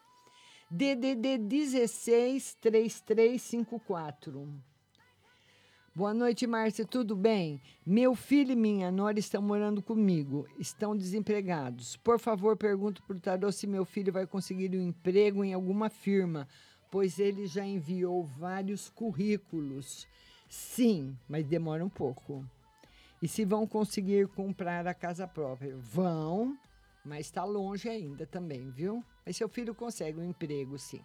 DDD 0.67 1.37
16 1.37 2.57
3354. 2.59 4.74
Boa 5.97 6.13
noite, 6.13 6.45
Márcia. 6.45 6.83
Tudo 6.83 7.15
bem? 7.15 7.61
Meu 7.85 8.15
filho 8.15 8.51
e 8.51 8.55
minha 8.55 8.91
nora 8.91 9.17
estão 9.17 9.41
morando 9.41 9.81
comigo. 9.81 10.45
Estão 10.59 10.93
desempregados. 10.93 11.95
Por 11.95 12.19
favor, 12.19 12.57
pergunto 12.57 13.01
para 13.03 13.15
o 13.15 13.19
tarô 13.19 13.49
se 13.49 13.65
meu 13.65 13.85
filho 13.85 14.11
vai 14.11 14.27
conseguir 14.27 14.75
um 14.75 14.81
emprego 14.81 15.41
em 15.41 15.53
alguma 15.53 15.89
firma, 15.89 16.49
pois 16.91 17.17
ele 17.17 17.47
já 17.47 17.65
enviou 17.65 18.25
vários 18.25 18.89
currículos. 18.89 20.05
Sim, 20.49 21.17
mas 21.29 21.45
demora 21.45 21.85
um 21.85 21.89
pouco. 21.89 22.45
E 23.21 23.27
se 23.29 23.45
vão 23.45 23.65
conseguir 23.65 24.27
comprar 24.27 24.85
a 24.85 24.93
casa 24.93 25.25
própria? 25.25 25.77
Vão, 25.77 26.57
mas 27.05 27.27
está 27.27 27.45
longe 27.45 27.87
ainda 27.87 28.25
também, 28.25 28.69
viu? 28.69 29.01
Mas 29.25 29.37
seu 29.37 29.47
filho 29.47 29.73
consegue 29.73 30.19
um 30.19 30.25
emprego, 30.25 30.77
sim. 30.77 30.99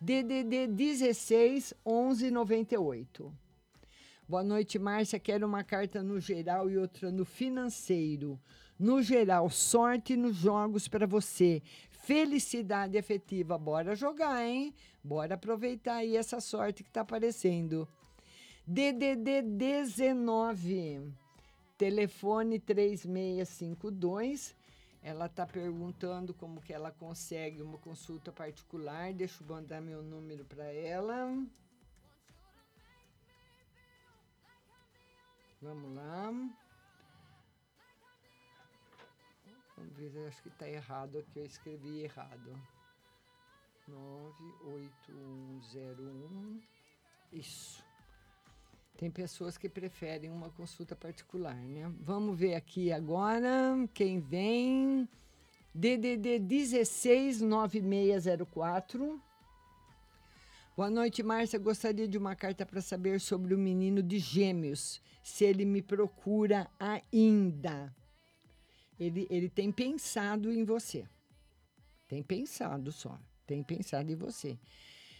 DDD 0.00 0.66
16 0.66 1.72
11 1.86 2.32
98. 2.32 3.41
Boa 4.28 4.44
noite, 4.44 4.78
Márcia. 4.78 5.18
Quero 5.18 5.46
uma 5.46 5.64
carta 5.64 6.00
no 6.00 6.20
geral 6.20 6.70
e 6.70 6.78
outra 6.78 7.10
no 7.10 7.24
financeiro. 7.24 8.40
No 8.78 9.02
geral, 9.02 9.50
sorte 9.50 10.16
nos 10.16 10.36
jogos 10.36 10.86
para 10.86 11.08
você. 11.08 11.60
Felicidade 11.90 12.96
efetiva. 12.96 13.58
Bora 13.58 13.96
jogar, 13.96 14.46
hein? 14.46 14.72
Bora 15.02 15.34
aproveitar 15.34 15.96
aí 15.96 16.16
essa 16.16 16.40
sorte 16.40 16.84
que 16.84 16.88
está 16.88 17.00
aparecendo. 17.00 17.88
DDD 18.64 19.42
19. 19.42 21.12
Telefone 21.76 22.60
3652. 22.60 24.54
Ela 25.02 25.26
está 25.26 25.44
perguntando 25.44 26.32
como 26.32 26.60
que 26.60 26.72
ela 26.72 26.92
consegue 26.92 27.60
uma 27.60 27.76
consulta 27.78 28.30
particular. 28.30 29.12
Deixa 29.12 29.42
eu 29.42 29.48
mandar 29.48 29.80
meu 29.80 30.00
número 30.00 30.44
para 30.44 30.72
ela. 30.72 31.28
Vamos 35.62 35.94
lá. 35.94 36.34
Vamos 39.76 39.96
ver, 39.96 40.26
acho 40.26 40.42
que 40.42 40.48
está 40.48 40.68
errado 40.68 41.18
aqui, 41.18 41.38
eu 41.38 41.46
escrevi 41.46 42.00
errado. 42.00 42.60
98101. 43.86 46.60
Isso. 47.32 47.84
Tem 48.96 49.08
pessoas 49.10 49.56
que 49.56 49.68
preferem 49.68 50.30
uma 50.30 50.50
consulta 50.50 50.96
particular, 50.96 51.54
né? 51.54 51.88
Vamos 52.00 52.36
ver 52.38 52.56
aqui 52.56 52.92
agora 52.92 53.76
quem 53.94 54.18
vem. 54.20 55.08
DDD 55.74 56.38
169604. 56.40 59.22
Boa 60.74 60.88
noite, 60.88 61.22
Márcia. 61.22 61.58
Gostaria 61.58 62.08
de 62.08 62.16
uma 62.16 62.34
carta 62.34 62.64
para 62.64 62.80
saber 62.80 63.20
sobre 63.20 63.54
o 63.54 63.58
menino 63.58 64.02
de 64.02 64.18
Gêmeos, 64.18 65.02
se 65.22 65.44
ele 65.44 65.66
me 65.66 65.82
procura 65.82 66.66
ainda. 66.80 67.94
Ele, 68.98 69.26
ele 69.28 69.50
tem 69.50 69.70
pensado 69.70 70.50
em 70.50 70.64
você. 70.64 71.06
Tem 72.08 72.22
pensado 72.22 72.90
só. 72.90 73.20
Tem 73.46 73.62
pensado 73.62 74.10
em 74.10 74.14
você. 74.14 74.58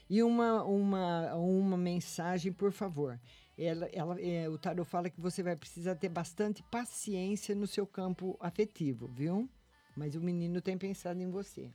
E 0.08 0.22
uma, 0.22 0.64
uma, 0.64 1.34
uma 1.34 1.76
mensagem, 1.76 2.50
por 2.50 2.72
favor. 2.72 3.20
Ela, 3.58 3.84
ela, 3.92 4.18
é, 4.22 4.48
o 4.48 4.56
tarot 4.56 4.88
fala 4.88 5.10
que 5.10 5.20
você 5.20 5.42
vai 5.42 5.54
precisar 5.54 5.96
ter 5.96 6.08
bastante 6.08 6.62
paciência 6.62 7.54
no 7.54 7.66
seu 7.66 7.86
campo 7.86 8.38
afetivo, 8.40 9.06
viu? 9.06 9.46
Mas 9.94 10.14
o 10.14 10.20
menino 10.22 10.62
tem 10.62 10.78
pensado 10.78 11.20
em 11.20 11.30
você. 11.30 11.70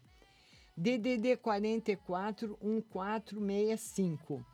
DDD 0.78 1.38
44 1.38 2.56
1465. 2.62 4.46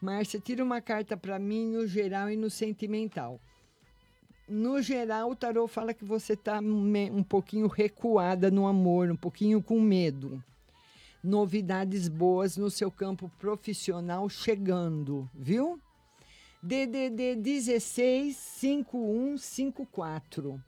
Márcia, 0.00 0.38
tira 0.38 0.62
uma 0.62 0.80
carta 0.80 1.16
para 1.16 1.40
mim 1.40 1.66
no 1.66 1.88
geral 1.88 2.30
e 2.30 2.36
no 2.36 2.48
sentimental. 2.48 3.40
No 4.48 4.80
geral, 4.80 5.30
o 5.30 5.36
tarô 5.36 5.66
fala 5.66 5.92
que 5.92 6.04
você 6.04 6.34
está 6.34 6.60
um 6.60 7.24
pouquinho 7.24 7.66
recuada 7.66 8.48
no 8.50 8.66
amor, 8.66 9.10
um 9.10 9.16
pouquinho 9.16 9.62
com 9.62 9.80
medo. 9.80 10.42
Novidades 11.22 12.08
boas 12.08 12.56
no 12.56 12.70
seu 12.70 12.90
campo 12.90 13.30
profissional 13.38 14.26
chegando, 14.28 15.30
viu? 15.34 15.78
DDD 16.62 17.36
16 17.36 18.36
5154. 18.36 20.60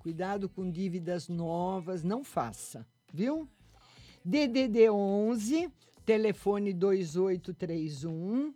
Cuidado 0.00 0.48
com 0.48 0.70
dívidas 0.70 1.28
novas, 1.28 2.02
não 2.02 2.24
faça, 2.24 2.86
viu? 3.12 3.48
DDD 4.24 4.88
11, 4.88 5.68
telefone 6.06 6.72
2831. 6.72 8.54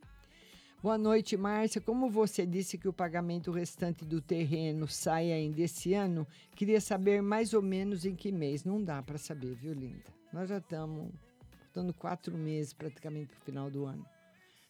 Boa 0.80 0.96
noite, 0.96 1.36
Márcia. 1.36 1.80
Como 1.80 2.08
você 2.08 2.46
disse 2.46 2.78
que 2.78 2.86
o 2.86 2.92
pagamento 2.92 3.50
restante 3.50 4.04
do 4.04 4.20
terreno 4.20 4.86
sai 4.86 5.32
ainda 5.32 5.60
esse 5.62 5.92
ano, 5.92 6.24
queria 6.54 6.80
saber 6.80 7.20
mais 7.20 7.52
ou 7.52 7.60
menos 7.60 8.04
em 8.04 8.14
que 8.14 8.30
mês. 8.30 8.62
Não 8.62 8.80
dá 8.80 9.02
para 9.02 9.18
saber, 9.18 9.56
viu, 9.56 9.72
linda? 9.72 10.04
Nós 10.32 10.48
já 10.48 10.58
estamos 10.58 11.10
faltando 11.62 11.92
quatro 11.92 12.38
meses 12.38 12.72
praticamente 12.72 13.26
para 13.26 13.38
o 13.38 13.44
final 13.44 13.68
do 13.68 13.86
ano. 13.86 14.06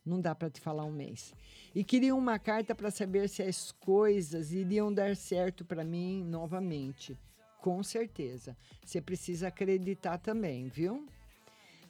Não 0.04 0.18
dá 0.18 0.34
para 0.34 0.48
te 0.48 0.62
falar 0.62 0.84
um 0.84 0.92
mês. 0.92 1.34
E 1.74 1.84
queria 1.84 2.14
uma 2.14 2.38
carta 2.38 2.74
para 2.74 2.90
saber 2.90 3.28
se 3.28 3.42
as 3.42 3.70
coisas 3.70 4.50
iriam 4.50 4.90
dar 4.90 5.14
certo 5.14 5.62
para 5.62 5.84
mim 5.84 6.24
novamente. 6.24 7.18
Com 7.60 7.82
certeza. 7.82 8.56
Você 8.84 9.00
precisa 9.00 9.48
acreditar 9.48 10.18
também, 10.18 10.68
viu? 10.68 11.04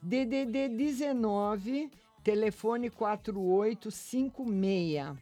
DDD 0.03 0.69
19, 0.69 1.91
telefone 2.23 2.91
4856. 2.91 5.17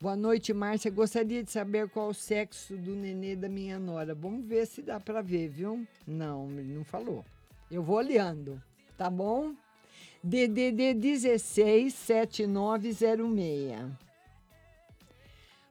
Boa 0.00 0.16
noite, 0.16 0.52
Márcia. 0.52 0.90
Gostaria 0.90 1.42
de 1.42 1.50
saber 1.50 1.88
qual 1.88 2.10
o 2.10 2.14
sexo 2.14 2.76
do 2.76 2.94
nenê 2.94 3.34
da 3.34 3.48
minha 3.48 3.78
nora. 3.78 4.14
Vamos 4.14 4.44
ver 4.44 4.66
se 4.66 4.82
dá 4.82 5.00
para 5.00 5.22
ver, 5.22 5.48
viu? 5.48 5.86
Não, 6.06 6.50
ele 6.50 6.74
não 6.74 6.84
falou. 6.84 7.24
Eu 7.70 7.82
vou 7.82 7.96
olhando, 7.96 8.62
tá 8.98 9.08
bom? 9.08 9.54
DDD 10.22 10.92
16 10.94 11.94
7906. 11.94 13.80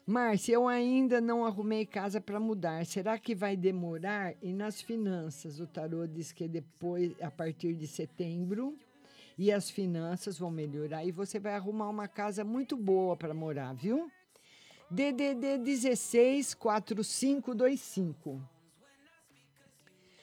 Márcia, 0.06 0.54
eu 0.54 0.68
ainda 0.68 1.22
não 1.22 1.46
arrumei 1.46 1.86
casa 1.86 2.20
para 2.20 2.40
mudar. 2.40 2.86
Será 2.86 3.18
que 3.18 3.34
vai 3.34 3.56
demorar? 3.56 4.34
E 4.42 4.52
nas 4.52 4.82
finanças, 4.82 5.62
o 5.62 5.68
tarô 5.68 6.06
diz 6.06 6.32
que 6.34 6.46
depois, 6.48 7.14
a 7.22 7.32
partir 7.32 7.74
de 7.74 7.88
setembro, 7.88 8.78
e 9.38 9.52
as 9.52 9.70
finanças 9.70 10.38
vão 10.38 10.52
melhorar 10.52 11.06
e 11.06 11.12
você 11.12 11.40
vai 11.40 11.54
arrumar 11.54 11.90
uma 11.90 12.08
casa 12.08 12.44
muito 12.44 12.78
boa 12.78 13.16
para 13.16 13.34
morar, 13.34 13.74
viu? 13.74 14.12
DDD 14.92 15.58
16 15.58 16.54
4525. 16.54 18.42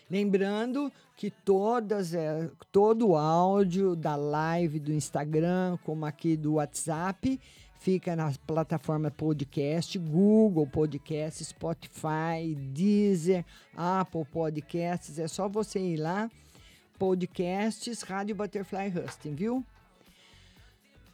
Lembrando 0.08 0.92
que 1.16 1.30
todas, 1.30 2.14
é, 2.14 2.50
todo 2.72 3.08
o 3.08 3.16
áudio 3.16 3.94
da 3.96 4.16
live 4.16 4.80
do 4.80 4.92
Instagram, 4.92 5.78
como 5.84 6.04
aqui 6.04 6.36
do 6.36 6.54
WhatsApp, 6.54 7.40
fica 7.80 8.14
na 8.14 8.32
plataforma 8.46 9.10
podcast, 9.10 9.98
Google 9.98 10.66
Podcast, 10.66 11.44
Spotify, 11.44 12.54
Deezer, 12.54 13.44
Apple 13.76 14.24
Podcasts. 14.24 15.18
É 15.18 15.26
só 15.26 15.48
você 15.48 15.80
ir 15.80 15.96
lá, 15.96 16.30
podcasts, 16.98 18.02
Rádio 18.02 18.36
Butterfly 18.36 18.92
Husting, 18.96 19.34
viu? 19.34 19.66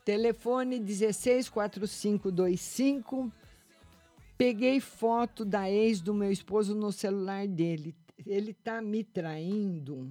Telefone 0.05 0.78
164525. 0.80 3.32
Peguei 4.36 4.80
foto 4.80 5.47
da 5.47 5.70
ex 5.70 6.02
do 6.02 6.12
meu 6.12 6.30
esposo 6.30 6.74
no 6.74 6.93
celular 6.93 7.48
dele 7.48 7.94
ele 8.26 8.51
está 8.51 8.80
me 8.80 9.05
traindo. 9.05 10.10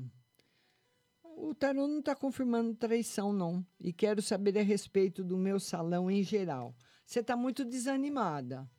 O 1.37 1.53
tarô 1.53 1.85
não 1.85 1.99
está 1.99 2.15
confirmando 2.15 2.73
traição, 2.73 3.33
não. 3.33 3.65
E 3.79 3.91
quero 3.91 4.21
saber 4.21 4.57
a 4.57 4.63
respeito 4.63 5.23
do 5.23 5.37
meu 5.37 5.59
salão 5.59 6.09
em 6.09 6.23
geral. 6.23 6.73
Você 7.05 7.19
está 7.19 7.35
muito 7.35 7.65
desanimada. 7.65 8.69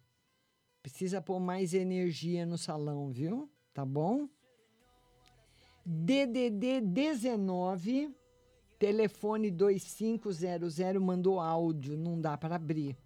Precisa 0.83 1.21
pôr 1.21 1.39
mais 1.39 1.75
energia 1.75 2.47
no 2.47 2.57
salão, 2.57 3.11
viu? 3.11 3.51
Tá 3.75 3.85
bom? 3.85 4.27
DDD 5.85 6.81
19, 6.81 8.11
telefone 8.79 9.51
2500, 9.51 10.79
mandou 11.01 11.39
áudio, 11.39 11.97
não 11.97 12.19
dá 12.19 12.39
para 12.39 12.57
abrir. 12.57 12.97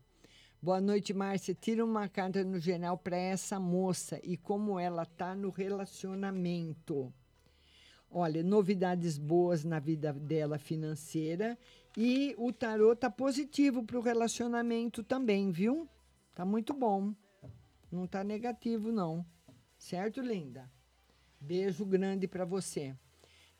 Boa 0.62 0.80
noite, 0.80 1.12
Márcia. 1.12 1.54
Tira 1.54 1.84
uma 1.84 2.08
carta 2.08 2.44
no 2.44 2.60
geral 2.60 2.96
para 2.96 3.16
essa 3.16 3.58
moça 3.58 4.20
e 4.22 4.36
como 4.36 4.78
ela 4.78 5.04
tá 5.04 5.34
no 5.34 5.50
relacionamento. 5.50 7.12
Olha, 8.10 8.42
novidades 8.42 9.16
boas 9.16 9.64
na 9.64 9.78
vida 9.78 10.12
dela 10.12 10.58
financeira 10.58 11.56
e 11.96 12.34
o 12.36 12.52
tarô 12.52 12.96
tá 12.96 13.08
positivo 13.08 13.84
para 13.84 13.98
o 13.98 14.02
relacionamento 14.02 15.04
também, 15.04 15.52
viu? 15.52 15.88
Tá 16.34 16.44
muito 16.44 16.74
bom. 16.74 17.14
Não 17.90 18.08
tá 18.08 18.24
negativo 18.24 18.90
não. 18.90 19.24
Certo, 19.78 20.20
linda? 20.20 20.68
Beijo 21.40 21.84
grande 21.84 22.26
para 22.26 22.44
você. 22.44 22.96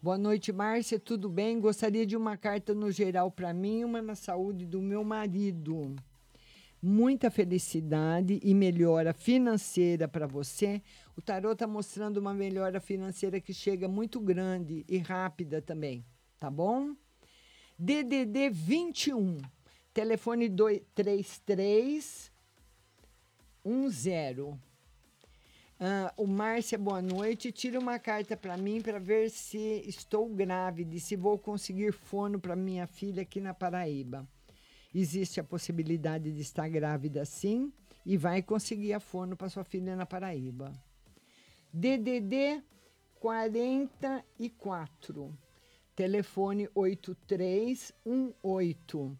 Boa 0.00 0.16
noite, 0.18 0.52
Márcia. 0.52 1.00
Tudo 1.00 1.28
bem? 1.28 1.58
Gostaria 1.58 2.06
de 2.06 2.16
uma 2.16 2.36
carta 2.36 2.72
no 2.74 2.90
geral 2.90 3.30
para 3.30 3.52
mim 3.52 3.84
uma 3.84 4.00
na 4.00 4.14
saúde 4.14 4.66
do 4.66 4.80
meu 4.82 5.02
marido. 5.02 5.96
Muita 6.86 7.30
felicidade 7.30 8.38
e 8.42 8.52
melhora 8.52 9.14
financeira 9.14 10.06
para 10.06 10.26
você. 10.26 10.82
O 11.16 11.22
tarô 11.22 11.52
está 11.52 11.66
mostrando 11.66 12.18
uma 12.18 12.34
melhora 12.34 12.78
financeira 12.78 13.40
que 13.40 13.54
chega 13.54 13.88
muito 13.88 14.20
grande 14.20 14.84
e 14.86 14.98
rápida 14.98 15.62
também, 15.62 16.04
tá 16.38 16.50
bom? 16.50 16.94
DDD 17.78 18.50
21, 18.50 19.38
telefone 19.94 20.46
233 20.46 22.30
10. 23.64 24.62
Uh, 25.80 26.22
o 26.22 26.26
Márcia, 26.26 26.76
boa 26.76 27.00
noite. 27.00 27.50
Tira 27.50 27.78
uma 27.78 27.98
carta 27.98 28.36
para 28.36 28.58
mim 28.58 28.82
para 28.82 28.98
ver 28.98 29.30
se 29.30 29.82
estou 29.86 30.28
grávida 30.28 30.94
e 30.94 31.00
se 31.00 31.16
vou 31.16 31.38
conseguir 31.38 31.92
fono 31.92 32.38
para 32.38 32.54
minha 32.54 32.86
filha 32.86 33.22
aqui 33.22 33.40
na 33.40 33.54
Paraíba. 33.54 34.28
Existe 34.94 35.40
a 35.40 35.44
possibilidade 35.44 36.30
de 36.30 36.40
estar 36.40 36.68
grávida 36.68 37.24
sim 37.24 37.72
e 38.06 38.16
vai 38.16 38.40
conseguir 38.42 38.92
a 38.92 39.00
fono 39.00 39.36
para 39.36 39.48
sua 39.48 39.64
filha 39.64 39.96
na 39.96 40.06
Paraíba. 40.06 40.72
DDD 41.72 42.62
44, 43.18 45.36
telefone 45.96 46.68
8318. 46.74 49.18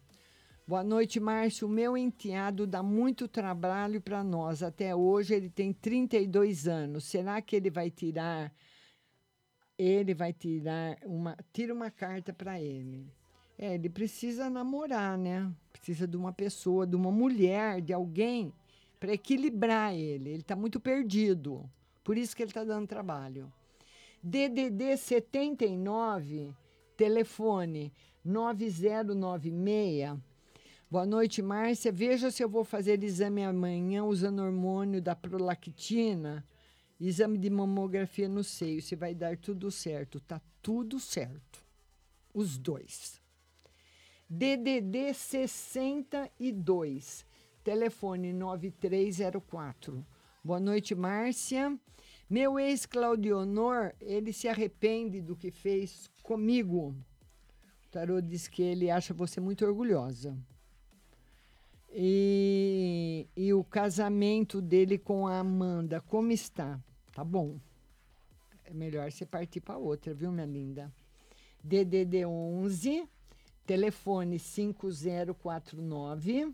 Boa 0.67 0.83
noite, 0.83 1.19
Márcio. 1.19 1.67
Meu 1.67 1.97
enteado 1.97 2.65
dá 2.65 2.81
muito 2.81 3.27
trabalho 3.27 4.01
para 4.01 4.23
nós. 4.23 4.63
Até 4.63 4.95
hoje 4.95 5.35
ele 5.35 5.49
tem 5.49 5.73
32 5.73 6.67
anos. 6.67 7.03
Será 7.03 7.39
que 7.41 7.55
ele 7.55 7.69
vai 7.69 7.91
tirar 7.91 8.51
ele 9.77 10.13
vai 10.13 10.31
tirar 10.31 10.97
uma 11.03 11.35
tira 11.51 11.73
uma 11.73 11.91
carta 11.91 12.31
para 12.31 12.61
ele. 12.61 13.11
É, 13.57 13.75
ele 13.75 13.89
precisa 13.89 14.49
namorar, 14.49 15.17
né? 15.17 15.51
Precisa 15.71 16.07
de 16.07 16.17
uma 16.17 16.33
pessoa, 16.33 16.85
de 16.85 16.95
uma 16.95 17.11
mulher, 17.11 17.81
de 17.81 17.93
alguém 17.93 18.53
para 18.99 19.13
equilibrar 19.13 19.93
ele. 19.93 20.29
Ele 20.29 20.41
está 20.41 20.55
muito 20.55 20.79
perdido. 20.79 21.69
Por 22.03 22.17
isso 22.17 22.35
que 22.35 22.43
ele 22.43 22.51
está 22.51 22.63
dando 22.63 22.87
trabalho. 22.87 23.51
DDD 24.21 24.97
79, 24.97 26.53
telefone 26.97 27.93
9096 28.23 30.19
Boa 30.89 31.05
noite, 31.05 31.41
Márcia. 31.41 31.91
Veja 31.91 32.29
se 32.31 32.43
eu 32.43 32.47
vou 32.47 32.63
fazer 32.63 33.03
exame 33.03 33.43
amanhã 33.43 34.03
usando 34.03 34.41
hormônio 34.41 35.01
da 35.01 35.15
prolactina. 35.15 36.45
Exame 36.99 37.37
de 37.37 37.49
mamografia 37.49 38.29
no 38.29 38.43
seio. 38.43 38.81
Se 38.81 38.95
vai 38.95 39.13
dar 39.13 39.35
tudo 39.35 39.69
certo. 39.71 40.19
Tá 40.19 40.39
tudo 40.61 40.99
certo. 40.99 41.65
Os 42.33 42.57
dois. 42.57 43.19
DDD 44.29 45.13
62. 45.13 47.25
Telefone 47.63 48.33
9304. 48.33 50.05
Boa 50.43 50.59
noite, 50.59 50.93
Márcia. 50.95 51.79
Meu 52.27 52.59
ex 52.59 52.87
Claudionor, 52.87 53.93
ele 54.01 54.33
se 54.33 54.47
arrepende 54.47 55.21
do 55.21 55.35
que 55.35 55.51
fez 55.51 56.09
comigo. 56.23 56.95
O 57.85 57.89
tarô 57.91 58.19
diz 58.19 58.47
que 58.47 58.63
ele 58.63 58.89
acha 58.89 59.13
você 59.13 59.39
muito 59.39 59.63
orgulhosa. 59.63 60.35
E, 61.91 63.27
e 63.37 63.53
o 63.53 63.63
casamento 63.63 64.59
dele 64.59 64.97
com 64.97 65.27
a 65.27 65.37
Amanda, 65.37 66.01
como 66.01 66.31
está? 66.31 66.79
Tá 67.13 67.23
bom. 67.23 67.59
É 68.63 68.73
melhor 68.73 69.11
você 69.11 69.25
partir 69.25 69.61
para 69.61 69.77
outra, 69.77 70.15
viu, 70.15 70.31
minha 70.31 70.47
linda? 70.47 70.91
DDD 71.63 72.25
11, 72.25 73.07
telefone 73.65 74.37
5049. 74.37 76.53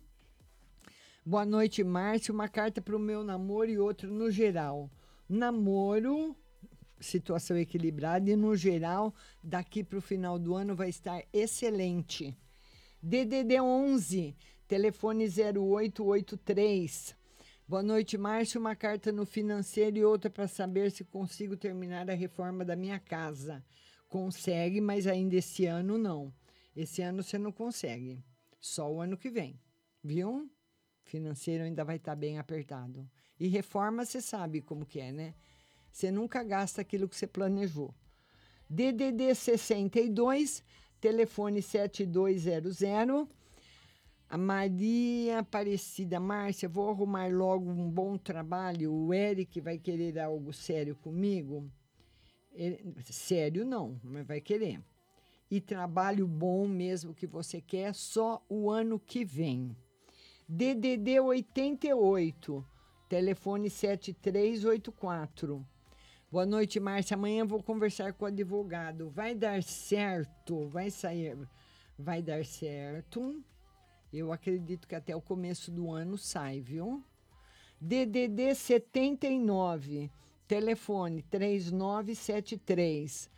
Boa 1.25 1.45
noite, 1.45 1.83
Márcio. 1.83 2.33
Uma 2.33 2.47
carta 2.47 2.81
para 2.81 2.95
o 2.95 2.99
meu 2.99 3.21
namoro 3.23 3.69
e 3.69 3.77
outro 3.77 4.09
no 4.11 4.31
geral. 4.31 4.89
Namoro, 5.27 6.33
situação 6.99 7.57
equilibrada 7.57 8.29
e 8.29 8.35
no 8.35 8.55
geral, 8.55 9.13
daqui 9.43 9.83
para 9.83 9.97
o 9.97 10.01
final 10.01 10.37
do 10.39 10.55
ano 10.55 10.75
vai 10.75 10.89
estar 10.89 11.23
excelente. 11.33 12.37
DDD 13.03 13.59
11, 13.59 14.35
telefone 14.67 15.25
0883. 15.25 17.15
Boa 17.67 17.83
noite, 17.83 18.17
Márcio. 18.17 18.59
Uma 18.59 18.75
carta 18.75 19.11
no 19.11 19.25
financeiro 19.25 19.97
e 19.97 20.05
outra 20.05 20.29
para 20.29 20.47
saber 20.47 20.91
se 20.91 21.03
consigo 21.03 21.57
terminar 21.57 22.09
a 22.09 22.13
reforma 22.13 22.63
da 22.63 22.75
minha 22.75 22.99
casa. 22.99 23.63
Consegue, 24.07 24.79
mas 24.81 25.07
ainda 25.07 25.35
esse 25.35 25.65
ano 25.65 25.97
não. 25.97 26.31
Esse 26.75 27.01
ano 27.01 27.21
você 27.23 27.37
não 27.37 27.51
consegue. 27.51 28.23
Só 28.59 28.91
o 28.91 29.01
ano 29.01 29.17
que 29.17 29.29
vem. 29.29 29.59
Viu? 30.03 30.49
Financeiro 31.03 31.63
ainda 31.63 31.83
vai 31.83 31.97
estar 31.97 32.15
bem 32.15 32.37
apertado. 32.37 33.09
E 33.39 33.47
reforma, 33.47 34.05
você 34.05 34.21
sabe 34.21 34.61
como 34.61 34.85
que 34.85 34.99
é, 34.99 35.11
né? 35.11 35.33
Você 35.91 36.11
nunca 36.11 36.43
gasta 36.43 36.81
aquilo 36.81 37.09
que 37.09 37.15
você 37.15 37.27
planejou. 37.27 37.93
DDD 38.69 39.35
62, 39.35 40.63
telefone 41.01 41.61
7200. 41.61 43.27
A 44.29 44.37
Maria 44.37 45.39
Aparecida, 45.39 46.17
Márcia, 46.17 46.69
vou 46.69 46.89
arrumar 46.89 47.29
logo 47.29 47.69
um 47.69 47.89
bom 47.89 48.17
trabalho. 48.17 48.93
O 48.93 49.13
Eric 49.13 49.59
vai 49.59 49.77
querer 49.77 50.17
algo 50.19 50.53
sério 50.53 50.95
comigo? 50.95 51.69
Ele, 52.53 52.95
sério 53.03 53.65
não, 53.65 53.99
mas 54.01 54.25
vai 54.25 54.39
querer. 54.39 54.81
E 55.51 55.59
trabalho 55.59 56.25
bom 56.25 56.65
mesmo 56.65 57.13
que 57.13 57.27
você 57.27 57.59
quer 57.59 57.93
só 57.93 58.41
o 58.47 58.71
ano 58.71 58.97
que 58.97 59.25
vem. 59.25 59.75
DDD 60.47 61.19
88, 61.19 62.65
telefone 63.09 63.69
7384. 63.69 65.67
Boa 66.31 66.45
noite, 66.45 66.79
Márcia. 66.79 67.15
Amanhã 67.15 67.45
vou 67.45 67.61
conversar 67.61 68.13
com 68.13 68.23
o 68.23 68.29
advogado. 68.29 69.09
Vai 69.09 69.35
dar 69.35 69.61
certo, 69.61 70.69
vai 70.69 70.89
sair, 70.89 71.37
vai 71.99 72.21
dar 72.21 72.45
certo. 72.45 73.43
Eu 74.13 74.31
acredito 74.31 74.87
que 74.87 74.95
até 74.95 75.13
o 75.13 75.21
começo 75.21 75.69
do 75.69 75.91
ano 75.91 76.17
sai, 76.17 76.61
viu? 76.61 77.03
DDD 77.81 78.55
79, 78.55 80.09
telefone 80.47 81.21
3973. 81.23 83.29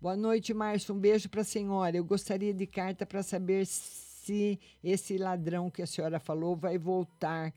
Boa 0.00 0.16
noite, 0.16 0.54
Márcio. 0.54 0.94
Um 0.94 0.98
beijo 1.00 1.28
para 1.28 1.40
a 1.40 1.44
senhora. 1.44 1.96
Eu 1.96 2.04
gostaria 2.04 2.54
de 2.54 2.68
carta 2.68 3.04
para 3.04 3.20
saber 3.20 3.66
se 3.66 4.56
esse 4.82 5.18
ladrão 5.18 5.68
que 5.68 5.82
a 5.82 5.88
senhora 5.88 6.20
falou 6.20 6.54
vai 6.54 6.78
voltar. 6.78 7.52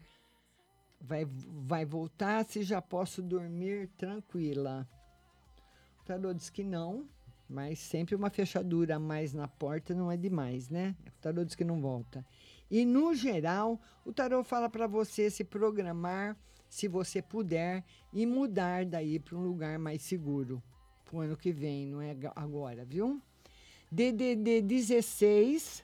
Vai, 0.99 1.23
vai 1.23 1.85
voltar 1.85 2.43
se 2.45 2.63
já 2.63 2.81
posso 2.81 3.21
dormir 3.21 3.89
tranquila. 3.95 4.89
O 5.99 6.03
tarô 6.03 6.33
diz 6.33 6.49
que 6.49 6.63
não, 6.63 7.07
mas 7.47 7.77
sempre 7.77 8.15
uma 8.15 8.31
fechadura 8.31 8.95
a 8.95 8.99
mais 8.99 9.35
na 9.35 9.47
porta 9.47 9.93
não 9.93 10.11
é 10.11 10.17
demais, 10.17 10.67
né? 10.67 10.95
O 11.19 11.21
tarô 11.21 11.45
diz 11.45 11.53
que 11.53 11.63
não 11.63 11.79
volta. 11.79 12.25
E 12.71 12.83
no 12.85 13.13
geral, 13.13 13.79
o 14.03 14.11
tarô 14.11 14.43
fala 14.43 14.67
para 14.67 14.87
você 14.87 15.29
se 15.29 15.43
programar, 15.43 16.35
se 16.67 16.87
você 16.87 17.21
puder, 17.21 17.83
e 18.11 18.25
mudar 18.25 18.83
daí 18.83 19.19
para 19.19 19.37
um 19.37 19.43
lugar 19.43 19.77
mais 19.77 20.01
seguro. 20.01 20.59
Pro 21.11 21.19
ano 21.19 21.35
que 21.35 21.51
vem, 21.51 21.85
não 21.85 22.01
é 22.01 22.15
agora, 22.37 22.85
viu? 22.85 23.21
DDD 23.91 24.61
16 24.61 25.83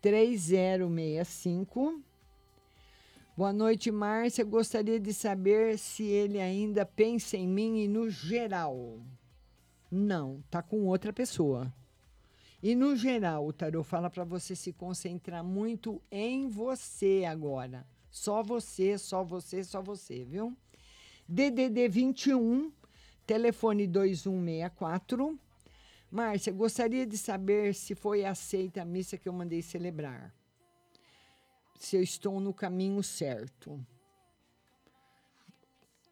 3065. 0.00 2.02
Boa 3.36 3.52
noite, 3.52 3.92
Márcia. 3.92 4.44
Gostaria 4.44 4.98
de 4.98 5.14
saber 5.14 5.78
se 5.78 6.02
ele 6.02 6.40
ainda 6.40 6.84
pensa 6.84 7.36
em 7.36 7.46
mim 7.46 7.84
e 7.84 7.88
no 7.88 8.10
geral. 8.10 8.98
Não, 9.88 10.42
tá 10.50 10.60
com 10.60 10.88
outra 10.88 11.12
pessoa. 11.12 11.72
E 12.60 12.74
no 12.74 12.96
geral, 12.96 13.46
o 13.46 13.52
tarot 13.52 13.88
fala 13.88 14.10
para 14.10 14.24
você 14.24 14.56
se 14.56 14.72
concentrar 14.72 15.44
muito 15.44 16.02
em 16.10 16.48
você 16.48 17.24
agora. 17.28 17.86
Só 18.10 18.42
você, 18.42 18.98
só 18.98 19.22
você, 19.22 19.62
só 19.62 19.80
você, 19.80 20.24
viu? 20.24 20.52
DDD 21.28 21.88
21, 21.88 22.72
telefone 23.26 23.86
2164. 23.86 25.38
Márcia, 26.10 26.52
gostaria 26.52 27.06
de 27.06 27.16
saber 27.16 27.74
se 27.74 27.94
foi 27.94 28.24
aceita 28.24 28.82
a 28.82 28.84
missa 28.84 29.16
que 29.16 29.28
eu 29.28 29.32
mandei 29.32 29.62
celebrar. 29.62 30.34
Se 31.78 31.96
eu 31.96 32.02
estou 32.02 32.38
no 32.38 32.52
caminho 32.52 33.02
certo. 33.02 33.84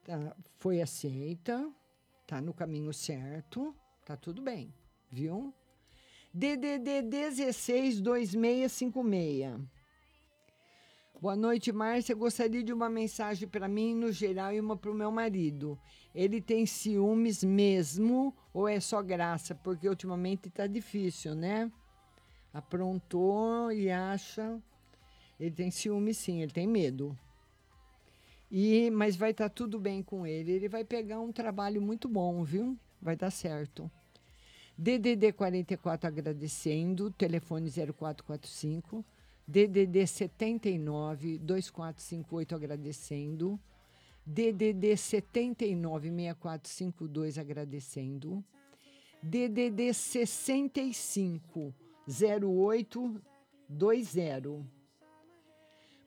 Tá, 0.05 0.35
foi 0.57 0.81
aceita, 0.81 1.70
tá 2.27 2.41
no 2.41 2.55
caminho 2.55 2.93
certo, 2.93 3.74
tá 4.05 4.16
tudo 4.16 4.41
bem, 4.41 4.74
viu? 5.11 5.55
DDD 6.32 7.03
16 7.03 8.01
2656. 8.01 9.80
Boa 11.21 11.37
noite, 11.37 11.71
Márcia. 11.71 12.15
Gostaria 12.15 12.63
de 12.63 12.73
uma 12.73 12.89
mensagem 12.89 13.47
para 13.47 13.69
mim 13.69 13.95
no 13.95 14.11
geral 14.11 14.55
e 14.55 14.59
uma 14.59 14.75
para 14.75 14.91
o 14.91 14.95
meu 14.95 15.11
marido. 15.11 15.79
Ele 16.15 16.41
tem 16.41 16.65
ciúmes 16.65 17.45
mesmo 17.45 18.35
ou 18.55 18.67
é 18.67 18.81
só 18.81 19.03
graça? 19.03 19.55
Porque 19.55 19.87
ultimamente 19.87 20.49
está 20.49 20.67
difícil, 20.67 21.35
né? 21.35 21.71
Aprontou 22.55 23.71
e 23.71 23.91
acha. 23.91 24.59
Ele 25.39 25.51
tem 25.51 25.71
ciúme, 25.71 26.15
sim, 26.15 26.41
ele 26.41 26.53
tem 26.53 26.67
medo. 26.67 27.15
E 28.51 28.91
mas 28.91 29.15
vai 29.15 29.33
estar 29.33 29.51
tá 29.51 29.55
tudo 29.55 29.79
bem 29.79 30.03
com 30.03 30.27
ele. 30.27 30.53
Ele 30.53 30.71
vai 30.71 30.85
pegar 30.85 31.21
um 31.21 31.33
trabalho 31.33 31.83
muito 31.83 32.09
bom, 32.09 32.43
viu? 32.43 32.79
Vai 32.99 33.15
dar 33.15 33.31
certo. 33.31 33.91
DDD 34.75 35.35
44 35.35 36.09
agradecendo, 36.09 37.11
telefone 37.11 37.71
0445. 37.71 39.05
DDD 39.51 40.07
79 40.07 41.39
2458 41.39 42.55
agradecendo. 42.55 43.59
DDD 44.25 44.97
79 44.97 46.09
6452 46.09 47.37
agradecendo. 47.37 48.45
DDD 49.21 49.93
65 49.93 51.75
0820. 52.07 54.65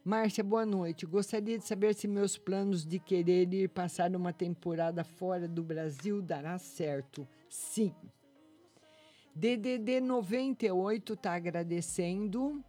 Márcia, 0.06 0.42
boa 0.42 0.66
noite. 0.66 1.06
Gostaria 1.06 1.60
de 1.60 1.66
saber 1.66 1.96
se 1.96 2.08
meus 2.08 2.38
planos 2.38 2.86
de 2.86 2.98
querer 2.98 3.54
ir 3.54 3.68
passar 3.68 4.16
uma 4.16 4.32
temporada 4.32 5.04
fora 5.04 5.50
do 5.50 5.62
Brasil 5.62 6.22
dará 6.22 6.58
certo. 6.58 7.28
Sim. 7.50 7.94
DDD 9.36 10.00
98 10.00 11.14
está 11.14 11.34
agradecendo. 11.34 12.64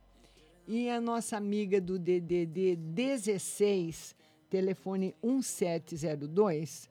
E 0.66 0.89
a 0.89 0.99
nossa 0.99 1.36
amiga 1.36 1.78
do 1.78 1.99
DDD 1.99 2.74
16, 2.77 4.16
telefone 4.49 5.15
1702. 5.23 6.89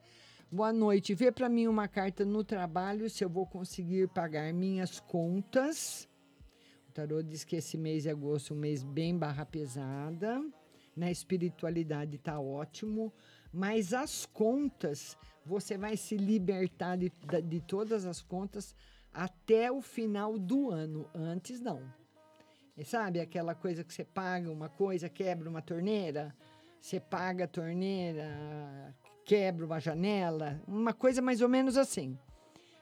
Boa 0.52 0.72
noite. 0.72 1.16
Vê 1.16 1.32
para 1.32 1.50
mim 1.50 1.66
uma 1.66 1.88
carta 1.88 2.24
no 2.24 2.44
trabalho 2.44 3.10
se 3.10 3.26
eu 3.26 3.30
vou 3.30 3.48
conseguir 3.48 4.08
pagar 4.10 4.54
minhas 4.54 5.00
contas. 5.00 6.08
O 6.88 6.92
tarô 6.92 7.24
diz 7.24 7.44
que 7.44 7.56
esse 7.56 7.76
mês 7.76 8.04
de 8.04 8.12
agosto 8.12 8.54
é 8.54 8.56
um 8.56 8.60
mês 8.60 8.84
bem 8.84 9.18
barra 9.18 9.44
pesada. 9.44 10.40
Na 10.96 11.10
espiritualidade 11.10 12.18
está 12.18 12.40
ótimo. 12.40 13.12
Mas 13.52 13.92
as 13.92 14.24
contas, 14.24 15.18
você 15.44 15.80
vai 15.80 15.98
se 15.98 16.16
libertar 16.16 16.96
de, 16.96 17.12
de 17.44 17.60
todas 17.60 18.06
as 18.06 18.22
contas 18.22 18.76
até 19.12 19.72
o 19.72 19.82
final 19.82 20.38
do 20.38 20.70
ano. 20.70 21.10
Antes, 21.16 21.60
não. 21.60 22.03
E 22.76 22.84
sabe 22.84 23.20
aquela 23.20 23.54
coisa 23.54 23.84
que 23.84 23.94
você 23.94 24.04
paga 24.04 24.52
uma 24.52 24.68
coisa, 24.68 25.08
quebra 25.08 25.48
uma 25.48 25.62
torneira? 25.62 26.36
Você 26.82 27.00
paga 27.00 27.44
a 27.44 27.48
torneira, 27.48 28.96
quebra 29.24 29.64
uma 29.64 29.80
janela? 29.80 30.60
Uma 30.68 30.92
coisa 30.92 31.22
mais 31.22 31.40
ou 31.40 31.48
menos 31.48 31.78
assim. 31.78 32.18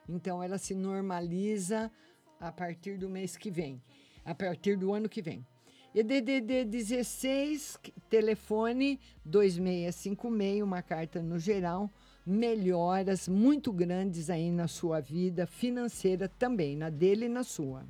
Então, 0.07 0.41
ela 0.41 0.57
se 0.57 0.73
normaliza 0.73 1.91
a 2.39 2.53
partir 2.53 2.97
do 2.97 3.09
mês 3.09 3.35
que 3.35 3.51
vem, 3.51 3.81
a 4.23 4.34
partir 4.34 4.77
do 4.77 4.93
ano 4.93 5.09
que 5.09 5.22
vem. 5.22 5.45
E 5.93 6.01
DDD 6.01 6.63
16, 6.63 7.77
telefone 8.09 8.97
2656, 9.26 10.63
uma 10.63 10.81
carta 10.81 11.22
no 11.22 11.38
geral, 11.38 11.91
melhoras 12.26 13.27
muito 13.27 13.73
grandes 13.73 14.30
aí 14.30 14.51
na 14.51 14.69
sua 14.69 15.01
vida 15.01 15.45
financeira 15.45 16.30
também, 16.30 16.77
na 16.77 16.89
dele 16.89 17.26
e 17.26 17.30
na 17.30 17.43
sua. 17.43 17.85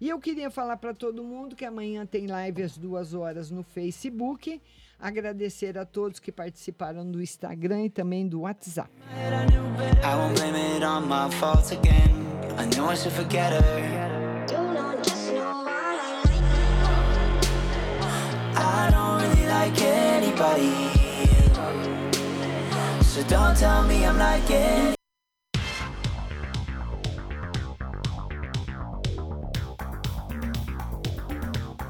E 0.00 0.08
eu 0.08 0.18
queria 0.18 0.50
falar 0.50 0.78
para 0.78 0.94
todo 0.94 1.22
mundo 1.22 1.54
que 1.54 1.64
amanhã 1.64 2.06
tem 2.06 2.26
live 2.26 2.62
às 2.62 2.78
duas 2.78 3.12
horas 3.12 3.50
no 3.50 3.62
Facebook. 3.62 4.60
Agradecer 4.98 5.76
a 5.76 5.84
todos 5.84 6.18
que 6.18 6.32
participaram 6.32 7.10
do 7.10 7.22
Instagram 7.22 7.84
e 7.84 7.90
também 7.90 8.26
do 8.26 8.40
WhatsApp. 8.40 8.90
It. 20.40 20.90
So 23.04 23.22
don't 23.24 23.56
tell 23.56 23.82
me 23.84 24.04
I'm 24.04 24.16
like 24.16 24.50
any. 24.50 24.99